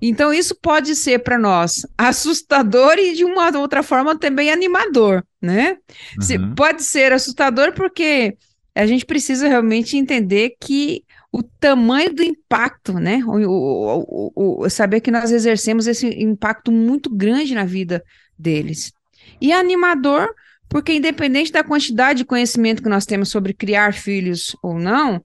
Então, 0.01 0.33
isso 0.33 0.55
pode 0.55 0.95
ser 0.95 1.19
para 1.19 1.37
nós 1.37 1.85
assustador 1.97 2.97
e, 2.97 3.15
de 3.15 3.25
uma 3.25 3.55
outra 3.57 3.83
forma, 3.83 4.17
também 4.17 4.51
animador, 4.51 5.23
né? 5.41 5.77
Uhum. 6.17 6.21
Se, 6.21 6.39
pode 6.55 6.83
ser 6.83 7.11
assustador 7.11 7.73
porque 7.73 8.35
a 8.73 8.85
gente 8.85 9.05
precisa 9.05 9.47
realmente 9.47 9.97
entender 9.97 10.55
que 10.59 11.03
o 11.31 11.41
tamanho 11.41 12.13
do 12.13 12.23
impacto, 12.23 12.93
né? 12.93 13.23
O, 13.25 14.33
o, 14.35 14.63
o, 14.63 14.69
saber 14.69 14.99
que 14.99 15.11
nós 15.11 15.31
exercemos 15.31 15.87
esse 15.87 16.07
impacto 16.21 16.71
muito 16.71 17.09
grande 17.09 17.55
na 17.55 17.63
vida 17.63 18.03
deles. 18.37 18.91
E 19.39 19.53
animador, 19.53 20.33
porque 20.67 20.93
independente 20.93 21.51
da 21.51 21.63
quantidade 21.63 22.19
de 22.19 22.25
conhecimento 22.25 22.83
que 22.83 22.89
nós 22.89 23.05
temos 23.05 23.29
sobre 23.29 23.53
criar 23.53 23.93
filhos 23.93 24.55
ou 24.61 24.77
não, 24.77 25.23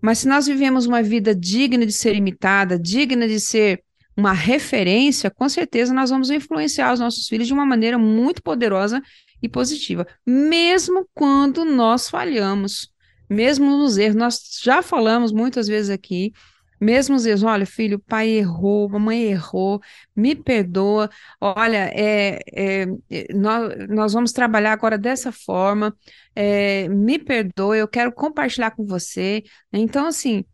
mas 0.00 0.18
se 0.18 0.28
nós 0.28 0.46
vivemos 0.46 0.86
uma 0.86 1.02
vida 1.02 1.34
digna 1.34 1.84
de 1.84 1.92
ser 1.92 2.14
imitada, 2.14 2.78
digna 2.78 3.26
de 3.26 3.40
ser 3.40 3.82
uma 4.16 4.32
referência, 4.32 5.30
com 5.30 5.48
certeza 5.48 5.92
nós 5.92 6.10
vamos 6.10 6.30
influenciar 6.30 6.92
os 6.92 7.00
nossos 7.00 7.26
filhos 7.26 7.46
de 7.46 7.52
uma 7.52 7.66
maneira 7.66 7.98
muito 7.98 8.42
poderosa 8.42 9.02
e 9.42 9.48
positiva, 9.48 10.06
mesmo 10.26 11.08
quando 11.14 11.64
nós 11.64 12.08
falhamos 12.08 12.92
mesmo 13.28 13.76
nos 13.78 13.98
erros, 13.98 14.16
nós 14.16 14.60
já 14.62 14.82
falamos 14.82 15.32
muitas 15.32 15.66
vezes 15.68 15.90
aqui, 15.90 16.32
mesmo 16.80 17.16
os 17.16 17.26
erros, 17.26 17.42
olha, 17.42 17.66
filho, 17.66 17.98
pai 17.98 18.28
errou, 18.28 18.88
a 18.94 18.98
mãe 18.98 19.24
errou, 19.24 19.80
me 20.14 20.34
perdoa, 20.36 21.10
olha, 21.40 21.90
é, 21.92 22.38
é, 22.52 22.86
é, 23.10 23.34
nós, 23.34 23.88
nós 23.88 24.12
vamos 24.12 24.32
trabalhar 24.32 24.72
agora 24.72 24.96
dessa 24.96 25.32
forma, 25.32 25.96
é, 26.34 26.88
me 26.88 27.18
perdoa, 27.18 27.76
eu 27.76 27.88
quero 27.88 28.12
compartilhar 28.12 28.70
com 28.70 28.86
você. 28.86 29.42
Então, 29.72 30.06
assim, 30.06 30.44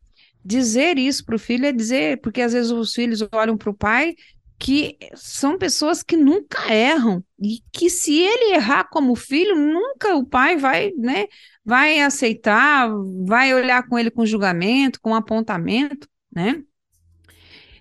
dizer 0.44 0.98
isso 0.98 1.24
para 1.24 1.36
o 1.36 1.38
filho 1.38 1.66
é 1.66 1.72
dizer, 1.72 2.20
porque 2.20 2.40
às 2.40 2.52
vezes 2.54 2.70
os 2.70 2.94
filhos 2.94 3.26
olham 3.32 3.56
para 3.56 3.70
o 3.70 3.74
pai 3.74 4.14
que 4.58 4.96
são 5.14 5.58
pessoas 5.58 6.02
que 6.02 6.16
nunca 6.16 6.72
erram 6.72 7.22
e 7.38 7.58
que 7.72 7.90
se 7.90 8.18
ele 8.18 8.54
errar 8.54 8.84
como 8.84 9.14
filho, 9.14 9.56
nunca 9.56 10.14
o 10.16 10.24
pai 10.24 10.56
vai, 10.56 10.92
né, 10.96 11.26
vai 11.64 12.00
aceitar, 12.00 12.88
vai 13.26 13.54
olhar 13.54 13.86
com 13.88 13.98
ele 13.98 14.10
com 14.10 14.26
julgamento, 14.26 15.00
com 15.00 15.14
apontamento, 15.14 16.08
né? 16.30 16.62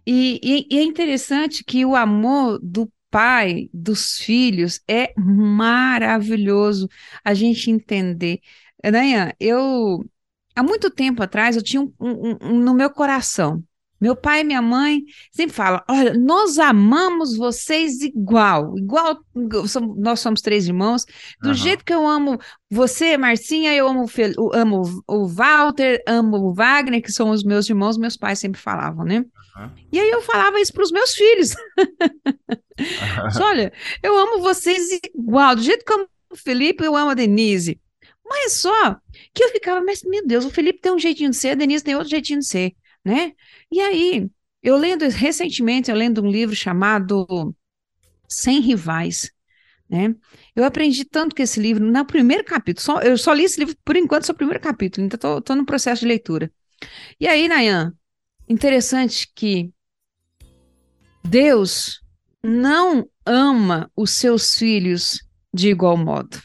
E, 0.05 0.39
e, 0.43 0.67
e 0.75 0.79
é 0.79 0.84
interessante 0.84 1.63
que 1.63 1.86
o 1.86 1.95
amor 1.95 2.59
do 2.61 2.91
pai, 3.09 3.69
dos 3.73 4.17
filhos, 4.17 4.81
é 4.88 5.13
maravilhoso 5.17 6.89
a 7.23 7.34
gente 7.34 7.69
entender. 7.69 8.39
Né, 8.84 9.31
eu 9.39 10.03
há 10.55 10.63
muito 10.63 10.89
tempo 10.91 11.23
atrás 11.23 11.55
eu 11.55 11.63
tinha 11.63 11.81
um, 11.81 11.93
um, 11.99 12.38
um, 12.41 12.59
no 12.59 12.73
meu 12.73 12.89
coração 12.89 13.63
meu 14.04 14.18
pai 14.18 14.41
e 14.41 14.43
minha 14.43 14.62
mãe 14.62 15.06
sempre 15.32 15.56
falam: 15.56 15.82
olha, 15.89 16.14
nós 16.14 16.60
amamos 16.60 17.38
vocês 17.38 18.01
igual, 18.01 18.78
igual 18.78 19.18
nós 19.95 20.20
somos 20.20 20.41
três 20.41 20.68
irmãos. 20.68 21.06
Do 21.41 21.49
uhum. 21.49 21.54
jeito 21.54 21.86
que 21.86 21.93
eu 21.93 22.06
amo 22.06 22.38
você, 22.70 23.16
Marcinha, 23.16 23.74
eu 23.74 23.88
amo, 23.88 24.06
amo 24.54 25.04
o 25.08 25.26
Walter, 25.26 26.04
amo 26.06 26.36
o 26.36 26.54
Wagner, 26.54 27.01
que 27.01 27.14
são 27.14 27.30
os 27.30 27.45
meus 27.45 27.70
irmãos, 27.70 27.97
meus 27.97 28.18
pais 28.18 28.39
sempre 28.39 28.60
falavam, 28.60 29.06
né? 29.06 29.20
Uhum. 29.20 29.70
E 29.89 30.01
aí 30.01 30.10
eu 30.10 30.22
falava 30.22 30.60
isso 30.60 30.74
para 30.74 30.84
os 30.84 30.91
meus 30.91 31.14
filhos. 31.14 31.56
olha, 33.41 33.72
eu 34.04 34.18
amo 34.18 34.41
vocês 34.41 34.99
igual, 35.16 35.56
do 35.56 35.62
jeito 35.62 35.86
que 35.86 35.93
eu 35.93 35.99
amo 35.99 36.08
o 36.30 36.36
Felipe, 36.36 36.84
eu 36.84 36.93
amo 36.97 37.12
a 37.12 37.14
Denise. 37.14 37.80
Mas 38.26 38.51
só 38.51 38.97
que 39.34 39.45
eu 39.45 39.49
ficava, 39.49 39.82
mas 39.82 40.04
meu 40.04 40.28
Deus, 40.28 40.43
o 40.43 40.49
Felipe 40.49 40.82
tem 40.82 40.91
um 40.91 40.99
jeitinho 40.99 41.30
de 41.30 41.38
ser, 41.38 41.51
a 41.51 41.56
Denise 41.56 41.86
tem 41.86 41.95
outro 41.95 42.10
jeitinho 42.10 42.39
de 42.39 42.47
ser, 42.47 42.74
né? 43.06 43.32
E 43.74 43.82
aí, 43.82 44.30
eu 44.61 44.78
lendo 44.78 45.03
recentemente, 45.09 45.89
eu 45.89 45.97
lendo 45.97 46.21
um 46.21 46.30
livro 46.30 46.55
chamado 46.55 47.55
Sem 48.30 48.59
Rivais, 48.59 49.32
né? 49.89 50.13
Eu 50.55 50.63
aprendi 50.63 51.03
tanto 51.03 51.36
com 51.36 51.41
esse 51.41 51.59
livro, 51.59 51.84
no 51.84 52.05
primeiro 52.05 52.43
capítulo, 52.43 52.86
só, 52.86 53.01
eu 53.01 53.17
só 53.17 53.34
li 53.34 53.45
esse 53.45 53.59
livro 53.59 53.76
por 53.84 53.95
enquanto, 53.95 54.28
só 54.28 54.32
o 54.32 54.36
primeiro 54.36 54.61
capítulo, 54.61 55.07
então 55.07 55.39
estou 55.39 55.55
no 55.55 55.65
processo 55.65 56.01
de 56.01 56.07
leitura. 56.07 56.53
E 57.19 57.28
aí, 57.28 57.47
Nayan, 57.47 57.97
interessante 58.47 59.28
que 59.34 59.74
Deus 61.24 61.99
não 62.43 63.09
ama 63.26 63.91
os 63.95 64.11
seus 64.11 64.53
filhos 64.53 65.17
de 65.51 65.69
igual 65.69 65.97
modo. 65.97 66.39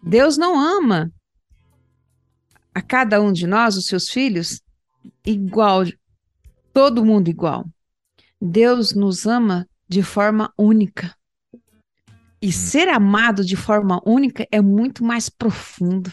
Deus 0.00 0.36
não 0.38 0.56
ama 0.56 1.12
a 2.72 2.80
cada 2.80 3.20
um 3.20 3.32
de 3.32 3.48
nós, 3.48 3.76
os 3.76 3.86
seus 3.86 4.08
filhos, 4.08 4.62
igual, 5.24 5.84
todo 6.72 7.04
mundo 7.04 7.28
igual. 7.28 7.66
Deus 8.40 8.94
nos 8.94 9.26
ama 9.26 9.68
de 9.88 10.02
forma 10.02 10.52
única. 10.58 11.16
E 12.40 12.48
hum. 12.48 12.52
ser 12.52 12.88
amado 12.88 13.44
de 13.44 13.56
forma 13.56 14.00
única 14.04 14.46
é 14.50 14.60
muito 14.60 15.04
mais 15.04 15.28
profundo. 15.28 16.12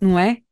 Não 0.00 0.18
é? 0.18 0.42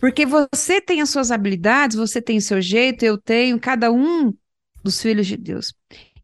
Porque 0.00 0.26
você 0.26 0.80
tem 0.80 1.00
as 1.00 1.10
suas 1.10 1.30
habilidades, 1.30 1.96
você 1.96 2.20
tem 2.20 2.38
o 2.38 2.42
seu 2.42 2.60
jeito, 2.60 3.04
eu 3.04 3.16
tenho, 3.16 3.60
cada 3.60 3.92
um 3.92 4.34
dos 4.82 5.00
filhos 5.00 5.26
de 5.26 5.36
Deus. 5.36 5.72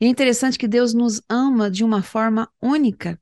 E 0.00 0.06
é 0.06 0.08
interessante 0.08 0.58
que 0.58 0.66
Deus 0.66 0.94
nos 0.94 1.20
ama 1.28 1.70
de 1.70 1.84
uma 1.84 2.02
forma 2.02 2.50
única 2.60 3.20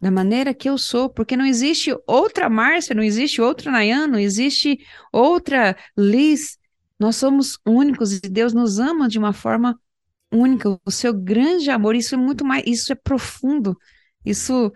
da 0.00 0.10
maneira 0.10 0.54
que 0.54 0.68
eu 0.68 0.78
sou, 0.78 1.10
porque 1.10 1.36
não 1.36 1.44
existe 1.44 1.94
outra 2.06 2.48
Márcia, 2.48 2.94
não 2.94 3.02
existe 3.02 3.40
outra 3.42 3.70
Nayan, 3.70 4.06
não 4.06 4.18
existe 4.18 4.78
outra 5.12 5.76
Liz. 5.96 6.58
Nós 6.98 7.16
somos 7.16 7.58
únicos 7.66 8.12
e 8.12 8.20
Deus 8.20 8.52
nos 8.52 8.78
ama 8.78 9.08
de 9.08 9.18
uma 9.18 9.32
forma 9.32 9.78
única. 10.32 10.78
O 10.84 10.90
seu 10.90 11.12
grande 11.12 11.70
amor, 11.70 11.94
isso 11.94 12.14
é 12.14 12.18
muito 12.18 12.44
mais, 12.44 12.64
isso 12.66 12.92
é 12.92 12.94
profundo. 12.94 13.76
Isso 14.24 14.72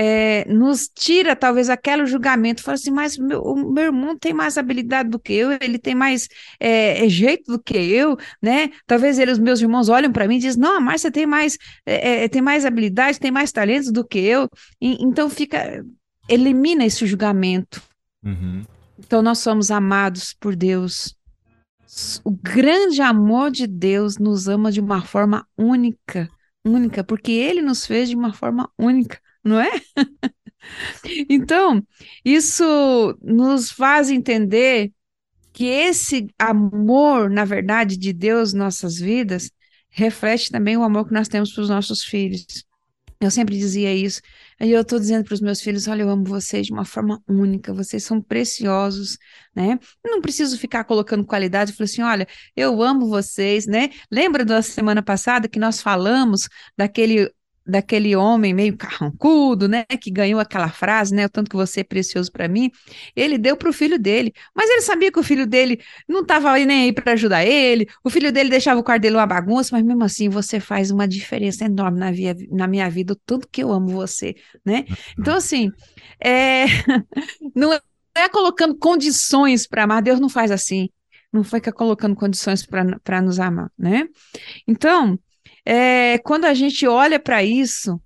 é, 0.00 0.44
nos 0.48 0.88
tira 0.88 1.34
talvez 1.34 1.68
aquele 1.68 2.06
julgamento, 2.06 2.62
fala 2.62 2.76
assim, 2.76 2.92
mas 2.92 3.18
meu, 3.18 3.42
o 3.42 3.72
meu 3.72 3.86
irmão 3.86 4.16
tem 4.16 4.32
mais 4.32 4.56
habilidade 4.56 5.08
do 5.08 5.18
que 5.18 5.32
eu, 5.32 5.50
ele 5.60 5.76
tem 5.76 5.92
mais 5.92 6.28
é, 6.60 7.04
é 7.04 7.08
jeito 7.08 7.50
do 7.50 7.58
que 7.60 7.76
eu, 7.76 8.16
né? 8.40 8.70
Talvez 8.86 9.18
eles, 9.18 9.38
os 9.38 9.42
meus 9.42 9.60
irmãos 9.60 9.88
olham 9.88 10.12
para 10.12 10.28
mim 10.28 10.36
e 10.36 10.38
dizem, 10.38 10.62
não, 10.62 10.76
a 10.76 10.80
Márcia 10.80 11.10
tem 11.10 11.26
mais, 11.26 11.58
é, 11.84 12.22
é, 12.22 12.28
tem 12.28 12.40
mais 12.40 12.64
habilidade, 12.64 13.18
tem 13.18 13.32
mais 13.32 13.50
talentos 13.50 13.90
do 13.90 14.06
que 14.06 14.20
eu, 14.20 14.48
e, 14.80 15.02
então 15.04 15.28
fica, 15.28 15.84
elimina 16.28 16.86
esse 16.86 17.04
julgamento. 17.04 17.82
Uhum. 18.24 18.62
Então 19.00 19.20
nós 19.20 19.38
somos 19.38 19.68
amados 19.68 20.32
por 20.32 20.54
Deus. 20.54 21.16
O 22.22 22.30
grande 22.30 23.02
amor 23.02 23.50
de 23.50 23.66
Deus 23.66 24.16
nos 24.16 24.46
ama 24.46 24.70
de 24.70 24.78
uma 24.78 25.02
forma 25.02 25.44
única, 25.58 26.30
única, 26.64 27.02
porque 27.02 27.32
Ele 27.32 27.62
nos 27.62 27.84
fez 27.84 28.08
de 28.08 28.14
uma 28.14 28.32
forma 28.32 28.70
única 28.78 29.18
não 29.48 29.60
é? 29.60 29.70
então, 31.28 31.82
isso 32.24 32.64
nos 33.22 33.70
faz 33.70 34.10
entender 34.10 34.92
que 35.52 35.66
esse 35.66 36.28
amor, 36.38 37.30
na 37.30 37.44
verdade, 37.44 37.96
de 37.96 38.12
Deus 38.12 38.52
nossas 38.52 38.98
vidas, 38.98 39.50
reflete 39.90 40.50
também 40.50 40.76
o 40.76 40.82
amor 40.82 41.06
que 41.06 41.14
nós 41.14 41.28
temos 41.28 41.52
para 41.52 41.62
os 41.62 41.68
nossos 41.68 42.04
filhos. 42.04 42.46
Eu 43.20 43.30
sempre 43.32 43.58
dizia 43.58 43.92
isso. 43.92 44.20
E 44.60 44.70
eu 44.70 44.80
estou 44.82 44.98
dizendo 44.98 45.24
para 45.24 45.34
os 45.34 45.40
meus 45.40 45.60
filhos: 45.60 45.88
olha, 45.88 46.02
eu 46.02 46.10
amo 46.10 46.24
vocês 46.24 46.66
de 46.66 46.72
uma 46.72 46.84
forma 46.84 47.20
única, 47.28 47.74
vocês 47.74 48.04
são 48.04 48.22
preciosos, 48.22 49.18
né? 49.54 49.78
Eu 50.04 50.12
não 50.12 50.20
preciso 50.20 50.56
ficar 50.56 50.84
colocando 50.84 51.24
qualidade. 51.26 51.72
Eu 51.72 51.76
falei 51.76 51.90
assim: 51.90 52.02
olha, 52.02 52.28
eu 52.56 52.80
amo 52.80 53.08
vocês, 53.08 53.66
né? 53.66 53.90
Lembra 54.10 54.44
da 54.44 54.62
semana 54.62 55.02
passada 55.02 55.48
que 55.48 55.58
nós 55.58 55.80
falamos 55.82 56.48
daquele 56.76 57.28
daquele 57.68 58.16
homem 58.16 58.54
meio 58.54 58.76
carrancudo, 58.76 59.68
né, 59.68 59.84
que 60.00 60.10
ganhou 60.10 60.40
aquela 60.40 60.70
frase, 60.70 61.14
né, 61.14 61.26
o 61.26 61.28
tanto 61.28 61.50
que 61.50 61.56
você 61.56 61.80
é 61.80 61.84
precioso 61.84 62.32
para 62.32 62.48
mim, 62.48 62.70
ele 63.14 63.36
deu 63.36 63.56
para 63.56 63.68
o 63.68 63.72
filho 63.72 63.98
dele, 63.98 64.32
mas 64.54 64.70
ele 64.70 64.80
sabia 64.80 65.12
que 65.12 65.18
o 65.18 65.22
filho 65.22 65.46
dele 65.46 65.78
não 66.08 66.22
estava 66.22 66.58
nem 66.58 66.84
aí 66.84 66.92
para 66.92 67.12
ajudar 67.12 67.44
ele, 67.44 67.86
o 68.02 68.08
filho 68.08 68.32
dele 68.32 68.48
deixava 68.48 68.80
o 68.80 68.82
quarto 68.82 69.02
dele 69.02 69.16
uma 69.16 69.26
bagunça, 69.26 69.76
mas 69.76 69.84
mesmo 69.84 70.02
assim 70.02 70.28
você 70.30 70.58
faz 70.58 70.90
uma 70.90 71.06
diferença 71.06 71.66
enorme 71.66 71.98
na, 71.98 72.10
via, 72.10 72.34
na 72.50 72.66
minha 72.66 72.88
vida, 72.88 73.12
o 73.12 73.16
tanto 73.16 73.46
que 73.48 73.62
eu 73.62 73.70
amo 73.70 73.88
você, 73.88 74.34
né? 74.64 74.86
Então 75.18 75.34
assim, 75.34 75.70
é, 76.24 76.64
não 77.54 77.72
é 78.14 78.28
colocando 78.30 78.76
condições 78.76 79.66
para 79.66 79.84
amar, 79.84 80.02
Deus 80.02 80.18
não 80.18 80.28
faz 80.28 80.50
assim, 80.50 80.88
não 81.30 81.44
fica 81.44 81.70
colocando 81.70 82.16
condições 82.16 82.64
para 82.64 83.20
nos 83.20 83.38
amar, 83.38 83.70
né? 83.78 84.08
Então, 84.66 85.18
é, 85.70 86.16
quando 86.20 86.46
a 86.46 86.54
gente 86.54 86.86
olha 86.86 87.20
para 87.20 87.44
isso, 87.44 88.00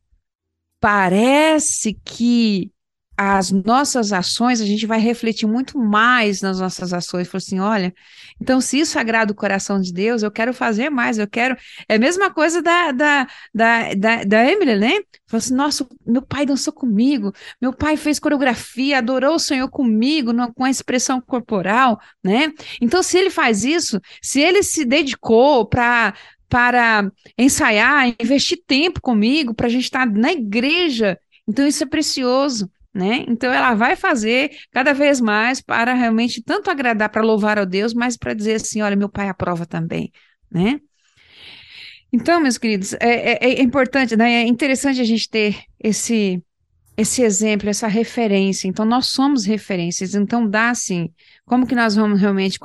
parece 0.81 1.95
que 2.05 2.73
as 3.17 3.53
nossas 3.53 4.13
ações, 4.13 4.61
a 4.61 4.67
gente 4.67 4.85
vai 4.85 4.99
refletir 4.99 5.47
muito 5.47 5.79
mais 5.79 6.41
nas 6.41 6.59
nossas 6.59 6.93
ações. 6.93 7.29
Falar 7.29 7.39
assim, 7.39 7.61
olha, 7.61 7.95
então 8.41 8.61
se 8.61 8.81
isso 8.81 8.99
agrada 8.99 9.31
o 9.31 9.37
coração 9.37 9.81
de 9.81 9.93
Deus, 9.93 10.25
eu 10.25 10.31
quero 10.31 10.53
fazer 10.53 10.91
mais, 10.91 11.19
eu 11.19 11.29
quero. 11.29 11.57
É 11.89 11.95
a 11.95 11.99
mesma 12.01 12.33
coisa 12.33 12.61
da, 12.61 12.91
da, 12.91 13.29
da, 13.55 13.95
da, 13.95 14.25
da 14.25 14.51
Emily, 14.51 14.77
né? 14.77 14.95
Falou 15.29 15.39
assim, 15.39 15.55
nossa, 15.55 15.87
meu 16.05 16.23
pai 16.23 16.45
dançou 16.45 16.73
comigo, 16.73 17.33
meu 17.61 17.73
pai 17.73 17.97
fez 17.97 18.19
coreografia, 18.19 18.99
adorou 18.99 19.37
o 19.37 19.39
Senhor 19.39 19.69
comigo, 19.69 20.33
no, 20.33 20.53
com 20.53 20.65
a 20.65 20.71
expressão 20.71 21.21
corporal, 21.21 22.01
né? 22.25 22.53
Então, 22.81 23.05
se 23.05 23.19
ele 23.19 23.31
faz 23.31 23.63
isso, 23.63 24.01
se 24.21 24.41
ele 24.41 24.65
se 24.65 24.85
dedicou 24.85 25.65
para 25.65 26.13
para 26.53 27.11
ensaiar, 27.39 28.15
investir 28.21 28.59
tempo 28.67 29.01
comigo, 29.01 29.55
para 29.55 29.69
a 29.69 29.71
gente 29.71 29.85
estar 29.85 30.05
na 30.05 30.33
igreja. 30.33 31.19
Então, 31.49 31.67
isso 31.67 31.83
é 31.83 31.87
precioso. 31.87 32.71
Né? 32.95 33.25
Então 33.27 33.51
ela 33.51 33.73
vai 33.73 33.97
fazer 33.97 34.51
cada 34.71 34.93
vez 34.93 35.19
mais 35.19 35.63
para 35.63 35.95
realmente 35.95 36.43
tanto 36.43 36.71
agradar 36.71 37.09
para 37.09 37.23
louvar 37.23 37.59
ao 37.59 37.65
Deus, 37.65 37.95
mas 37.95 38.19
para 38.19 38.35
dizer 38.35 38.57
assim, 38.57 38.83
olha, 38.83 38.95
meu 38.95 39.09
pai 39.09 39.31
aprova 39.31 39.65
também, 39.65 40.13
né? 40.51 40.79
Então, 42.13 42.39
meus 42.39 42.59
queridos, 42.59 42.93
é, 43.01 43.33
é, 43.33 43.39
é, 43.41 43.63
importante, 43.63 44.15
né? 44.15 44.43
É 44.43 44.47
interessante 44.47 45.01
a 45.01 45.05
gente 45.05 45.27
ter 45.31 45.59
esse 45.83 46.45
esse 46.95 47.23
exemplo, 47.23 47.71
essa 47.71 47.89
referência. 47.89 48.69
Então, 48.69 48.85
nós 48.85 49.07
somos 49.07 49.47
referências. 49.47 50.15
Então, 50.15 50.47
dá 50.47 50.69
assim, 50.69 51.09
como 51.47 51.67
que 51.67 51.75
nós 51.75 51.97
vamos 51.97 52.21
realmente 52.21 52.59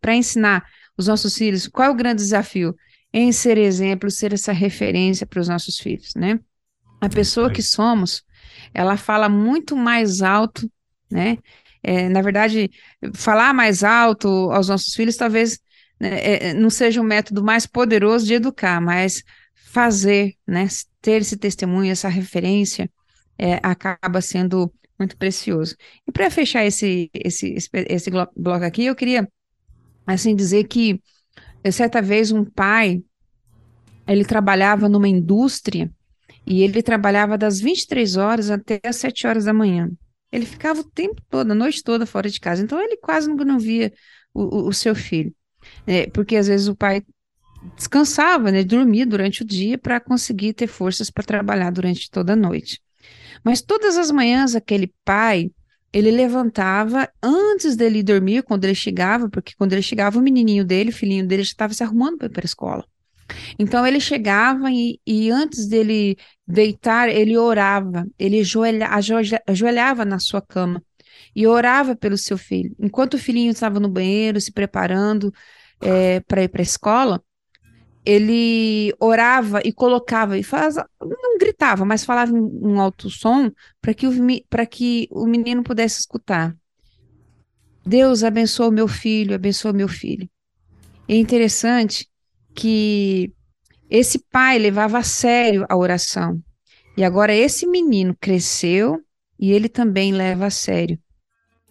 para 0.00 0.14
ensinar 0.14 0.62
os 0.96 1.08
nossos 1.08 1.36
filhos? 1.36 1.66
Qual 1.66 1.88
é 1.88 1.90
o 1.90 1.96
grande 1.96 2.22
desafio? 2.22 2.72
Em 3.12 3.32
ser 3.32 3.58
exemplo, 3.58 4.10
ser 4.10 4.32
essa 4.32 4.52
referência 4.52 5.26
para 5.26 5.40
os 5.40 5.48
nossos 5.48 5.78
filhos, 5.78 6.12
né? 6.14 6.38
A 7.00 7.08
pessoa 7.08 7.50
que 7.50 7.62
somos, 7.62 8.22
ela 8.74 8.96
fala 8.96 9.28
muito 9.28 9.76
mais 9.76 10.22
alto, 10.22 10.70
né? 11.10 11.38
É, 11.82 12.08
na 12.08 12.20
verdade, 12.20 12.70
falar 13.14 13.54
mais 13.54 13.82
alto 13.82 14.28
aos 14.52 14.68
nossos 14.68 14.94
filhos 14.94 15.16
talvez 15.16 15.58
né, 15.98 16.18
é, 16.22 16.54
não 16.54 16.68
seja 16.68 17.00
o 17.00 17.04
um 17.04 17.06
método 17.06 17.42
mais 17.42 17.66
poderoso 17.66 18.26
de 18.26 18.34
educar, 18.34 18.80
mas 18.80 19.22
fazer, 19.54 20.34
né? 20.46 20.66
Ter 21.00 21.22
esse 21.22 21.36
testemunho, 21.36 21.90
essa 21.90 22.08
referência, 22.08 22.90
é, 23.38 23.54
acaba 23.62 24.20
sendo 24.20 24.72
muito 24.98 25.16
precioso. 25.16 25.74
E 26.06 26.12
para 26.12 26.30
fechar 26.30 26.64
esse, 26.66 27.10
esse, 27.14 27.54
esse 27.88 28.10
bloco 28.10 28.64
aqui, 28.64 28.84
eu 28.84 28.94
queria 28.94 29.26
assim 30.06 30.36
dizer 30.36 30.64
que 30.64 31.00
certa 31.70 32.00
vez 32.00 32.32
um 32.32 32.44
pai, 32.44 33.02
ele 34.06 34.24
trabalhava 34.24 34.88
numa 34.88 35.08
indústria 35.08 35.90
e 36.46 36.62
ele 36.62 36.82
trabalhava 36.82 37.36
das 37.36 37.60
23 37.60 38.16
horas 38.16 38.50
até 38.50 38.80
as 38.84 38.96
7 38.96 39.26
horas 39.26 39.44
da 39.44 39.52
manhã. 39.52 39.90
Ele 40.32 40.46
ficava 40.46 40.80
o 40.80 40.84
tempo 40.84 41.20
todo, 41.28 41.50
a 41.50 41.54
noite 41.54 41.82
toda 41.82 42.06
fora 42.06 42.28
de 42.28 42.40
casa. 42.40 42.62
Então 42.62 42.80
ele 42.80 42.96
quase 42.96 43.28
nunca 43.28 43.44
não 43.44 43.58
via 43.58 43.92
o, 44.32 44.68
o, 44.68 44.72
seu 44.72 44.94
filho. 44.94 45.34
É, 45.86 46.08
porque 46.08 46.36
às 46.36 46.46
vezes 46.46 46.68
o 46.68 46.74
pai 46.74 47.02
descansava, 47.76 48.50
né, 48.50 48.64
dormia 48.64 49.04
durante 49.04 49.42
o 49.42 49.44
dia 49.44 49.76
para 49.76 50.00
conseguir 50.00 50.54
ter 50.54 50.66
forças 50.66 51.10
para 51.10 51.24
trabalhar 51.24 51.70
durante 51.70 52.10
toda 52.10 52.32
a 52.32 52.36
noite. 52.36 52.80
Mas 53.44 53.60
todas 53.60 53.98
as 53.98 54.10
manhãs 54.10 54.54
aquele 54.54 54.92
pai, 55.04 55.50
ele 55.92 56.10
levantava 56.10 57.08
antes 57.22 57.76
dele 57.76 58.02
dormir, 58.02 58.42
quando 58.42 58.64
ele 58.64 58.74
chegava, 58.74 59.28
porque 59.28 59.54
quando 59.56 59.72
ele 59.72 59.82
chegava 59.82 60.18
o 60.18 60.22
menininho 60.22 60.64
dele, 60.64 60.90
o 60.90 60.92
filhinho 60.92 61.26
dele 61.26 61.42
já 61.42 61.50
estava 61.50 61.74
se 61.74 61.82
arrumando 61.82 62.18
para 62.18 62.26
ir 62.26 62.30
para 62.30 62.44
a 62.44 62.46
escola. 62.46 62.84
Então 63.58 63.86
ele 63.86 64.00
chegava 64.00 64.70
e, 64.70 65.00
e, 65.06 65.30
antes 65.30 65.66
dele 65.66 66.16
deitar, 66.46 67.08
ele 67.08 67.36
orava, 67.36 68.06
ele 68.18 68.40
ajoelha, 68.40 68.88
ajoelhava 69.46 70.04
na 70.04 70.18
sua 70.18 70.42
cama 70.42 70.82
e 71.34 71.46
orava 71.46 71.94
pelo 71.96 72.18
seu 72.18 72.36
filho. 72.38 72.74
Enquanto 72.78 73.14
o 73.14 73.18
filhinho 73.18 73.50
estava 73.50 73.78
no 73.78 73.88
banheiro 73.88 74.40
se 74.40 74.52
preparando 74.52 75.32
é, 75.80 76.20
para 76.20 76.42
ir 76.42 76.48
para 76.48 76.62
a 76.62 76.62
escola, 76.62 77.22
ele 78.04 78.94
orava 78.98 79.60
e 79.64 79.72
colocava 79.72 80.38
e 80.38 80.42
faz, 80.42 80.76
não 81.00 81.38
gritava, 81.38 81.84
mas 81.84 82.04
falava 82.04 82.32
em 82.32 82.40
um 82.40 82.80
alto 82.80 83.10
som 83.10 83.50
para 83.80 83.92
que, 83.92 84.06
o, 84.06 84.12
que 84.70 85.08
o 85.10 85.26
menino 85.26 85.62
pudesse 85.62 86.00
escutar. 86.00 86.56
Deus 87.84 88.22
abençoa 88.22 88.70
meu 88.70 88.88
filho, 88.88 89.34
abençoa 89.34 89.72
meu 89.72 89.88
filho. 89.88 90.28
É 91.08 91.16
interessante 91.16 92.08
que 92.54 93.32
esse 93.88 94.18
pai 94.30 94.58
levava 94.58 94.98
a 94.98 95.02
sério 95.02 95.66
a 95.68 95.76
oração. 95.76 96.40
E 96.96 97.04
agora 97.04 97.34
esse 97.34 97.66
menino 97.66 98.16
cresceu 98.20 99.00
e 99.38 99.52
ele 99.52 99.68
também 99.68 100.12
leva 100.12 100.46
a 100.46 100.50
sério 100.50 100.98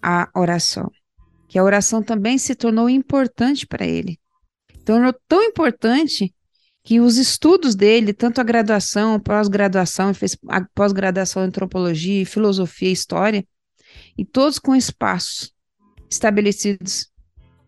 a 0.02 0.30
oração. 0.36 0.92
Que 1.48 1.58
a 1.58 1.64
oração 1.64 2.04
também 2.04 2.38
se 2.38 2.54
tornou 2.56 2.90
importante 2.90 3.66
para 3.66 3.86
ele. 3.86 4.18
Tornou 4.90 5.14
tão 5.28 5.44
importante 5.44 6.34
que 6.84 7.00
os 7.00 7.18
estudos 7.18 7.76
dele, 7.76 8.12
tanto 8.12 8.42
a 8.42 8.44
graduação, 8.44 9.20
pós-graduação, 9.20 10.16
fez 10.16 10.36
pós-graduação 10.74 11.44
em 11.44 11.46
antropologia, 11.46 12.26
filosofia 12.26 12.92
história, 12.92 13.46
e 14.18 14.26
todos 14.26 14.58
com 14.58 14.76
espaços 14.76 15.54
estabelecidos 16.10 17.08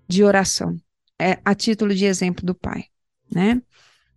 de 0.07 0.23
oração, 0.23 0.75
é, 1.21 1.39
a 1.45 1.53
título 1.53 1.93
de 1.93 2.05
exemplo 2.05 2.43
do 2.43 2.55
pai 2.55 2.85
né? 3.31 3.61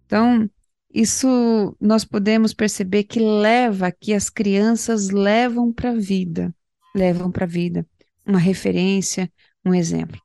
Então, 0.06 0.48
isso 0.90 1.76
nós 1.78 2.06
podemos 2.06 2.54
perceber 2.54 3.04
que 3.04 3.20
leva, 3.20 3.92
que 3.92 4.14
as 4.14 4.30
crianças 4.30 5.10
levam 5.10 5.70
para 5.70 5.90
a 5.90 5.94
vida, 5.94 6.54
levam 6.96 7.30
para 7.30 7.44
a 7.44 7.48
vida 7.48 7.86
uma 8.26 8.38
referência, 8.38 9.30
um 9.62 9.74
exemplo. 9.74 10.18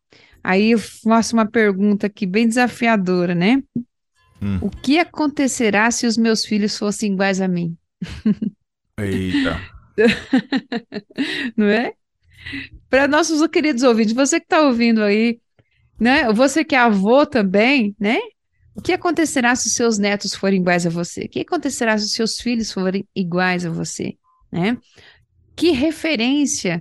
Aí 0.44 0.72
eu 0.72 0.80
faço 0.80 1.36
uma 1.36 1.46
pergunta 1.46 2.08
aqui 2.08 2.26
bem 2.26 2.48
desafiadora, 2.48 3.36
né? 3.36 3.62
Hum. 4.42 4.60
O 4.62 4.70
que 4.70 4.98
acontecerá 5.00 5.90
se 5.92 6.08
os 6.08 6.18
meus 6.18 6.46
filhos 6.46 6.78
fossem 6.78 7.14
iguais 7.14 7.42
a 7.42 7.48
mim? 7.48 7.78
Eita. 8.98 9.60
Não 11.56 11.66
é? 11.66 11.94
Para 12.90 13.08
nossos 13.08 13.46
queridos 13.48 13.84
ouvintes, 13.84 14.14
você 14.14 14.40
que 14.40 14.46
está 14.46 14.62
ouvindo 14.62 15.04
aí, 15.04 15.40
né? 16.00 16.32
Você 16.34 16.64
que 16.64 16.76
é 16.76 16.80
avô 16.80 17.26
também, 17.26 17.96
né? 18.00 18.18
O 18.74 18.82
que 18.82 18.94
acontecerá 18.94 19.56
se 19.56 19.68
os 19.68 19.74
seus 19.74 19.98
netos 19.98 20.34
forem 20.34 20.62
iguais 20.62 20.86
a 20.88 20.90
você? 20.90 21.26
O 21.26 21.30
que 21.30 21.42
acontecerá 21.42 21.98
se 21.98 22.06
os 22.06 22.14
seus 22.14 22.40
filhos 22.40 22.72
forem 22.72 23.06
iguais 23.14 23.66
a 23.66 23.70
você? 23.70 24.16
Né? 24.50 24.78
Que 25.56 25.72
referência, 25.72 26.80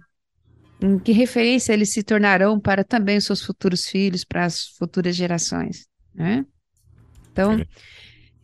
que 1.04 1.12
referência 1.12 1.72
eles 1.72 1.92
se 1.92 2.02
tornarão 2.02 2.58
para 2.60 2.84
também 2.84 3.16
os 3.16 3.24
seus 3.24 3.42
futuros 3.42 3.86
filhos, 3.86 4.24
para 4.24 4.44
as 4.44 4.68
futuras 4.78 5.16
gerações? 5.16 5.86
Né? 6.14 6.44
Então, 7.32 7.60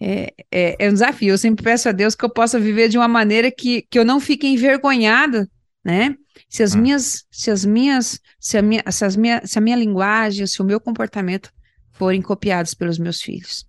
é, 0.00 0.34
é, 0.50 0.76
é, 0.78 0.88
um 0.88 0.92
desafio. 0.92 1.30
Eu 1.30 1.38
sempre 1.38 1.64
peço 1.64 1.88
a 1.88 1.92
Deus 1.92 2.14
que 2.14 2.24
eu 2.24 2.30
possa 2.30 2.58
viver 2.58 2.88
de 2.88 2.98
uma 2.98 3.08
maneira 3.08 3.50
que, 3.50 3.82
que 3.88 3.98
eu 3.98 4.04
não 4.04 4.18
fique 4.18 4.46
envergonhada, 4.46 5.48
né? 5.84 6.16
Se 6.48 6.62
as 6.62 6.74
ah. 6.74 6.78
minhas, 6.78 7.24
se 7.30 7.50
as 7.50 7.64
minhas, 7.64 8.20
se 8.40 8.58
a 8.58 8.62
minha, 8.62 8.82
se 8.90 9.04
as 9.04 9.16
minha, 9.16 9.40
se 9.44 9.58
a 9.58 9.62
minha 9.62 9.76
linguagem, 9.76 10.46
se 10.46 10.60
o 10.60 10.64
meu 10.64 10.80
comportamento 10.80 11.50
forem 11.92 12.20
copiados 12.20 12.74
pelos 12.74 12.98
meus 12.98 13.20
filhos. 13.20 13.64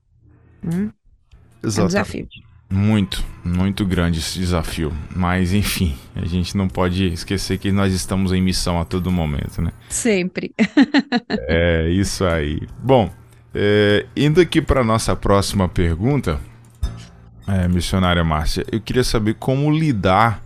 Hum? 0.63 0.91
Exato. 1.63 1.81
É 1.81 1.83
um 1.83 1.87
desafio. 1.87 2.27
Muito, 2.69 3.23
muito 3.43 3.85
grande 3.85 4.19
esse 4.19 4.39
desafio. 4.39 4.91
Mas, 5.15 5.53
enfim, 5.53 5.95
a 6.15 6.25
gente 6.25 6.57
não 6.57 6.67
pode 6.67 7.05
esquecer 7.13 7.57
que 7.57 7.71
nós 7.71 7.93
estamos 7.93 8.31
em 8.31 8.41
missão 8.41 8.79
a 8.79 8.85
todo 8.85 9.11
momento, 9.11 9.61
né? 9.61 9.71
Sempre. 9.89 10.53
é, 11.47 11.89
isso 11.89 12.25
aí. 12.25 12.61
Bom, 12.79 13.11
é, 13.53 14.05
indo 14.15 14.41
aqui 14.41 14.61
para 14.61 14.83
nossa 14.83 15.15
próxima 15.15 15.69
pergunta, 15.69 16.39
é, 17.47 17.67
missionária 17.67 18.23
Márcia, 18.23 18.65
eu 18.71 18.81
queria 18.81 19.03
saber 19.03 19.35
como 19.35 19.71
lidar 19.71 20.41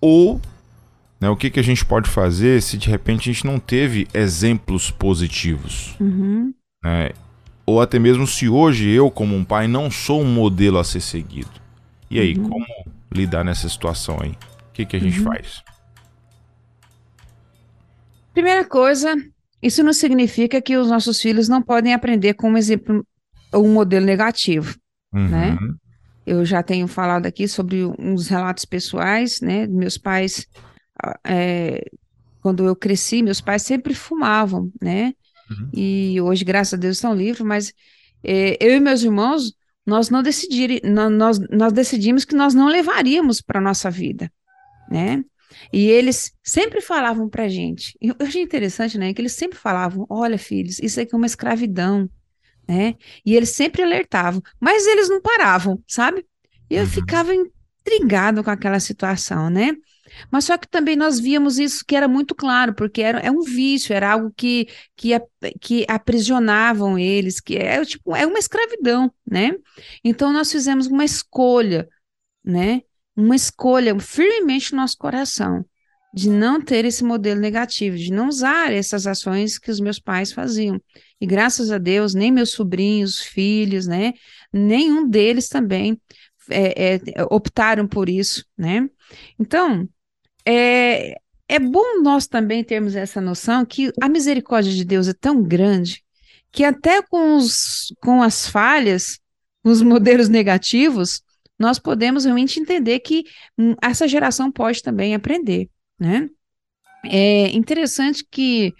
ou 0.00 0.40
né, 1.20 1.28
o 1.28 1.36
que, 1.36 1.50
que 1.50 1.60
a 1.60 1.64
gente 1.64 1.84
pode 1.84 2.08
fazer 2.08 2.62
se 2.62 2.78
de 2.78 2.88
repente 2.88 3.28
a 3.28 3.32
gente 3.32 3.46
não 3.46 3.58
teve 3.58 4.06
exemplos 4.14 4.90
positivos. 4.90 5.94
Uhum 5.98 6.54
né? 6.82 7.10
Ou 7.70 7.80
até 7.80 8.00
mesmo 8.00 8.26
se 8.26 8.48
hoje 8.48 8.90
eu, 8.90 9.12
como 9.12 9.36
um 9.36 9.44
pai, 9.44 9.68
não 9.68 9.88
sou 9.88 10.22
um 10.22 10.34
modelo 10.34 10.76
a 10.76 10.82
ser 10.82 11.00
seguido. 11.00 11.52
E 12.10 12.18
aí, 12.18 12.36
uhum. 12.36 12.48
como 12.48 12.66
lidar 13.12 13.44
nessa 13.44 13.68
situação 13.68 14.18
aí? 14.20 14.30
O 14.30 14.72
que, 14.72 14.84
que 14.84 14.96
a 14.96 14.98
gente 14.98 15.20
uhum. 15.20 15.26
faz? 15.26 15.62
Primeira 18.34 18.64
coisa, 18.64 19.14
isso 19.62 19.84
não 19.84 19.92
significa 19.92 20.60
que 20.60 20.76
os 20.76 20.88
nossos 20.88 21.20
filhos 21.20 21.48
não 21.48 21.62
podem 21.62 21.94
aprender 21.94 22.34
com 22.34 22.50
um 22.50 22.56
exemplo, 22.56 23.06
um 23.54 23.72
modelo 23.72 24.04
negativo, 24.04 24.76
uhum. 25.14 25.28
né? 25.28 25.56
Eu 26.26 26.44
já 26.44 26.64
tenho 26.64 26.88
falado 26.88 27.26
aqui 27.26 27.46
sobre 27.46 27.84
uns 28.00 28.26
relatos 28.26 28.64
pessoais, 28.64 29.40
né? 29.40 29.68
Meus 29.68 29.96
pais, 29.96 30.44
é, 31.24 31.84
quando 32.42 32.66
eu 32.66 32.74
cresci, 32.74 33.22
meus 33.22 33.40
pais 33.40 33.62
sempre 33.62 33.94
fumavam, 33.94 34.72
né? 34.82 35.14
Uhum. 35.50 35.70
E 35.74 36.20
hoje, 36.20 36.44
graças 36.44 36.74
a 36.74 36.76
Deus, 36.76 36.96
estão 36.96 37.14
livres, 37.14 37.44
mas 37.44 37.72
é, 38.22 38.56
eu 38.60 38.76
e 38.76 38.80
meus 38.80 39.02
irmãos, 39.02 39.52
nós 39.84 40.10
não 40.10 40.22
decidir, 40.22 40.82
nós, 40.84 41.38
nós 41.50 41.72
decidimos 41.72 42.24
que 42.24 42.34
nós 42.34 42.54
não 42.54 42.68
levaríamos 42.68 43.40
para 43.40 43.58
a 43.58 43.62
nossa 43.62 43.90
vida, 43.90 44.30
né? 44.90 45.24
E 45.72 45.88
eles 45.88 46.32
sempre 46.44 46.80
falavam 46.80 47.28
para 47.28 47.44
a 47.44 47.48
gente, 47.48 47.96
eu 48.00 48.14
achei 48.20 48.40
interessante, 48.40 48.96
né, 48.96 49.12
que 49.12 49.20
eles 49.20 49.32
sempre 49.32 49.58
falavam, 49.58 50.06
olha 50.08 50.38
filhos, 50.38 50.78
isso 50.78 51.00
aqui 51.00 51.12
é 51.12 51.16
uma 51.16 51.26
escravidão, 51.26 52.08
né? 52.68 52.94
E 53.26 53.34
eles 53.34 53.50
sempre 53.50 53.82
alertavam, 53.82 54.40
mas 54.60 54.86
eles 54.86 55.08
não 55.08 55.20
paravam, 55.20 55.82
sabe? 55.88 56.24
E 56.70 56.76
eu 56.76 56.82
uhum. 56.82 56.88
ficava 56.88 57.32
intrigado 57.34 58.44
com 58.44 58.50
aquela 58.50 58.78
situação, 58.78 59.50
né? 59.50 59.74
Mas 60.30 60.44
só 60.44 60.56
que 60.56 60.68
também 60.68 60.96
nós 60.96 61.20
víamos 61.20 61.58
isso 61.58 61.84
que 61.86 61.96
era 61.96 62.08
muito 62.08 62.34
claro, 62.34 62.74
porque 62.74 63.02
era, 63.02 63.18
é 63.20 63.30
um 63.30 63.40
vício, 63.42 63.94
era 63.94 64.12
algo 64.12 64.32
que, 64.36 64.68
que, 64.96 65.10
que 65.60 65.84
aprisionavam 65.88 66.98
eles, 66.98 67.40
que 67.40 67.56
é 67.56 67.84
tipo, 67.84 68.14
é 68.14 68.26
uma 68.26 68.38
escravidão, 68.38 69.12
né? 69.26 69.52
Então 70.04 70.32
nós 70.32 70.50
fizemos 70.50 70.86
uma 70.86 71.04
escolha, 71.04 71.88
né? 72.44 72.82
Uma 73.16 73.36
escolha 73.36 73.98
firmemente 73.98 74.72
no 74.72 74.78
nosso 74.78 74.96
coração 74.96 75.64
de 76.12 76.28
não 76.28 76.60
ter 76.60 76.84
esse 76.84 77.04
modelo 77.04 77.40
negativo, 77.40 77.96
de 77.96 78.12
não 78.12 78.28
usar 78.28 78.72
essas 78.72 79.06
ações 79.06 79.58
que 79.58 79.70
os 79.70 79.80
meus 79.80 79.98
pais 79.98 80.32
faziam. 80.32 80.80
E 81.20 81.26
graças 81.26 81.70
a 81.70 81.78
Deus, 81.78 82.14
nem 82.14 82.32
meus 82.32 82.50
sobrinhos, 82.50 83.20
filhos, 83.20 83.86
né? 83.86 84.14
Nenhum 84.52 85.08
deles 85.08 85.48
também 85.48 86.00
é, 86.50 86.94
é, 86.94 87.00
optaram 87.30 87.86
por 87.86 88.08
isso, 88.08 88.44
né? 88.58 88.88
Então, 89.38 89.88
é, 90.50 91.14
é 91.48 91.58
bom 91.58 92.02
nós 92.02 92.26
também 92.26 92.62
termos 92.62 92.94
essa 92.94 93.20
noção 93.20 93.64
que 93.64 93.92
a 94.00 94.08
misericórdia 94.08 94.72
de 94.72 94.84
Deus 94.84 95.08
é 95.08 95.12
tão 95.12 95.42
grande 95.42 96.04
que 96.52 96.64
até 96.64 97.02
com, 97.02 97.36
os, 97.36 97.94
com 98.02 98.22
as 98.22 98.46
falhas, 98.46 99.20
os 99.64 99.82
modelos 99.82 100.28
negativos, 100.28 101.22
nós 101.58 101.78
podemos 101.78 102.24
realmente 102.24 102.58
entender 102.58 103.00
que 103.00 103.24
hum, 103.58 103.74
essa 103.82 104.08
geração 104.08 104.50
pode 104.50 104.82
também 104.82 105.14
aprender, 105.14 105.68
né? 105.98 106.28
É 107.04 107.48
interessante 107.50 108.24
que 108.28 108.74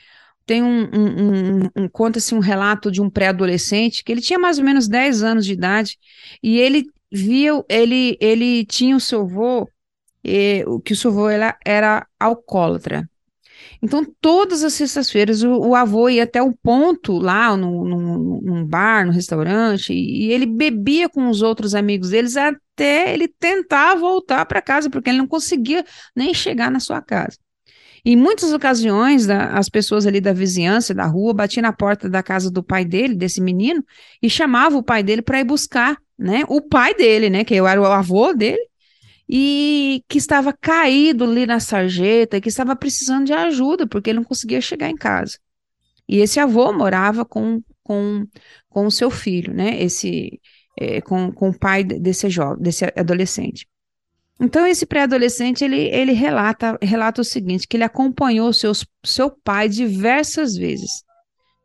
tem 0.45 0.62
um, 0.62 0.83
um, 0.93 1.62
um, 1.64 1.71
um 1.77 1.89
conta-se 1.89 2.35
um 2.35 2.41
relato 2.41 2.91
de 2.91 3.01
um 3.01 3.09
pré-adolescente 3.09 4.03
que 4.03 4.11
ele 4.11 4.21
tinha 4.21 4.39
mais 4.39 4.59
ou 4.59 4.64
menos 4.64 4.89
10 4.89 5.23
anos 5.23 5.47
de 5.47 5.53
idade 5.53 5.97
e 6.43 6.59
ele 6.59 6.87
viu, 7.11 7.64
ele, 7.68 8.16
ele 8.21 8.64
tinha 8.66 8.97
o 8.97 9.01
seu 9.01 9.23
avô 9.23 9.68
e, 10.25 10.64
o 10.66 10.81
que 10.81 10.93
o 10.93 10.97
seu 10.97 11.11
avô 11.11 11.29
era, 11.29 11.57
era 11.64 12.07
alcoólatra. 12.18 13.09
Então, 13.83 14.05
todas 14.21 14.62
as 14.62 14.75
sextas-feiras, 14.75 15.43
o, 15.43 15.51
o, 15.53 15.75
avô 15.75 16.09
ia 16.09 16.25
até 16.25 16.43
um 16.43 16.53
ponto 16.53 17.18
lá, 17.18 17.57
no, 17.57 17.85
no, 17.85 18.41
num 18.43 18.64
bar, 18.64 19.07
no 19.07 19.12
restaurante, 19.12 19.93
e, 19.93 20.27
e 20.27 20.33
ele 20.33 20.47
bebia 20.47 21.09
com 21.09 21.29
os 21.29 21.43
outros 21.43 21.75
amigos 21.75 22.11
deles 22.11 22.37
até 22.37 23.12
ele 23.12 23.29
tentar 23.29 23.95
voltar 23.97 24.45
para 24.47 24.62
casa, 24.62 24.91
porque 24.91 25.11
ele 25.11 25.18
não 25.18 25.27
conseguia 25.27 25.85
nem 26.14 26.35
chegar 26.35 26.71
na 26.71 26.81
sua 26.81 27.01
casa. 27.01 27.39
Em 28.05 28.16
muitas 28.16 28.53
ocasiões, 28.53 29.29
as 29.29 29.68
pessoas 29.68 30.07
ali 30.07 30.21
da 30.21 30.33
vizinhança, 30.33 30.95
da 30.95 31.05
rua, 31.05 31.35
batiam 31.35 31.62
na 31.62 31.73
porta 31.73 32.09
da 32.09 32.23
casa 32.23 32.51
do 32.51 32.62
pai 32.62 32.85
dele, 32.85 33.14
desse 33.14 33.41
menino, 33.41 33.85
e 34.23 34.31
chamavam 34.31 34.79
o 34.79 34.83
pai 34.83 35.03
dele 35.03 35.21
para 35.21 35.41
ir 35.41 35.45
buscar, 35.45 35.99
né? 36.18 36.43
O 36.49 36.62
pai 36.62 36.95
dele, 36.95 37.29
né? 37.29 37.45
Que 37.45 37.55
eu 37.55 37.66
era 37.66 37.81
o 37.81 37.85
avô 37.85 38.33
dele, 38.33 38.70
e 39.33 40.03
que 40.09 40.18
estava 40.18 40.53
caído 40.53 41.22
ali 41.22 41.47
na 41.47 41.61
sarjeta, 41.61 42.37
e 42.37 42.41
que 42.41 42.49
estava 42.49 42.74
precisando 42.74 43.26
de 43.26 43.33
ajuda, 43.33 43.87
porque 43.87 44.11
ele 44.11 44.18
não 44.18 44.24
conseguia 44.24 44.61
chegar 44.61 44.91
em 44.91 44.97
casa. 44.97 45.39
E 46.09 46.18
esse 46.18 46.41
avô 46.41 46.72
morava 46.72 47.24
com, 47.24 47.62
com, 47.85 48.26
com 48.68 48.87
o 48.87 48.91
seu 48.91 49.09
filho, 49.09 49.55
né? 49.55 49.81
Esse, 49.81 50.41
é, 50.76 51.01
com, 51.01 51.31
com 51.31 51.51
o 51.51 51.57
pai 51.57 51.85
desse 51.85 52.28
jovem, 52.28 52.61
desse 52.61 52.85
adolescente. 52.97 53.68
Então, 54.41 54.66
esse 54.66 54.85
pré-adolescente, 54.85 55.62
ele, 55.62 55.83
ele 55.95 56.12
relata, 56.12 56.76
relata 56.83 57.20
o 57.20 57.24
seguinte, 57.24 57.68
que 57.68 57.76
ele 57.76 57.85
acompanhou 57.85 58.53
seus, 58.53 58.85
seu 59.05 59.31
pai 59.31 59.68
diversas 59.68 60.57
vezes. 60.57 61.05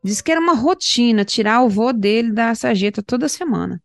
Diz 0.04 0.20
que 0.20 0.30
era 0.30 0.40
uma 0.40 0.54
rotina 0.54 1.24
tirar 1.24 1.62
o 1.62 1.68
vô 1.68 1.92
dele 1.92 2.30
da 2.30 2.54
sarjeta 2.54 3.02
toda 3.02 3.28
semana. 3.28 3.82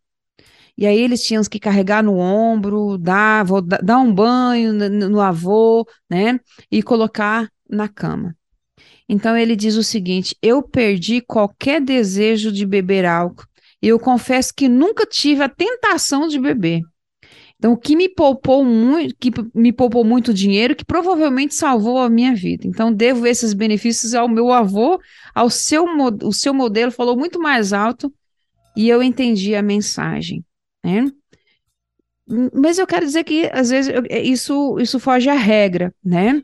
E 0.77 0.85
aí 0.85 0.99
eles 0.99 1.23
tinham 1.23 1.43
que 1.43 1.59
carregar 1.59 2.03
no 2.03 2.17
ombro, 2.17 2.97
dar, 2.97 3.43
vou, 3.45 3.61
dar 3.61 3.97
um 3.97 4.13
banho 4.13 4.73
no, 4.73 5.09
no 5.09 5.21
avô, 5.21 5.85
né? 6.09 6.39
E 6.71 6.81
colocar 6.81 7.49
na 7.69 7.87
cama. 7.87 8.35
Então 9.07 9.37
ele 9.37 9.55
diz 9.55 9.75
o 9.75 9.83
seguinte: 9.83 10.35
eu 10.41 10.61
perdi 10.63 11.21
qualquer 11.21 11.81
desejo 11.81 12.51
de 12.51 12.65
beber 12.65 13.05
álcool. 13.05 13.45
E 13.81 13.87
eu 13.87 13.99
confesso 13.99 14.53
que 14.53 14.69
nunca 14.69 15.05
tive 15.05 15.43
a 15.43 15.49
tentação 15.49 16.27
de 16.27 16.39
beber. 16.39 16.81
Então, 17.61 17.73
o 17.73 17.77
que 17.77 17.95
me 17.95 18.09
poupou 18.09 18.65
muito, 18.65 19.15
que 19.19 19.29
me 19.53 19.71
poupou 19.71 20.03
muito 20.03 20.33
dinheiro, 20.33 20.75
que 20.75 20.83
provavelmente 20.83 21.53
salvou 21.53 21.99
a 21.99 22.09
minha 22.09 22.33
vida. 22.33 22.65
Então, 22.65 22.91
devo 22.91 23.27
esses 23.27 23.53
benefícios 23.53 24.15
ao 24.15 24.27
meu 24.27 24.51
avô, 24.51 24.99
ao 25.33 25.47
seu, 25.47 25.85
o 26.23 26.33
seu 26.33 26.55
modelo 26.55 26.91
falou 26.91 27.15
muito 27.15 27.39
mais 27.39 27.71
alto 27.71 28.11
e 28.75 28.89
eu 28.89 29.03
entendi 29.03 29.53
a 29.53 29.61
mensagem, 29.61 30.43
né? 30.83 31.11
Mas 32.53 32.77
eu 32.77 32.87
quero 32.87 33.05
dizer 33.05 33.23
que 33.23 33.49
às 33.51 33.69
vezes 33.69 33.93
isso 34.23 34.79
isso 34.79 34.99
foge 34.99 35.29
à 35.29 35.33
regra, 35.33 35.93
né? 36.03 36.41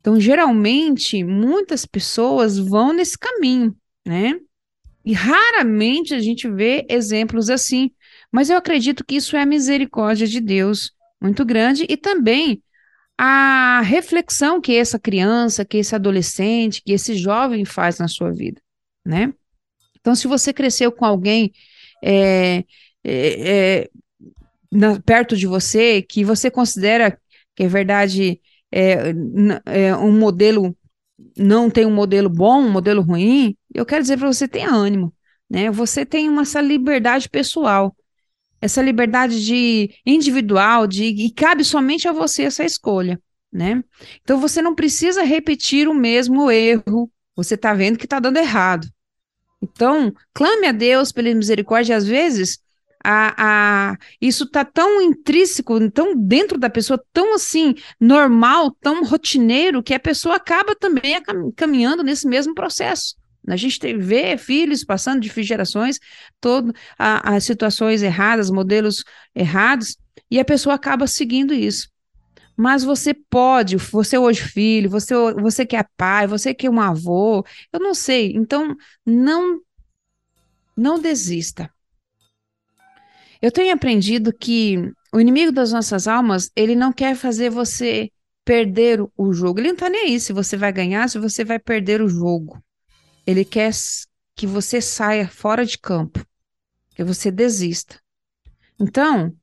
Então, 0.00 0.20
geralmente, 0.20 1.22
muitas 1.22 1.86
pessoas 1.86 2.58
vão 2.58 2.92
nesse 2.92 3.16
caminho, 3.16 3.74
né? 4.04 4.38
E 5.04 5.12
raramente 5.12 6.12
a 6.12 6.20
gente 6.20 6.48
vê 6.50 6.84
exemplos 6.88 7.48
assim. 7.48 7.90
Mas 8.30 8.50
eu 8.50 8.56
acredito 8.56 9.04
que 9.04 9.16
isso 9.16 9.36
é 9.36 9.42
a 9.42 9.46
misericórdia 9.46 10.26
de 10.26 10.40
Deus 10.40 10.92
muito 11.20 11.44
grande 11.44 11.86
e 11.88 11.96
também 11.96 12.62
a 13.16 13.80
reflexão 13.82 14.60
que 14.60 14.74
essa 14.74 14.98
criança, 14.98 15.64
que 15.64 15.78
esse 15.78 15.94
adolescente, 15.94 16.82
que 16.82 16.92
esse 16.92 17.14
jovem 17.14 17.64
faz 17.64 17.98
na 17.98 18.08
sua 18.08 18.32
vida, 18.32 18.60
né? 19.04 19.32
Então, 20.00 20.16
se 20.16 20.26
você 20.26 20.52
cresceu 20.52 20.90
com 20.90 21.04
alguém 21.04 21.52
é, 22.02 22.64
é, 23.04 23.50
é, 23.50 23.90
na, 24.70 25.00
perto 25.00 25.36
de 25.36 25.46
você, 25.46 26.02
que 26.02 26.24
você 26.24 26.50
considera 26.50 27.18
que 27.54 27.64
é 27.64 27.68
verdade 27.68 28.40
é, 28.70 29.14
é, 29.66 29.96
um 29.96 30.18
modelo 30.18 30.76
não 31.36 31.70
tem 31.70 31.86
um 31.86 31.94
modelo 31.94 32.28
bom, 32.28 32.60
um 32.60 32.70
modelo 32.70 33.02
ruim, 33.02 33.56
eu 33.72 33.86
quero 33.86 34.02
dizer 34.02 34.18
para 34.18 34.32
você 34.32 34.48
tenha 34.48 34.70
ânimo, 34.70 35.14
né? 35.48 35.70
Você 35.70 36.04
tem 36.04 36.28
uma 36.28 36.42
essa 36.42 36.60
liberdade 36.60 37.28
pessoal 37.28 37.94
essa 38.62 38.80
liberdade 38.80 39.44
de 39.44 39.90
individual, 40.06 40.86
de 40.86 41.04
e 41.04 41.30
cabe 41.32 41.64
somente 41.64 42.06
a 42.06 42.12
você 42.12 42.44
essa 42.44 42.64
escolha, 42.64 43.20
né? 43.52 43.82
Então 44.22 44.38
você 44.38 44.62
não 44.62 44.72
precisa 44.72 45.24
repetir 45.24 45.88
o 45.88 45.94
mesmo 45.94 46.48
erro. 46.48 47.10
Você 47.34 47.56
está 47.56 47.74
vendo 47.74 47.98
que 47.98 48.06
está 48.06 48.20
dando 48.20 48.36
errado. 48.36 48.86
Então, 49.60 50.14
clame 50.32 50.68
a 50.68 50.72
Deus 50.72 51.10
pela 51.10 51.34
misericórdia. 51.34 51.96
Às 51.96 52.06
vezes, 52.06 52.60
a, 53.04 53.90
a, 53.92 53.96
isso 54.20 54.44
está 54.44 54.64
tão 54.64 55.00
intrínseco, 55.02 55.90
tão 55.90 56.16
dentro 56.16 56.58
da 56.58 56.70
pessoa, 56.70 57.02
tão 57.12 57.34
assim, 57.34 57.74
normal, 58.00 58.70
tão 58.80 59.04
rotineiro, 59.04 59.82
que 59.82 59.94
a 59.94 60.00
pessoa 60.00 60.36
acaba 60.36 60.74
também 60.74 61.20
caminhando 61.56 62.02
nesse 62.02 62.26
mesmo 62.26 62.54
processo. 62.54 63.16
A 63.48 63.56
gente 63.56 63.96
vê 63.96 64.36
filhos 64.36 64.84
passando 64.84 65.20
de 65.20 65.42
gerações, 65.42 65.98
todas 66.40 66.72
as 66.96 67.44
situações 67.44 68.02
erradas, 68.02 68.50
modelos 68.50 69.02
errados, 69.34 69.96
e 70.30 70.38
a 70.38 70.44
pessoa 70.44 70.76
acaba 70.76 71.06
seguindo 71.06 71.52
isso. 71.52 71.88
Mas 72.56 72.84
você 72.84 73.14
pode, 73.14 73.76
você 73.76 74.18
hoje 74.18 74.42
filho, 74.42 74.88
você, 74.90 75.14
você 75.34 75.66
que 75.66 75.74
é 75.74 75.84
pai, 75.96 76.26
você 76.26 76.54
que 76.54 76.66
é 76.66 76.70
um 76.70 76.80
avô, 76.80 77.44
eu 77.72 77.80
não 77.80 77.94
sei. 77.94 78.32
Então, 78.36 78.76
não, 79.04 79.58
não 80.76 81.00
desista. 81.00 81.71
Eu 83.42 83.50
tenho 83.50 83.74
aprendido 83.74 84.32
que 84.32 84.76
o 85.12 85.20
inimigo 85.20 85.50
das 85.50 85.72
nossas 85.72 86.06
almas, 86.06 86.48
ele 86.54 86.76
não 86.76 86.92
quer 86.92 87.16
fazer 87.16 87.50
você 87.50 88.08
perder 88.44 89.04
o 89.16 89.32
jogo. 89.32 89.58
Ele 89.58 89.68
não 89.68 89.74
está 89.74 89.90
nem 89.90 90.06
aí 90.06 90.20
se 90.20 90.32
você 90.32 90.56
vai 90.56 90.72
ganhar, 90.72 91.08
se 91.08 91.18
você 91.18 91.44
vai 91.44 91.58
perder 91.58 92.00
o 92.00 92.08
jogo. 92.08 92.62
Ele 93.26 93.44
quer 93.44 93.72
que 94.36 94.46
você 94.46 94.80
saia 94.80 95.28
fora 95.28 95.66
de 95.66 95.76
campo, 95.76 96.24
que 96.94 97.02
você 97.02 97.32
desista. 97.32 98.00
Então, 98.80 99.34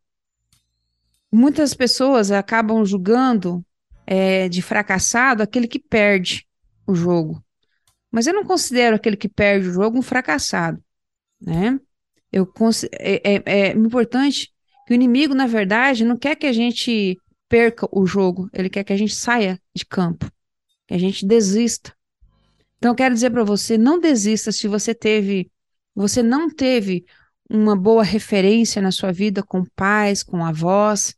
muitas 1.32 1.74
pessoas 1.74 2.32
acabam 2.32 2.86
julgando 2.86 3.64
é, 4.08 4.48
de 4.48 4.62
fracassado 4.62 5.44
aquele 5.44 5.68
que 5.68 5.80
perde 5.80 6.48
o 6.88 6.96
jogo. 6.96 7.44
Mas 8.10 8.28
eu 8.28 8.34
não 8.34 8.46
considero 8.46 8.96
aquele 8.96 9.18
que 9.18 9.30
perde 9.30 9.68
o 9.68 9.74
jogo 9.74 10.00
um 10.00 10.02
fracassado, 10.02 10.82
né? 11.40 11.80
Eu 12.32 12.48
é, 12.94 13.36
é, 13.36 13.44
é 13.46 13.72
importante 13.72 14.52
que 14.86 14.94
o 14.94 14.96
inimigo, 14.96 15.34
na 15.34 15.48
verdade, 15.48 16.06
não 16.06 16.18
quer 16.18 16.36
que 16.36 16.46
a 16.46 16.54
gente 16.54 17.18
perca 17.48 17.88
o 17.92 18.06
jogo, 18.06 18.50
ele 18.54 18.70
quer 18.70 18.84
que 18.84 18.94
a 18.94 18.98
gente 18.98 19.16
saia 19.16 19.60
de 19.76 19.86
campo, 19.86 20.32
que 20.88 20.94
a 20.94 20.98
gente 20.98 21.26
desista. 21.26 21.94
Então, 22.78 22.92
eu 22.92 22.96
quero 22.96 23.14
dizer 23.14 23.32
para 23.32 23.44
você, 23.44 23.78
não 23.78 24.00
desista 24.00 24.52
se 24.52 24.68
você 24.68 24.94
teve, 24.94 25.52
você 25.96 26.24
não 26.24 26.50
teve 26.50 27.06
uma 27.50 27.76
boa 27.76 28.04
referência 28.04 28.82
na 28.82 28.92
sua 28.92 29.12
vida 29.12 29.42
com 29.42 29.66
pais, 29.76 30.22
com 30.22 30.46
avós. 30.46 31.16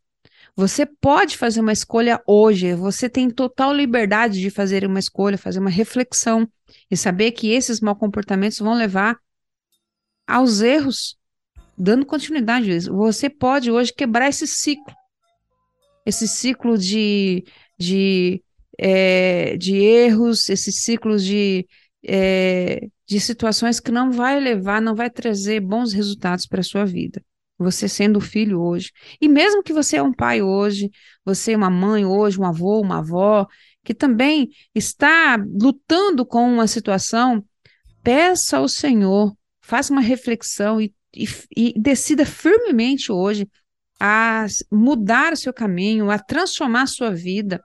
Você 0.56 0.86
pode 0.86 1.38
fazer 1.38 1.60
uma 1.60 1.74
escolha 1.74 2.22
hoje, 2.26 2.74
você 2.74 3.10
tem 3.10 3.30
total 3.30 3.74
liberdade 3.74 4.40
de 4.40 4.50
fazer 4.50 4.86
uma 4.86 5.00
escolha, 5.00 5.38
fazer 5.38 5.60
uma 5.60 5.70
reflexão 5.70 6.50
e 6.90 6.96
saber 6.96 7.32
que 7.32 7.52
esses 7.52 7.82
maus 7.82 7.98
comportamentos 7.98 8.60
vão 8.60 8.74
levar 8.74 9.18
aos 10.32 10.62
erros, 10.62 11.18
dando 11.78 12.06
continuidade. 12.06 12.90
Você 12.90 13.30
pode 13.30 13.72
hoje 13.72 13.94
quebrar 13.94 14.30
esse 14.30 14.48
ciclo, 14.48 14.94
esse 16.06 16.28
ciclo 16.28 16.78
de, 16.78 17.44
de 17.78 18.44
é, 18.78 19.56
de 19.58 19.76
erros, 19.76 20.50
esses 20.50 20.84
ciclos 20.84 21.24
de, 21.24 21.68
é, 22.04 22.88
de 23.08 23.20
situações 23.20 23.80
que 23.80 23.92
não 23.92 24.12
vai 24.12 24.40
levar, 24.40 24.82
não 24.82 24.96
vai 24.96 25.10
trazer 25.10 25.60
bons 25.60 25.94
resultados 25.94 26.48
para 26.48 26.62
a 26.62 26.64
sua 26.64 26.84
vida. 26.84 27.24
Você 27.60 27.88
sendo 27.88 28.20
filho 28.20 28.60
hoje. 28.60 28.92
E 29.22 29.28
mesmo 29.28 29.62
que 29.62 29.72
você 29.72 29.98
é 29.98 30.02
um 30.02 30.12
pai 30.12 30.42
hoje, 30.42 30.90
você 31.24 31.52
é 31.52 31.58
uma 31.58 31.70
mãe 31.70 32.04
hoje, 32.04 32.40
um 32.40 32.46
avô, 32.46 32.82
uma 32.82 32.98
avó, 32.98 33.48
que 33.84 33.94
também 33.94 34.50
está 34.74 35.38
lutando 35.38 36.26
com 36.26 36.52
uma 36.52 36.66
situação, 36.66 37.44
peça 38.04 38.58
ao 38.58 38.68
Senhor, 38.68 39.32
faça 39.72 39.94
uma 39.94 40.02
reflexão 40.02 40.82
e, 40.82 40.94
e, 41.16 41.26
e 41.56 41.74
decida 41.80 42.26
firmemente 42.26 43.10
hoje 43.10 43.48
a 43.98 44.46
mudar 44.70 45.32
o 45.32 45.38
seu 45.38 45.54
caminho, 45.54 46.12
a 46.12 46.20
transformar 46.20 46.82
a 46.82 46.88
sua 46.88 47.10
vida, 47.10 47.64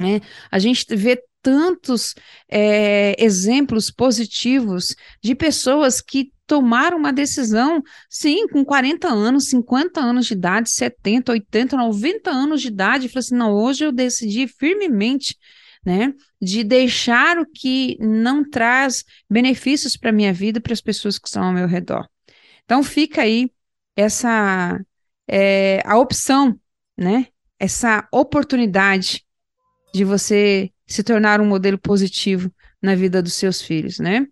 né? 0.00 0.22
A 0.50 0.58
gente 0.58 0.86
vê 0.96 1.22
tantos 1.42 2.14
é, 2.50 3.22
exemplos 3.22 3.90
positivos 3.90 4.96
de 5.22 5.34
pessoas 5.34 6.00
que 6.00 6.32
tomaram 6.46 6.96
uma 6.96 7.12
decisão, 7.12 7.82
sim, 8.08 8.48
com 8.48 8.64
40 8.64 9.06
anos, 9.06 9.50
50 9.50 10.00
anos 10.00 10.24
de 10.24 10.32
idade, 10.32 10.70
70, 10.70 11.32
80, 11.32 11.76
90 11.76 12.30
anos 12.30 12.62
de 12.62 12.68
idade, 12.68 13.06
e 13.06 13.08
falou 13.10 13.20
assim: 13.20 13.36
não, 13.36 13.52
hoje 13.52 13.84
eu 13.84 13.92
decidi 13.92 14.48
firmemente. 14.48 15.36
Né, 15.84 16.14
de 16.40 16.62
deixar 16.62 17.38
o 17.38 17.46
que 17.46 17.96
não 18.00 18.48
traz 18.48 19.04
benefícios 19.28 19.96
para 19.96 20.10
a 20.10 20.12
minha 20.12 20.32
vida 20.32 20.58
e 20.58 20.60
para 20.60 20.72
as 20.72 20.80
pessoas 20.80 21.18
que 21.18 21.28
estão 21.28 21.44
ao 21.44 21.52
meu 21.52 21.66
redor. 21.66 22.06
Então 22.64 22.82
fica 22.82 23.22
aí 23.22 23.50
essa 23.96 24.78
é, 25.28 25.80
a 25.84 25.98
opção, 25.98 26.58
né, 26.96 27.28
essa 27.58 28.06
oportunidade 28.12 29.24
de 29.94 30.04
você 30.04 30.70
se 30.86 31.02
tornar 31.02 31.40
um 31.40 31.46
modelo 31.46 31.78
positivo 31.78 32.52
na 32.82 32.94
vida 32.94 33.22
dos 33.22 33.34
seus 33.34 33.62
filhos, 33.62 33.98
né? 33.98 34.26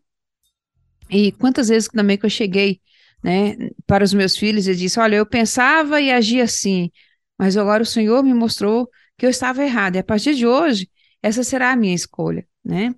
E 1.10 1.32
quantas 1.32 1.68
vezes 1.68 1.88
também 1.88 2.18
que 2.18 2.26
eu 2.26 2.30
cheguei, 2.30 2.80
né, 3.22 3.56
para 3.86 4.04
os 4.04 4.12
meus 4.12 4.36
filhos 4.36 4.68
e 4.68 4.74
disse, 4.74 5.00
olha, 5.00 5.16
eu 5.16 5.26
pensava 5.26 6.00
e 6.00 6.10
agia 6.12 6.44
assim, 6.44 6.90
mas 7.38 7.56
agora 7.56 7.82
o 7.82 7.86
Senhor 7.86 8.22
me 8.22 8.34
mostrou 8.34 8.88
que 9.16 9.24
eu 9.24 9.30
estava 9.30 9.64
errado, 9.64 9.96
e 9.96 9.98
a 9.98 10.04
partir 10.04 10.34
de 10.34 10.46
hoje, 10.46 10.88
essa 11.24 11.42
será 11.42 11.72
a 11.72 11.76
minha 11.76 11.94
escolha, 11.94 12.46
né? 12.62 12.94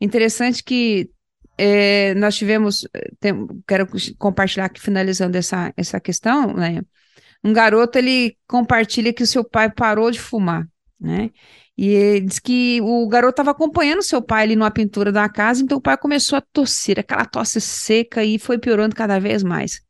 Interessante 0.00 0.64
que 0.64 1.08
é, 1.56 2.12
nós 2.14 2.34
tivemos, 2.36 2.84
tem, 3.20 3.34
quero 3.68 3.86
compartilhar 4.18 4.64
aqui, 4.64 4.80
finalizando 4.80 5.36
essa, 5.38 5.72
essa 5.76 6.00
questão, 6.00 6.54
né? 6.54 6.80
Um 7.42 7.52
garoto, 7.52 7.96
ele 7.96 8.36
compartilha 8.48 9.12
que 9.12 9.22
o 9.22 9.26
seu 9.26 9.44
pai 9.44 9.70
parou 9.70 10.10
de 10.10 10.18
fumar, 10.18 10.66
né? 11.00 11.30
E 11.76 12.20
diz 12.22 12.40
que 12.40 12.80
o 12.82 13.06
garoto 13.06 13.34
estava 13.34 13.52
acompanhando 13.52 14.02
seu 14.02 14.20
pai 14.20 14.42
ali 14.42 14.56
numa 14.56 14.72
pintura 14.72 15.12
da 15.12 15.28
casa, 15.28 15.62
então 15.62 15.78
o 15.78 15.80
pai 15.80 15.96
começou 15.96 16.36
a 16.36 16.40
tossir, 16.52 16.98
aquela 16.98 17.24
tosse 17.24 17.60
seca 17.60 18.24
e 18.24 18.40
foi 18.40 18.58
piorando 18.58 18.96
cada 18.96 19.20
vez 19.20 19.44
mais. 19.44 19.80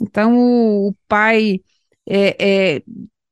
Então 0.00 0.38
o, 0.38 0.90
o 0.90 0.94
pai 1.08 1.60
é, 2.08 2.76
é, 2.76 2.82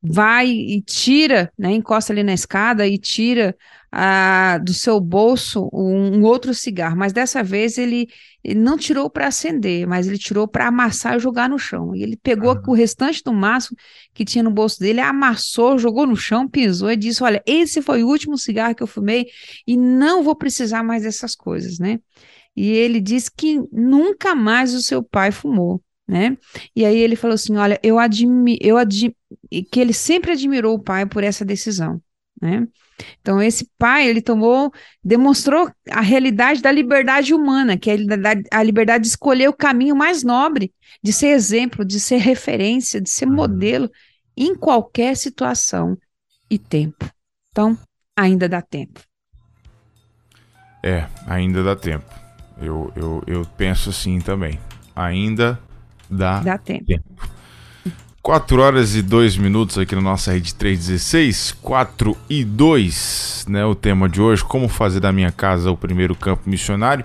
vai 0.03 0.49
e 0.49 0.81
tira, 0.83 1.51
né, 1.59 1.73
encosta 1.73 2.13
ali 2.13 2.23
na 2.23 2.33
escada 2.35 2.87
e 2.87 2.99
tira 2.99 3.57
ah, 3.91 4.59
do 4.59 4.75
seu 4.75 5.01
bolso 5.01 5.71
um, 5.73 6.19
um, 6.19 6.23
outro 6.23 6.53
cigarro, 6.53 6.97
mas 6.97 7.13
dessa 7.13 7.43
vez 7.43 7.79
ele, 7.79 8.09
ele 8.45 8.61
não 8.61 8.77
tirou 8.77 9.09
para 9.09 9.29
acender, 9.29 9.87
mas 9.87 10.07
ele 10.07 10.19
tirou 10.19 10.47
para 10.47 10.69
amassar 10.69 11.17
e 11.17 11.19
jogar 11.19 11.49
no 11.49 11.59
chão. 11.59 11.95
E 11.95 12.03
ele 12.03 12.17
pegou 12.17 12.55
uhum. 12.55 12.63
o 12.69 12.75
restante 12.75 13.23
do 13.23 13.33
maço 13.33 13.75
que 14.13 14.25
tinha 14.25 14.45
no 14.45 14.51
bolso 14.51 14.79
dele, 14.79 15.01
amassou, 15.01 15.79
jogou 15.79 16.07
no 16.07 16.17
chão, 16.17 16.49
pisou 16.49 16.91
e 16.91 16.97
disse: 16.97 17.23
Olha, 17.23 17.43
esse 17.47 17.81
foi 17.81 18.05
o 18.05 18.09
último 18.09 18.37
cigarro 18.37 18.75
que 18.75 18.83
eu 18.83 18.87
fumei 18.87 19.27
e 19.67 19.77
não 19.77 20.23
vou 20.23 20.37
precisar 20.37 20.83
mais 20.83 21.03
dessas 21.03 21.35
coisas, 21.35 21.79
né? 21.79 21.99
E 22.55 22.71
ele 22.71 23.01
disse 23.01 23.31
que 23.35 23.61
nunca 23.73 24.35
mais 24.35 24.75
o 24.75 24.83
seu 24.83 25.03
pai 25.03 25.31
fumou 25.31 25.83
né? 26.07 26.37
E 26.75 26.85
aí 26.85 26.99
ele 26.99 27.17
falou 27.17 27.35
assim: 27.35 27.57
olha, 27.57 27.79
eu 27.83 27.99
admiro, 27.99 28.59
eu 28.63 28.77
admi 28.77 29.15
que 29.71 29.81
ele 29.81 29.93
sempre 29.93 30.33
admirou 30.33 30.75
o 30.75 30.83
pai 30.83 31.07
por 31.07 31.25
essa 31.25 31.45
decisão, 31.45 32.01
né? 32.41 32.67
Então 33.21 33.43
esse 33.43 33.69
pai 33.79 34.09
ele 34.09 34.23
tomou, 34.23 34.73
demonstrou 35.05 35.71
a 35.91 36.01
realidade 36.01 36.63
da 36.63 36.73
liberdade 36.73 37.35
humana, 37.35 37.77
que 37.77 37.91
é 37.91 37.97
a 38.51 38.63
liberdade 38.63 39.03
de 39.03 39.09
escolher 39.09 39.49
o 39.49 39.53
caminho 39.53 39.95
mais 39.95 40.23
nobre, 40.23 40.73
de 41.03 41.13
ser 41.13 41.29
exemplo, 41.29 41.85
de 41.85 42.01
ser 42.01 42.19
referência, 42.19 43.01
de 43.01 43.11
ser 43.11 43.27
uhum. 43.27 43.35
modelo 43.35 43.91
em 44.37 44.55
qualquer 44.55 45.17
situação 45.17 45.97
e 46.51 46.59
tempo. 46.59 47.11
Então 47.51 47.77
ainda 48.17 48.49
dá 48.49 48.63
tempo. 48.63 49.01
É, 50.83 51.07
ainda 51.27 51.63
dá 51.63 51.75
tempo. 51.75 52.09
Eu, 52.61 52.93
eu, 52.97 53.23
eu 53.27 53.45
penso 53.57 53.91
assim 53.91 54.21
também. 54.21 54.59
Ainda 54.95 55.61
Dá, 56.11 56.41
Dá 56.41 56.59
tempo. 56.59 56.87
tempo. 56.87 57.05
4 58.27 58.61
horas 58.61 58.97
e 58.97 59.03
2 59.03 59.37
minutos 59.37 59.79
aqui 59.79 59.95
na 59.95 60.01
nossa 60.01 60.33
rede 60.33 60.53
316, 60.53 61.53
4 61.63 62.17
e 62.29 62.45
2, 62.45 63.47
né? 63.49 63.65
O 63.65 63.73
tema 63.73 64.09
de 64.09 64.21
hoje, 64.21 64.45
como 64.45 64.69
fazer 64.69 64.99
da 64.99 65.13
minha 65.13 65.31
casa 65.31 65.71
o 65.71 65.77
primeiro 65.77 66.13
campo 66.17 66.43
missionário, 66.51 67.05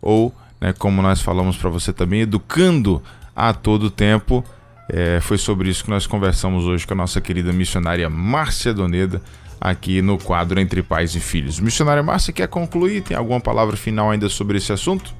ou, 0.00 0.34
né, 0.58 0.72
como 0.72 1.02
nós 1.02 1.20
falamos 1.20 1.58
para 1.58 1.68
você 1.68 1.92
também, 1.92 2.22
educando 2.22 3.02
a 3.36 3.52
todo 3.52 3.90
tempo. 3.90 4.42
É, 4.88 5.20
foi 5.20 5.36
sobre 5.36 5.68
isso 5.68 5.84
que 5.84 5.90
nós 5.90 6.06
conversamos 6.06 6.64
hoje 6.64 6.86
com 6.86 6.94
a 6.94 6.96
nossa 6.96 7.20
querida 7.20 7.52
missionária 7.52 8.08
Márcia 8.08 8.72
Doneda, 8.72 9.20
aqui 9.60 10.00
no 10.00 10.16
quadro 10.16 10.58
Entre 10.58 10.82
Pais 10.82 11.14
e 11.14 11.20
Filhos. 11.20 11.60
Missionária 11.60 12.02
Márcia, 12.02 12.32
quer 12.32 12.48
concluir? 12.48 13.02
Tem 13.02 13.14
alguma 13.14 13.40
palavra 13.40 13.76
final 13.76 14.10
ainda 14.10 14.28
sobre 14.30 14.56
esse 14.56 14.72
assunto? 14.72 15.14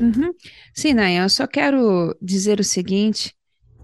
Uhum. 0.00 0.32
Sim, 0.74 0.94
Nayan, 0.94 1.24
eu 1.24 1.28
só 1.28 1.46
quero 1.46 2.16
dizer 2.22 2.60
o 2.60 2.64
seguinte, 2.64 3.34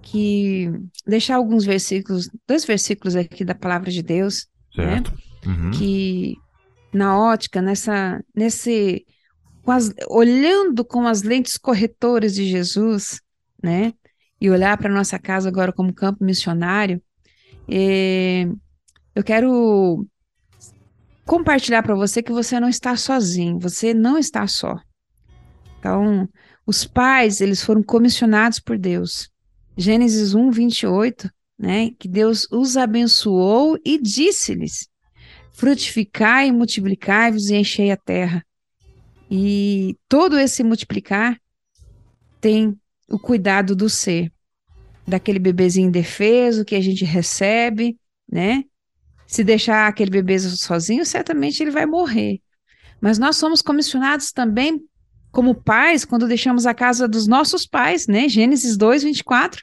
que 0.02 0.70
deixar 1.06 1.36
alguns 1.36 1.64
versículos, 1.64 2.28
dois 2.46 2.64
versículos 2.64 3.16
aqui 3.16 3.44
da 3.44 3.54
palavra 3.54 3.90
de 3.90 4.02
Deus, 4.02 4.46
né? 4.76 4.84
certo. 4.84 5.12
né? 5.12 5.18
Uhum. 5.46 5.70
Que 5.72 6.36
na 6.92 7.18
ótica, 7.18 7.60
nessa, 7.60 8.22
nesse, 8.34 9.04
com 9.62 9.72
as, 9.72 9.92
olhando 10.08 10.84
com 10.84 11.06
as 11.06 11.22
lentes 11.22 11.58
corretoras 11.58 12.34
de 12.34 12.44
Jesus, 12.44 13.20
né? 13.62 13.92
E 14.40 14.50
olhar 14.50 14.76
para 14.76 14.92
nossa 14.92 15.18
casa 15.18 15.48
agora 15.48 15.72
como 15.72 15.92
campo 15.92 16.22
missionário, 16.22 17.02
é, 17.68 18.46
eu 19.14 19.24
quero 19.24 20.06
compartilhar 21.24 21.82
para 21.82 21.94
você 21.94 22.22
que 22.22 22.32
você 22.32 22.60
não 22.60 22.68
está 22.68 22.96
sozinho, 22.96 23.58
você 23.58 23.94
não 23.94 24.18
está 24.18 24.46
só. 24.46 24.78
Então, 25.84 26.26
os 26.66 26.86
pais, 26.86 27.42
eles 27.42 27.62
foram 27.62 27.82
comissionados 27.82 28.58
por 28.58 28.78
Deus. 28.78 29.28
Gênesis 29.76 30.34
1, 30.34 30.50
28, 30.50 31.30
né? 31.58 31.90
Que 31.98 32.08
Deus 32.08 32.48
os 32.50 32.78
abençoou 32.78 33.78
e 33.84 34.00
disse-lhes: 34.00 34.88
frutificai 35.52 36.50
multiplicai-vos 36.50 37.50
e 37.50 37.56
enchei 37.56 37.90
a 37.90 37.98
terra. 37.98 38.42
E 39.30 39.94
todo 40.08 40.38
esse 40.38 40.64
multiplicar 40.64 41.38
tem 42.40 42.74
o 43.06 43.18
cuidado 43.18 43.76
do 43.76 43.90
ser, 43.90 44.32
daquele 45.06 45.38
bebezinho 45.38 45.88
indefeso 45.88 46.64
que 46.64 46.74
a 46.74 46.80
gente 46.80 47.04
recebe, 47.04 47.98
né? 48.26 48.64
Se 49.26 49.44
deixar 49.44 49.86
aquele 49.86 50.10
bebê 50.10 50.38
sozinho, 50.38 51.04
certamente 51.04 51.62
ele 51.62 51.70
vai 51.70 51.84
morrer. 51.84 52.40
Mas 53.02 53.18
nós 53.18 53.36
somos 53.36 53.60
comissionados 53.60 54.32
também 54.32 54.82
como 55.34 55.54
pais, 55.54 56.04
quando 56.04 56.28
deixamos 56.28 56.64
a 56.64 56.72
casa 56.72 57.08
dos 57.08 57.26
nossos 57.26 57.66
pais, 57.66 58.06
né? 58.06 58.28
Gênesis 58.28 58.76
2, 58.76 59.02
24. 59.02 59.62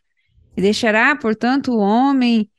E 0.56 0.62
deixará, 0.62 1.16
portanto, 1.16 1.72
o 1.72 1.80
homem, 1.80 2.50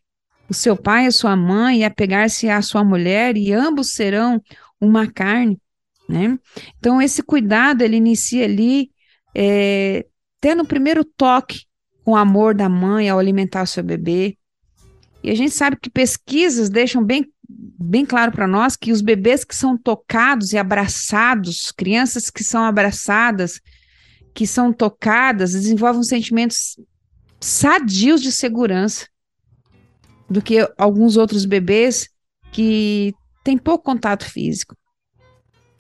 o 0.49 0.55
seu 0.55 0.75
pai, 0.75 1.07
a 1.07 1.13
sua 1.13 1.37
mãe, 1.37 1.81
e 1.81 1.85
apegar-se 1.85 2.49
à 2.49 2.63
sua 2.63 2.83
mulher, 2.83 3.37
e 3.37 3.53
ambos 3.53 3.93
serão 3.93 4.43
uma 4.81 5.07
carne, 5.07 5.61
né? 6.09 6.39
Então, 6.79 7.03
esse 7.03 7.23
cuidado, 7.23 7.83
ele 7.83 7.97
inicia 7.97 8.47
ali, 8.47 8.91
é, 9.35 10.07
tendo 10.41 10.63
o 10.63 10.67
primeiro 10.67 11.05
toque 11.05 11.67
com 12.03 12.13
o 12.13 12.17
amor 12.17 12.55
da 12.55 12.69
mãe 12.69 13.11
ao 13.11 13.19
alimentar 13.19 13.63
o 13.63 13.67
seu 13.67 13.85
bebê. 13.85 14.39
E 15.23 15.31
a 15.31 15.35
gente 15.35 15.53
sabe 15.53 15.77
que 15.81 15.91
pesquisas 15.91 16.71
deixam 16.71 17.05
bem 17.05 17.31
bem 17.79 18.05
claro 18.05 18.33
para 18.33 18.47
nós 18.47 18.77
que 18.77 18.93
os 18.93 19.01
bebês 19.01 19.45
que 19.45 19.55
são 19.55 19.77
tocados 19.77 20.53
e 20.53 20.59
abraçados, 20.59 21.73
crianças 21.73 22.31
que 22.31 22.43
são 22.43 22.65
abraçadas, 22.65 23.61
que 24.35 24.47
são 24.47 24.73
tocadas, 24.73 25.53
desenvolvem 25.53 26.03
sentimentos 26.03 26.77
sadios 27.41 28.23
de 28.23 28.33
segurança 28.33 29.07
do 30.29 30.41
que 30.41 30.67
alguns 30.79 31.17
outros 31.17 31.45
bebês 31.45 32.09
que 32.51 33.13
têm 33.45 33.59
pouco 33.59 33.85
contato 33.85 34.25
físico. 34.25 34.77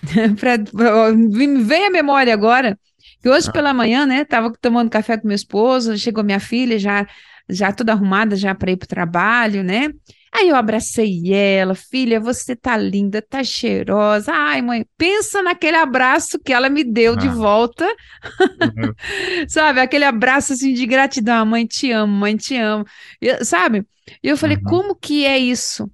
pra, 0.38 1.12
me 1.12 1.62
vem 1.62 1.86
a 1.86 1.90
memória 1.90 2.34
agora 2.34 2.78
que 3.20 3.28
hoje 3.28 3.48
ah. 3.48 3.52
pela 3.52 3.72
manhã, 3.72 4.04
né, 4.04 4.24
tava 4.24 4.52
tomando 4.60 4.90
café 4.90 5.16
com 5.16 5.28
meu 5.28 5.34
esposo, 5.34 5.96
chegou 5.96 6.24
minha 6.24 6.40
filha 6.40 6.78
já 6.78 7.06
já 7.48 7.72
toda 7.72 7.92
arrumada 7.92 8.36
já 8.36 8.54
para 8.54 8.70
ir 8.70 8.76
para 8.76 8.86
o 8.86 8.88
trabalho, 8.88 9.62
né? 9.62 9.88
Aí 10.34 10.48
eu 10.48 10.56
abracei 10.56 11.30
ela, 11.30 11.74
filha, 11.74 12.18
você 12.18 12.56
tá 12.56 12.74
linda, 12.74 13.20
tá 13.20 13.44
cheirosa. 13.44 14.32
Ai, 14.32 14.62
mãe, 14.62 14.86
pensa 14.96 15.42
naquele 15.42 15.76
abraço 15.76 16.38
que 16.38 16.54
ela 16.54 16.70
me 16.70 16.82
deu 16.82 17.12
ah. 17.12 17.16
de 17.16 17.28
volta. 17.28 17.84
Uhum. 17.86 18.94
sabe, 19.46 19.80
aquele 19.80 20.06
abraço 20.06 20.54
assim 20.54 20.72
de 20.72 20.86
gratidão. 20.86 21.44
Mãe, 21.44 21.66
te 21.66 21.90
amo, 21.92 22.14
mãe, 22.14 22.34
te 22.34 22.56
amo. 22.56 22.84
E, 23.20 23.44
sabe? 23.44 23.86
E 24.22 24.28
eu 24.28 24.36
falei, 24.38 24.56
uhum. 24.56 24.62
como 24.62 24.94
que 24.94 25.26
é 25.26 25.38
isso? 25.38 25.86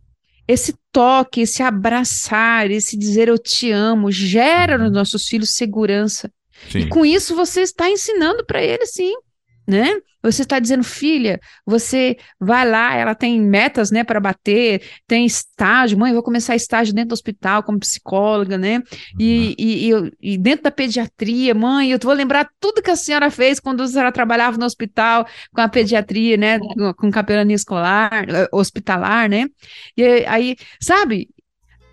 Esse 0.47 0.73
toque, 0.93 1.41
esse 1.41 1.61
abraçar, 1.63 2.71
esse 2.71 2.97
dizer 2.97 3.29
eu 3.29 3.39
te 3.39 3.73
amo, 3.73 4.11
gera 4.13 4.77
uhum. 4.77 4.85
nos 4.85 4.93
nossos 4.93 5.27
filhos 5.27 5.51
segurança. 5.51 6.31
Sim. 6.71 6.81
E 6.81 6.89
com 6.89 7.05
isso 7.05 7.35
você 7.35 7.63
está 7.63 7.91
ensinando 7.91 8.47
para 8.47 8.63
eles, 8.63 8.93
sim, 8.93 9.15
né? 9.67 10.01
Você 10.23 10.43
está 10.43 10.59
dizendo, 10.59 10.83
filha, 10.83 11.41
você 11.65 12.17
vai 12.41 12.69
lá, 12.69 12.95
ela 12.95 13.15
tem 13.15 13.41
metas, 13.41 13.91
né, 13.91 14.03
para 14.03 14.19
bater, 14.19 14.83
tem 15.07 15.25
estágio, 15.25 15.99
mãe, 15.99 16.11
eu 16.11 16.15
vou 16.15 16.23
começar 16.23 16.57
estágio 16.57 16.93
dentro 16.93 17.11
do 17.11 17.13
hospital 17.13 17.63
como 17.63 17.79
psicóloga, 17.79 18.59
né? 18.59 18.83
E, 19.19 19.49
uhum. 19.49 19.55
e, 19.59 19.91
e, 19.91 20.35
e, 20.35 20.39
dentro 20.39 20.65
da 20.65 20.71
pediatria, 20.71 21.55
mãe, 21.55 21.91
eu 21.91 21.99
vou 22.03 22.13
lembrar 22.13 22.49
tudo 22.59 22.83
que 22.83 22.91
a 22.91 22.97
senhora 22.97 23.31
fez 23.31 23.61
quando 23.61 23.83
a 23.83 23.87
senhora 23.87 24.13
trabalhava 24.13 24.59
no 24.59 24.67
hospital 24.67 25.27
com 25.53 25.61
a 25.61 25.69
pediatria, 25.69 26.37
né, 26.37 26.59
com 26.97 27.11
capelania 27.11 27.57
escolar, 27.57 28.29
eh, 28.29 28.49
hospitalar, 28.53 29.29
né? 29.29 29.47
E 29.97 30.03
aí, 30.27 30.57
sabe? 30.81 31.29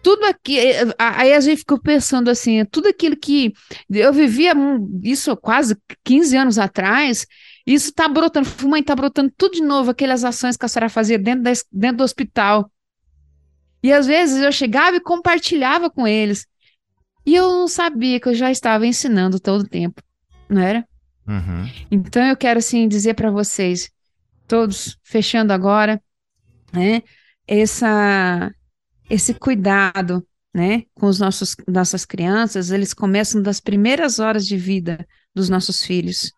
Tudo 0.06 0.24
aqui, 0.26 0.60
eh, 0.60 0.86
aí 1.00 1.34
a 1.34 1.40
gente 1.40 1.58
ficou 1.58 1.80
pensando 1.80 2.30
assim, 2.30 2.64
tudo 2.66 2.88
aquilo 2.88 3.18
que 3.18 3.52
eu 3.90 4.14
vivia 4.14 4.54
isso 5.02 5.36
quase 5.36 5.76
15 6.04 6.38
anos 6.38 6.60
atrás, 6.60 7.26
isso 7.66 7.90
está 7.90 8.08
brotando, 8.08 8.48
mãe, 8.68 8.82
está 8.82 8.96
brotando 8.96 9.34
tudo 9.36 9.56
de 9.56 9.64
novo, 9.64 9.90
aquelas 9.90 10.24
ações 10.24 10.56
que 10.56 10.64
a 10.64 10.68
senhora 10.68 10.90
fazia 10.90 11.18
dentro, 11.18 11.42
da, 11.42 11.52
dentro 11.72 11.98
do 11.98 12.04
hospital. 12.04 12.72
E 13.82 13.92
às 13.92 14.06
vezes 14.06 14.44
eu 14.44 14.52
chegava 14.52 14.96
e 14.96 15.02
compartilhava 15.02 15.90
com 15.90 16.08
eles. 16.08 16.46
E 17.26 17.34
eu 17.34 17.50
não 17.50 17.68
sabia 17.68 18.20
que 18.20 18.30
eu 18.30 18.36
já 18.36 18.52
estava 18.52 18.86
ensinando 18.86 19.40
todo 19.40 19.62
o 19.62 19.68
tempo, 19.68 20.04
não 20.48 20.62
era? 20.62 20.88
Uhum. 21.28 21.68
Então 21.90 22.24
eu 22.24 22.38
quero 22.38 22.60
assim 22.60 22.88
dizer 22.88 23.16
para 23.16 23.32
vocês, 23.32 23.90
todos 24.48 25.00
fechando 25.02 25.52
agora, 25.52 26.00
né? 26.72 27.02
Essa, 27.48 28.54
esse 29.10 29.34
cuidado, 29.34 30.26
né? 30.54 30.84
Com 30.94 31.08
os 31.08 31.20
nossos 31.20 31.56
nossas 31.68 32.06
crianças, 32.06 32.72
eles 32.72 32.94
começam 32.94 33.42
das 33.42 33.60
primeiras 33.60 34.20
horas 34.20 34.46
de 34.46 34.58
vida 34.58 35.06
dos 35.34 35.50
nossos 35.50 35.84
filhos. 35.84 36.32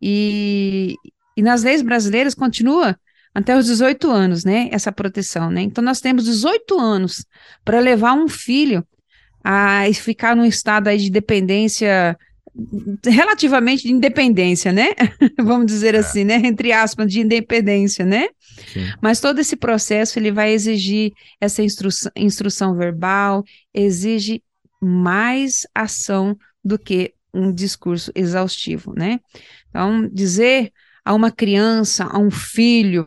E, 0.00 0.94
e 1.36 1.42
nas 1.42 1.62
leis 1.62 1.82
brasileiras 1.82 2.34
continua 2.34 2.98
até 3.34 3.56
os 3.56 3.66
18 3.66 4.10
anos, 4.10 4.44
né? 4.44 4.68
Essa 4.72 4.92
proteção, 4.92 5.50
né? 5.50 5.62
Então 5.62 5.82
nós 5.82 6.00
temos 6.00 6.24
18 6.24 6.78
anos 6.78 7.24
para 7.64 7.80
levar 7.80 8.14
um 8.14 8.28
filho 8.28 8.86
a 9.44 9.82
ficar 9.94 10.34
num 10.34 10.44
estado 10.44 10.88
aí 10.88 10.98
de 10.98 11.10
dependência 11.10 12.18
relativamente 13.04 13.84
de 13.84 13.92
independência, 13.92 14.72
né? 14.72 14.88
Vamos 15.38 15.66
dizer 15.66 15.94
é. 15.94 15.98
assim, 15.98 16.24
né? 16.24 16.36
Entre 16.44 16.72
aspas, 16.72 17.10
de 17.10 17.20
independência, 17.20 18.04
né? 18.04 18.28
Sim. 18.72 18.86
Mas 19.00 19.20
todo 19.20 19.38
esse 19.38 19.56
processo 19.56 20.18
ele 20.18 20.32
vai 20.32 20.52
exigir 20.52 21.12
essa 21.40 21.62
instrução, 21.62 22.10
instrução 22.16 22.76
verbal, 22.76 23.44
exige 23.74 24.42
mais 24.80 25.66
ação 25.74 26.36
do 26.64 26.78
que 26.78 27.14
um 27.32 27.52
discurso 27.52 28.10
exaustivo, 28.14 28.94
né? 28.96 29.20
Então, 29.68 30.08
dizer 30.08 30.72
a 31.04 31.12
uma 31.12 31.30
criança, 31.30 32.04
a 32.04 32.18
um 32.18 32.30
filho, 32.30 33.06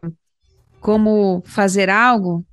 como 0.79 1.41
fazer 1.45 1.89
algo, 1.89 2.45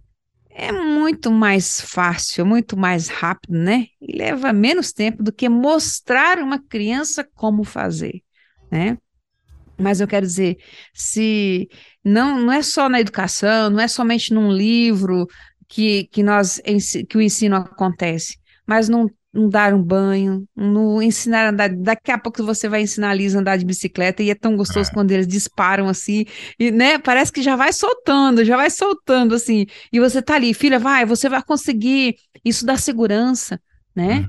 é 0.58 0.72
muito 0.72 1.30
mais 1.30 1.82
fácil, 1.82 2.46
muito 2.46 2.78
mais 2.78 3.08
rápido, 3.08 3.58
né? 3.58 3.88
E 4.00 4.16
leva 4.16 4.54
menos 4.54 4.90
tempo 4.90 5.22
do 5.22 5.30
que 5.30 5.50
mostrar 5.50 6.38
uma 6.38 6.58
criança 6.58 7.22
como 7.34 7.62
fazer, 7.62 8.22
né? 8.70 8.96
Mas 9.78 10.00
eu 10.00 10.08
quero 10.08 10.24
dizer, 10.24 10.56
se 10.94 11.68
não, 12.02 12.40
não 12.40 12.52
é 12.52 12.62
só 12.62 12.88
na 12.88 12.98
educação, 12.98 13.68
não 13.68 13.80
é 13.80 13.86
somente 13.86 14.32
num 14.32 14.50
livro 14.50 15.26
que, 15.68 16.04
que 16.04 16.22
nós 16.22 16.58
que 17.06 17.18
o 17.18 17.20
ensino 17.20 17.56
acontece, 17.56 18.38
mas 18.66 18.88
num 18.88 19.10
não 19.36 19.50
dar 19.50 19.74
um 19.74 19.82
banho, 19.82 20.48
não 20.56 21.02
ensinar 21.02 21.46
a 21.46 21.50
andar. 21.50 21.68
Daqui 21.68 22.10
a 22.10 22.18
pouco 22.18 22.42
você 22.42 22.68
vai 22.68 22.80
ensinar 22.80 23.10
a 23.10 23.14
Lisa 23.14 23.38
a 23.38 23.40
andar 23.40 23.58
de 23.58 23.64
bicicleta 23.64 24.22
e 24.22 24.30
é 24.30 24.34
tão 24.34 24.56
gostoso 24.56 24.90
é. 24.90 24.94
quando 24.94 25.10
eles 25.10 25.26
disparam 25.26 25.88
assim, 25.88 26.24
e 26.58 26.70
né, 26.70 26.98
parece 26.98 27.30
que 27.30 27.42
já 27.42 27.54
vai 27.54 27.72
soltando, 27.72 28.44
já 28.44 28.56
vai 28.56 28.70
soltando 28.70 29.34
assim. 29.34 29.66
E 29.92 30.00
você 30.00 30.22
tá 30.22 30.34
ali, 30.34 30.54
filha, 30.54 30.78
vai, 30.78 31.04
você 31.04 31.28
vai 31.28 31.42
conseguir. 31.42 32.16
Isso 32.44 32.64
dá 32.64 32.76
segurança, 32.76 33.60
né? 33.94 34.20
Uhum. 34.20 34.28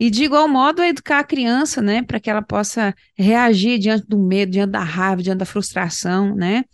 E 0.00 0.10
de 0.10 0.24
igual 0.24 0.48
modo 0.48 0.82
educar 0.82 1.20
a 1.20 1.24
criança, 1.24 1.80
né, 1.80 2.02
para 2.02 2.18
que 2.18 2.28
ela 2.28 2.42
possa 2.42 2.92
reagir 3.16 3.78
diante 3.78 4.04
do 4.08 4.18
medo, 4.18 4.50
diante 4.50 4.72
da 4.72 4.82
raiva, 4.82 5.22
diante 5.22 5.38
da 5.38 5.44
frustração, 5.44 6.34
né? 6.34 6.64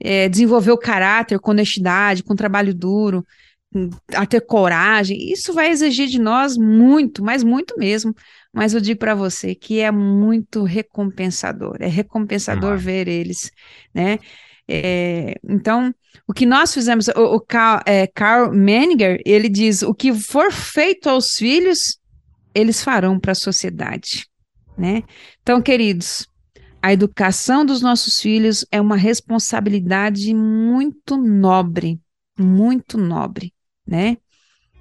É, 0.00 0.28
desenvolver 0.28 0.72
o 0.72 0.78
caráter 0.78 1.38
com 1.38 1.50
honestidade, 1.50 2.22
com 2.22 2.34
trabalho 2.34 2.74
duro, 2.74 3.24
a 4.14 4.26
ter 4.26 4.40
coragem. 4.42 5.32
Isso 5.32 5.52
vai 5.52 5.70
exigir 5.70 6.08
de 6.08 6.18
nós 6.18 6.56
muito, 6.56 7.24
mas 7.24 7.42
muito 7.42 7.76
mesmo. 7.78 8.14
Mas 8.52 8.74
eu 8.74 8.80
digo 8.80 9.00
para 9.00 9.14
você 9.14 9.54
que 9.54 9.80
é 9.80 9.90
muito 9.90 10.64
recompensador. 10.64 11.76
É 11.80 11.86
recompensador 11.86 12.76
ver 12.76 13.08
eles, 13.08 13.50
né? 13.94 14.18
É, 14.68 15.34
então, 15.48 15.92
o 16.26 16.32
que 16.32 16.46
nós 16.46 16.72
fizemos, 16.72 17.08
o, 17.08 17.36
o 17.36 17.40
Carl, 17.40 17.80
é, 17.86 18.06
Carl 18.06 18.52
Menninger, 18.52 19.20
ele 19.24 19.48
diz: 19.48 19.82
o 19.82 19.94
que 19.94 20.12
for 20.12 20.52
feito 20.52 21.08
aos 21.08 21.36
filhos, 21.36 21.98
eles 22.54 22.82
farão 22.82 23.18
para 23.18 23.32
a 23.32 23.34
sociedade, 23.34 24.26
né? 24.76 25.02
Então, 25.42 25.60
queridos, 25.60 26.28
a 26.80 26.92
educação 26.92 27.64
dos 27.64 27.80
nossos 27.80 28.20
filhos 28.20 28.64
é 28.70 28.80
uma 28.80 28.96
responsabilidade 28.96 30.32
muito 30.34 31.16
nobre, 31.16 31.98
muito 32.38 32.98
nobre 32.98 33.52
né? 33.92 34.16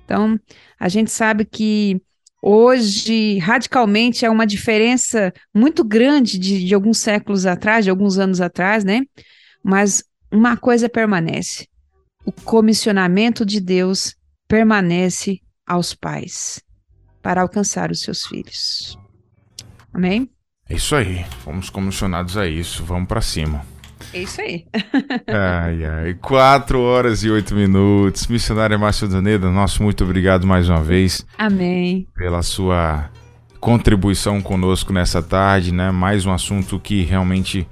Então, 0.05 0.39
a 0.79 0.87
gente 0.87 1.11
sabe 1.11 1.43
que 1.45 2.01
hoje, 2.41 3.37
radicalmente, 3.39 4.25
é 4.25 4.29
uma 4.29 4.47
diferença 4.47 5.33
muito 5.53 5.83
grande 5.83 6.39
de, 6.39 6.65
de 6.65 6.73
alguns 6.73 6.97
séculos 6.99 7.45
atrás, 7.45 7.83
de 7.83 7.91
alguns 7.91 8.17
anos 8.17 8.39
atrás, 8.39 8.83
né? 8.85 9.01
Mas 9.61 10.03
uma 10.31 10.55
coisa 10.55 10.87
permanece: 10.87 11.67
o 12.25 12.31
comissionamento 12.31 13.45
de 13.45 13.59
Deus 13.59 14.15
permanece 14.47 15.41
aos 15.67 15.93
pais 15.93 16.61
para 17.21 17.41
alcançar 17.41 17.91
os 17.91 18.01
seus 18.01 18.25
filhos. 18.25 18.97
Amém? 19.93 20.29
É 20.69 20.75
isso 20.75 20.95
aí. 20.95 21.25
Fomos 21.43 21.69
comissionados 21.69 22.37
a 22.37 22.47
isso. 22.47 22.83
Vamos 22.85 23.07
para 23.07 23.21
cima. 23.21 23.65
É 24.13 24.19
isso 24.19 24.41
aí. 24.41 24.65
ai, 25.27 25.85
ai. 25.85 26.13
Quatro 26.15 26.81
horas 26.81 27.23
e 27.23 27.29
oito 27.29 27.55
minutos. 27.55 28.27
Missionária 28.27 28.77
Márcia 28.77 29.07
Doneda, 29.07 29.49
nosso 29.49 29.83
muito 29.83 30.03
obrigado 30.03 30.45
mais 30.45 30.69
uma 30.69 30.83
vez. 30.83 31.25
Amém. 31.37 32.07
Pela 32.15 32.41
sua 32.41 33.09
contribuição 33.59 34.41
conosco 34.41 34.91
nessa 34.91 35.21
tarde, 35.21 35.71
né? 35.71 35.91
Mais 35.91 36.25
um 36.25 36.31
assunto 36.31 36.79
que 36.79 37.03
realmente 37.03 37.67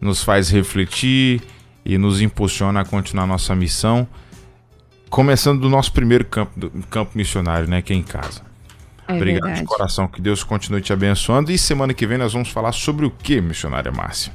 nos 0.00 0.22
faz 0.22 0.50
refletir 0.50 1.42
e 1.84 1.98
nos 1.98 2.20
impulsiona 2.20 2.80
a 2.80 2.84
continuar 2.84 3.26
nossa 3.26 3.54
missão. 3.54 4.08
Começando 5.10 5.60
do 5.60 5.68
nosso 5.68 5.92
primeiro 5.92 6.24
campo, 6.24 6.70
campo 6.90 7.12
missionário, 7.14 7.68
né? 7.68 7.82
Que 7.82 7.92
é 7.92 7.96
em 7.96 8.02
casa. 8.02 8.42
É 9.06 9.14
Obrigado 9.14 9.42
verdade. 9.42 9.60
de 9.60 9.66
coração, 9.66 10.08
que 10.08 10.20
Deus 10.20 10.42
continue 10.42 10.80
te 10.80 10.92
abençoando. 10.92 11.52
E 11.52 11.58
semana 11.58 11.92
que 11.92 12.06
vem 12.06 12.18
nós 12.18 12.32
vamos 12.32 12.48
falar 12.48 12.72
sobre 12.72 13.04
o 13.04 13.10
que, 13.10 13.40
missionária 13.40 13.92
Márcia? 13.92 14.32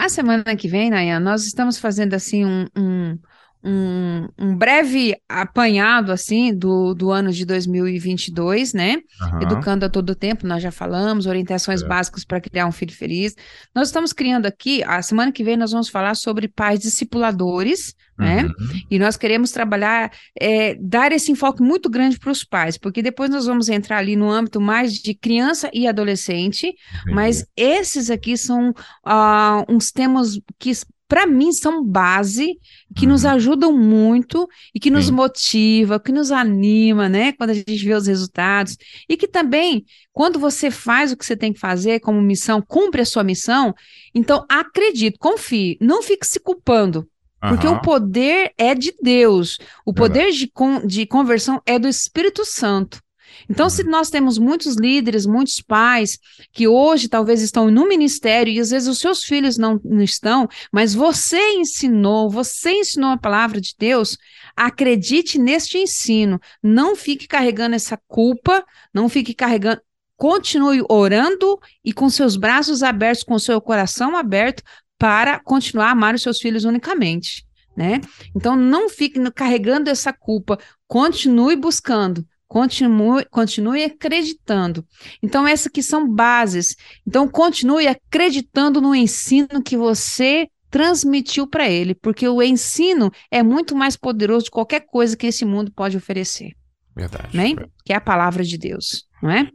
A 0.00 0.08
semana 0.08 0.56
que 0.56 0.66
vem, 0.66 0.88
Nayan, 0.88 1.20
nós 1.20 1.44
estamos 1.44 1.78
fazendo 1.78 2.14
assim 2.14 2.42
um, 2.42 2.64
um, 2.74 3.18
um, 3.62 4.28
um, 4.38 4.56
breve 4.56 5.14
apanhado 5.28 6.12
assim 6.12 6.54
do, 6.54 6.94
do 6.94 7.10
ano 7.10 7.30
de 7.30 7.44
2022, 7.44 8.72
né? 8.72 8.96
Uhum. 9.20 9.42
Educando 9.42 9.84
a 9.84 9.88
todo 9.88 10.14
tempo, 10.14 10.46
nós 10.46 10.62
já 10.62 10.70
falamos, 10.70 11.26
orientações 11.26 11.82
é. 11.82 11.86
básicas 11.86 12.24
para 12.24 12.40
criar 12.40 12.66
um 12.66 12.72
filho 12.72 12.94
feliz. 12.94 13.34
Nós 13.74 13.88
estamos 13.88 14.12
criando 14.12 14.46
aqui, 14.46 14.82
a 14.84 15.02
semana 15.02 15.30
que 15.30 15.44
vem 15.44 15.56
nós 15.56 15.72
vamos 15.72 15.88
falar 15.88 16.14
sobre 16.14 16.48
pais 16.48 16.80
discipuladores, 16.80 17.94
né? 18.18 18.44
Uhum. 18.44 18.80
E 18.90 18.98
nós 18.98 19.16
queremos 19.16 19.50
trabalhar, 19.50 20.10
é, 20.38 20.74
dar 20.74 21.12
esse 21.12 21.32
enfoque 21.32 21.62
muito 21.62 21.88
grande 21.88 22.18
para 22.18 22.30
os 22.30 22.44
pais, 22.44 22.76
porque 22.76 23.02
depois 23.02 23.30
nós 23.30 23.46
vamos 23.46 23.68
entrar 23.68 23.98
ali 23.98 24.16
no 24.16 24.30
âmbito 24.30 24.60
mais 24.60 24.94
de 24.94 25.14
criança 25.14 25.70
e 25.72 25.86
adolescente, 25.86 26.66
Entendi. 26.66 27.14
mas 27.14 27.46
esses 27.56 28.10
aqui 28.10 28.36
são 28.36 28.70
uh, 28.70 29.64
uns 29.68 29.90
temas 29.90 30.38
que 30.58 30.70
para 31.10 31.26
mim, 31.26 31.50
são 31.50 31.84
base, 31.84 32.56
que 32.94 33.04
uhum. 33.04 33.10
nos 33.10 33.24
ajudam 33.24 33.76
muito 33.76 34.48
e 34.72 34.78
que 34.78 34.92
nos 34.92 35.06
Sim. 35.06 35.12
motiva, 35.12 35.98
que 35.98 36.12
nos 36.12 36.30
anima, 36.30 37.08
né? 37.08 37.32
Quando 37.32 37.50
a 37.50 37.54
gente 37.54 37.84
vê 37.84 37.92
os 37.94 38.06
resultados. 38.06 38.76
E 39.08 39.16
que 39.16 39.26
também, 39.26 39.84
quando 40.12 40.38
você 40.38 40.70
faz 40.70 41.10
o 41.10 41.16
que 41.16 41.26
você 41.26 41.36
tem 41.36 41.52
que 41.52 41.58
fazer 41.58 41.98
como 41.98 42.22
missão, 42.22 42.62
cumpre 42.62 43.02
a 43.02 43.04
sua 43.04 43.24
missão, 43.24 43.74
então 44.14 44.46
acredite, 44.48 45.18
confie, 45.18 45.76
não 45.80 46.00
fique 46.00 46.24
se 46.24 46.38
culpando. 46.38 47.04
Porque 47.40 47.66
uhum. 47.66 47.74
o 47.74 47.80
poder 47.82 48.52
é 48.56 48.72
de 48.72 48.94
Deus, 49.02 49.58
o 49.84 49.92
poder 49.92 50.30
de, 50.30 50.46
con 50.46 50.86
de 50.86 51.06
conversão 51.06 51.60
é 51.66 51.76
do 51.76 51.88
Espírito 51.88 52.44
Santo. 52.44 53.00
Então, 53.48 53.68
se 53.68 53.82
uhum. 53.82 53.90
nós 53.90 54.10
temos 54.10 54.38
muitos 54.38 54.76
líderes, 54.76 55.26
muitos 55.26 55.60
pais 55.60 56.18
que 56.52 56.68
hoje 56.68 57.08
talvez 57.08 57.42
estão 57.42 57.70
no 57.70 57.86
ministério 57.86 58.52
e 58.52 58.60
às 58.60 58.70
vezes 58.70 58.88
os 58.88 58.98
seus 58.98 59.24
filhos 59.24 59.56
não, 59.56 59.80
não 59.84 60.02
estão, 60.02 60.48
mas 60.72 60.94
você 60.94 61.40
ensinou, 61.54 62.30
você 62.30 62.72
ensinou 62.72 63.10
a 63.10 63.18
palavra 63.18 63.60
de 63.60 63.74
Deus, 63.78 64.16
acredite 64.56 65.38
neste 65.38 65.78
ensino. 65.78 66.40
Não 66.62 66.94
fique 66.94 67.26
carregando 67.26 67.74
essa 67.74 67.98
culpa, 68.08 68.64
não 68.92 69.08
fique 69.08 69.34
carregando. 69.34 69.80
Continue 70.16 70.84
orando 70.88 71.58
e 71.82 71.94
com 71.94 72.10
seus 72.10 72.36
braços 72.36 72.82
abertos, 72.82 73.24
com 73.24 73.38
seu 73.38 73.58
coração 73.58 74.14
aberto, 74.14 74.62
para 74.98 75.40
continuar 75.40 75.86
a 75.86 75.92
amar 75.92 76.14
os 76.14 76.20
seus 76.20 76.38
filhos 76.38 76.64
unicamente. 76.64 77.46
Né? 77.74 78.02
Então, 78.36 78.54
não 78.54 78.90
fique 78.90 79.18
carregando 79.30 79.88
essa 79.88 80.12
culpa, 80.12 80.58
continue 80.86 81.56
buscando, 81.56 82.26
Continue, 82.50 83.24
continue 83.30 83.84
acreditando. 83.84 84.84
Então, 85.22 85.46
essas 85.46 85.68
aqui 85.68 85.80
são 85.80 86.12
bases. 86.12 86.74
Então, 87.06 87.28
continue 87.28 87.86
acreditando 87.86 88.80
no 88.80 88.92
ensino 88.92 89.62
que 89.64 89.76
você 89.76 90.48
transmitiu 90.68 91.46
para 91.46 91.70
ele, 91.70 91.94
porque 91.94 92.28
o 92.28 92.42
ensino 92.42 93.12
é 93.30 93.40
muito 93.40 93.76
mais 93.76 93.96
poderoso 93.96 94.46
de 94.46 94.50
qualquer 94.50 94.80
coisa 94.80 95.16
que 95.16 95.28
esse 95.28 95.44
mundo 95.44 95.70
pode 95.70 95.96
oferecer. 95.96 96.50
Verdade. 96.96 97.36
Né? 97.36 97.54
Que 97.84 97.92
é 97.92 97.96
a 97.96 98.00
palavra 98.00 98.42
de 98.42 98.58
Deus, 98.58 99.06
não 99.22 99.30
é? 99.30 99.48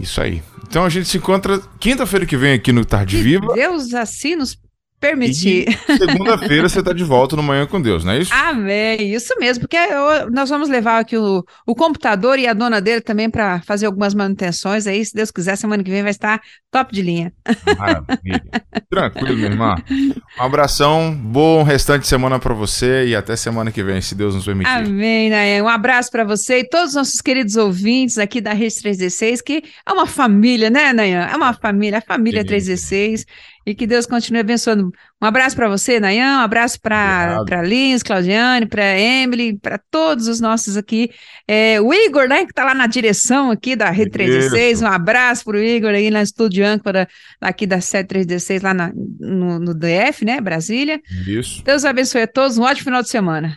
Isso 0.00 0.20
aí. 0.20 0.42
Então 0.66 0.84
a 0.84 0.88
gente 0.88 1.06
se 1.06 1.18
encontra 1.18 1.60
quinta-feira 1.78 2.26
que 2.26 2.36
vem 2.36 2.54
aqui 2.54 2.72
no 2.72 2.84
Tarde 2.84 3.22
Viva. 3.22 3.54
Deus 3.54 3.94
assim 3.94 4.34
nos 4.34 4.58
permitir. 5.02 5.66
Segunda-feira 5.98 6.68
você 6.68 6.78
está 6.78 6.92
de 6.92 7.02
volta 7.02 7.34
no 7.34 7.42
Manhã 7.42 7.66
com 7.66 7.82
Deus, 7.82 8.04
não 8.04 8.12
é 8.12 8.20
isso? 8.20 8.32
Amém, 8.32 9.12
isso 9.12 9.34
mesmo, 9.40 9.62
porque 9.62 9.76
nós 10.30 10.48
vamos 10.48 10.68
levar 10.68 11.00
aqui 11.00 11.16
o, 11.16 11.44
o 11.66 11.74
computador 11.74 12.38
e 12.38 12.46
a 12.46 12.52
dona 12.52 12.80
dele 12.80 13.00
também 13.00 13.28
para 13.28 13.60
fazer 13.62 13.86
algumas 13.86 14.14
manutenções 14.14 14.86
aí, 14.86 15.04
se 15.04 15.12
Deus 15.12 15.32
quiser, 15.32 15.56
semana 15.56 15.82
que 15.82 15.90
vem 15.90 16.02
vai 16.02 16.12
estar 16.12 16.40
top 16.70 16.94
de 16.94 17.02
linha. 17.02 17.32
Maravilha. 17.76 18.44
Tranquilo, 18.88 19.34
minha 19.34 19.48
irmã. 19.48 19.74
Um 20.38 20.42
abração, 20.42 21.12
bom 21.12 21.64
restante 21.64 22.02
de 22.02 22.08
semana 22.08 22.38
para 22.38 22.54
você 22.54 23.06
e 23.06 23.16
até 23.16 23.34
semana 23.34 23.72
que 23.72 23.82
vem, 23.82 24.00
se 24.00 24.14
Deus 24.14 24.36
nos 24.36 24.44
permitir. 24.44 24.70
Amém, 24.70 25.30
Nayan. 25.30 25.64
Um 25.64 25.68
abraço 25.68 26.12
para 26.12 26.22
você 26.22 26.60
e 26.60 26.68
todos 26.68 26.90
os 26.90 26.94
nossos 26.94 27.20
queridos 27.20 27.56
ouvintes 27.56 28.18
aqui 28.18 28.40
da 28.40 28.52
Rede 28.52 28.80
316, 28.80 29.42
que 29.42 29.64
é 29.84 29.92
uma 29.92 30.06
família, 30.06 30.70
né, 30.70 30.92
Nayan? 30.92 31.26
É 31.26 31.36
uma 31.36 31.52
família, 31.52 31.98
a 31.98 32.02
família 32.02 32.42
Sim. 32.42 32.46
316 32.46 33.26
e 33.64 33.74
que 33.74 33.86
Deus 33.86 34.06
continue 34.06 34.40
abençoando. 34.40 34.92
Um 35.20 35.26
abraço 35.26 35.54
para 35.54 35.68
você, 35.68 36.00
Nayan, 36.00 36.38
um 36.38 36.40
abraço 36.40 36.80
para 36.80 37.62
Lins, 37.64 38.02
Claudiane, 38.02 38.66
para 38.66 38.98
Emily, 38.98 39.58
para 39.58 39.78
todos 39.78 40.26
os 40.26 40.40
nossos 40.40 40.76
aqui. 40.76 41.10
É, 41.46 41.80
o 41.80 41.92
Igor, 41.92 42.28
né, 42.28 42.44
que 42.44 42.50
está 42.50 42.64
lá 42.64 42.74
na 42.74 42.86
direção 42.86 43.50
aqui 43.50 43.76
da 43.76 43.90
Rede 43.90 44.10
316, 44.10 44.82
um 44.82 44.86
abraço 44.86 45.44
para 45.44 45.56
o 45.56 45.60
Igor 45.60 45.90
aí 45.90 46.10
na 46.10 46.22
Estúdio 46.22 46.66
Âncora, 46.66 47.08
aqui 47.40 47.66
da 47.66 47.80
Sede 47.80 48.08
316, 48.08 48.62
lá 48.62 48.74
na, 48.74 48.92
no, 49.20 49.58
no 49.58 49.74
DF, 49.74 50.24
né, 50.24 50.40
Brasília. 50.40 51.00
Isso. 51.26 51.62
Deus 51.64 51.84
abençoe 51.84 52.22
a 52.22 52.26
todos, 52.26 52.58
um 52.58 52.62
ótimo 52.62 52.84
final 52.84 53.02
de 53.02 53.08
semana. 53.08 53.56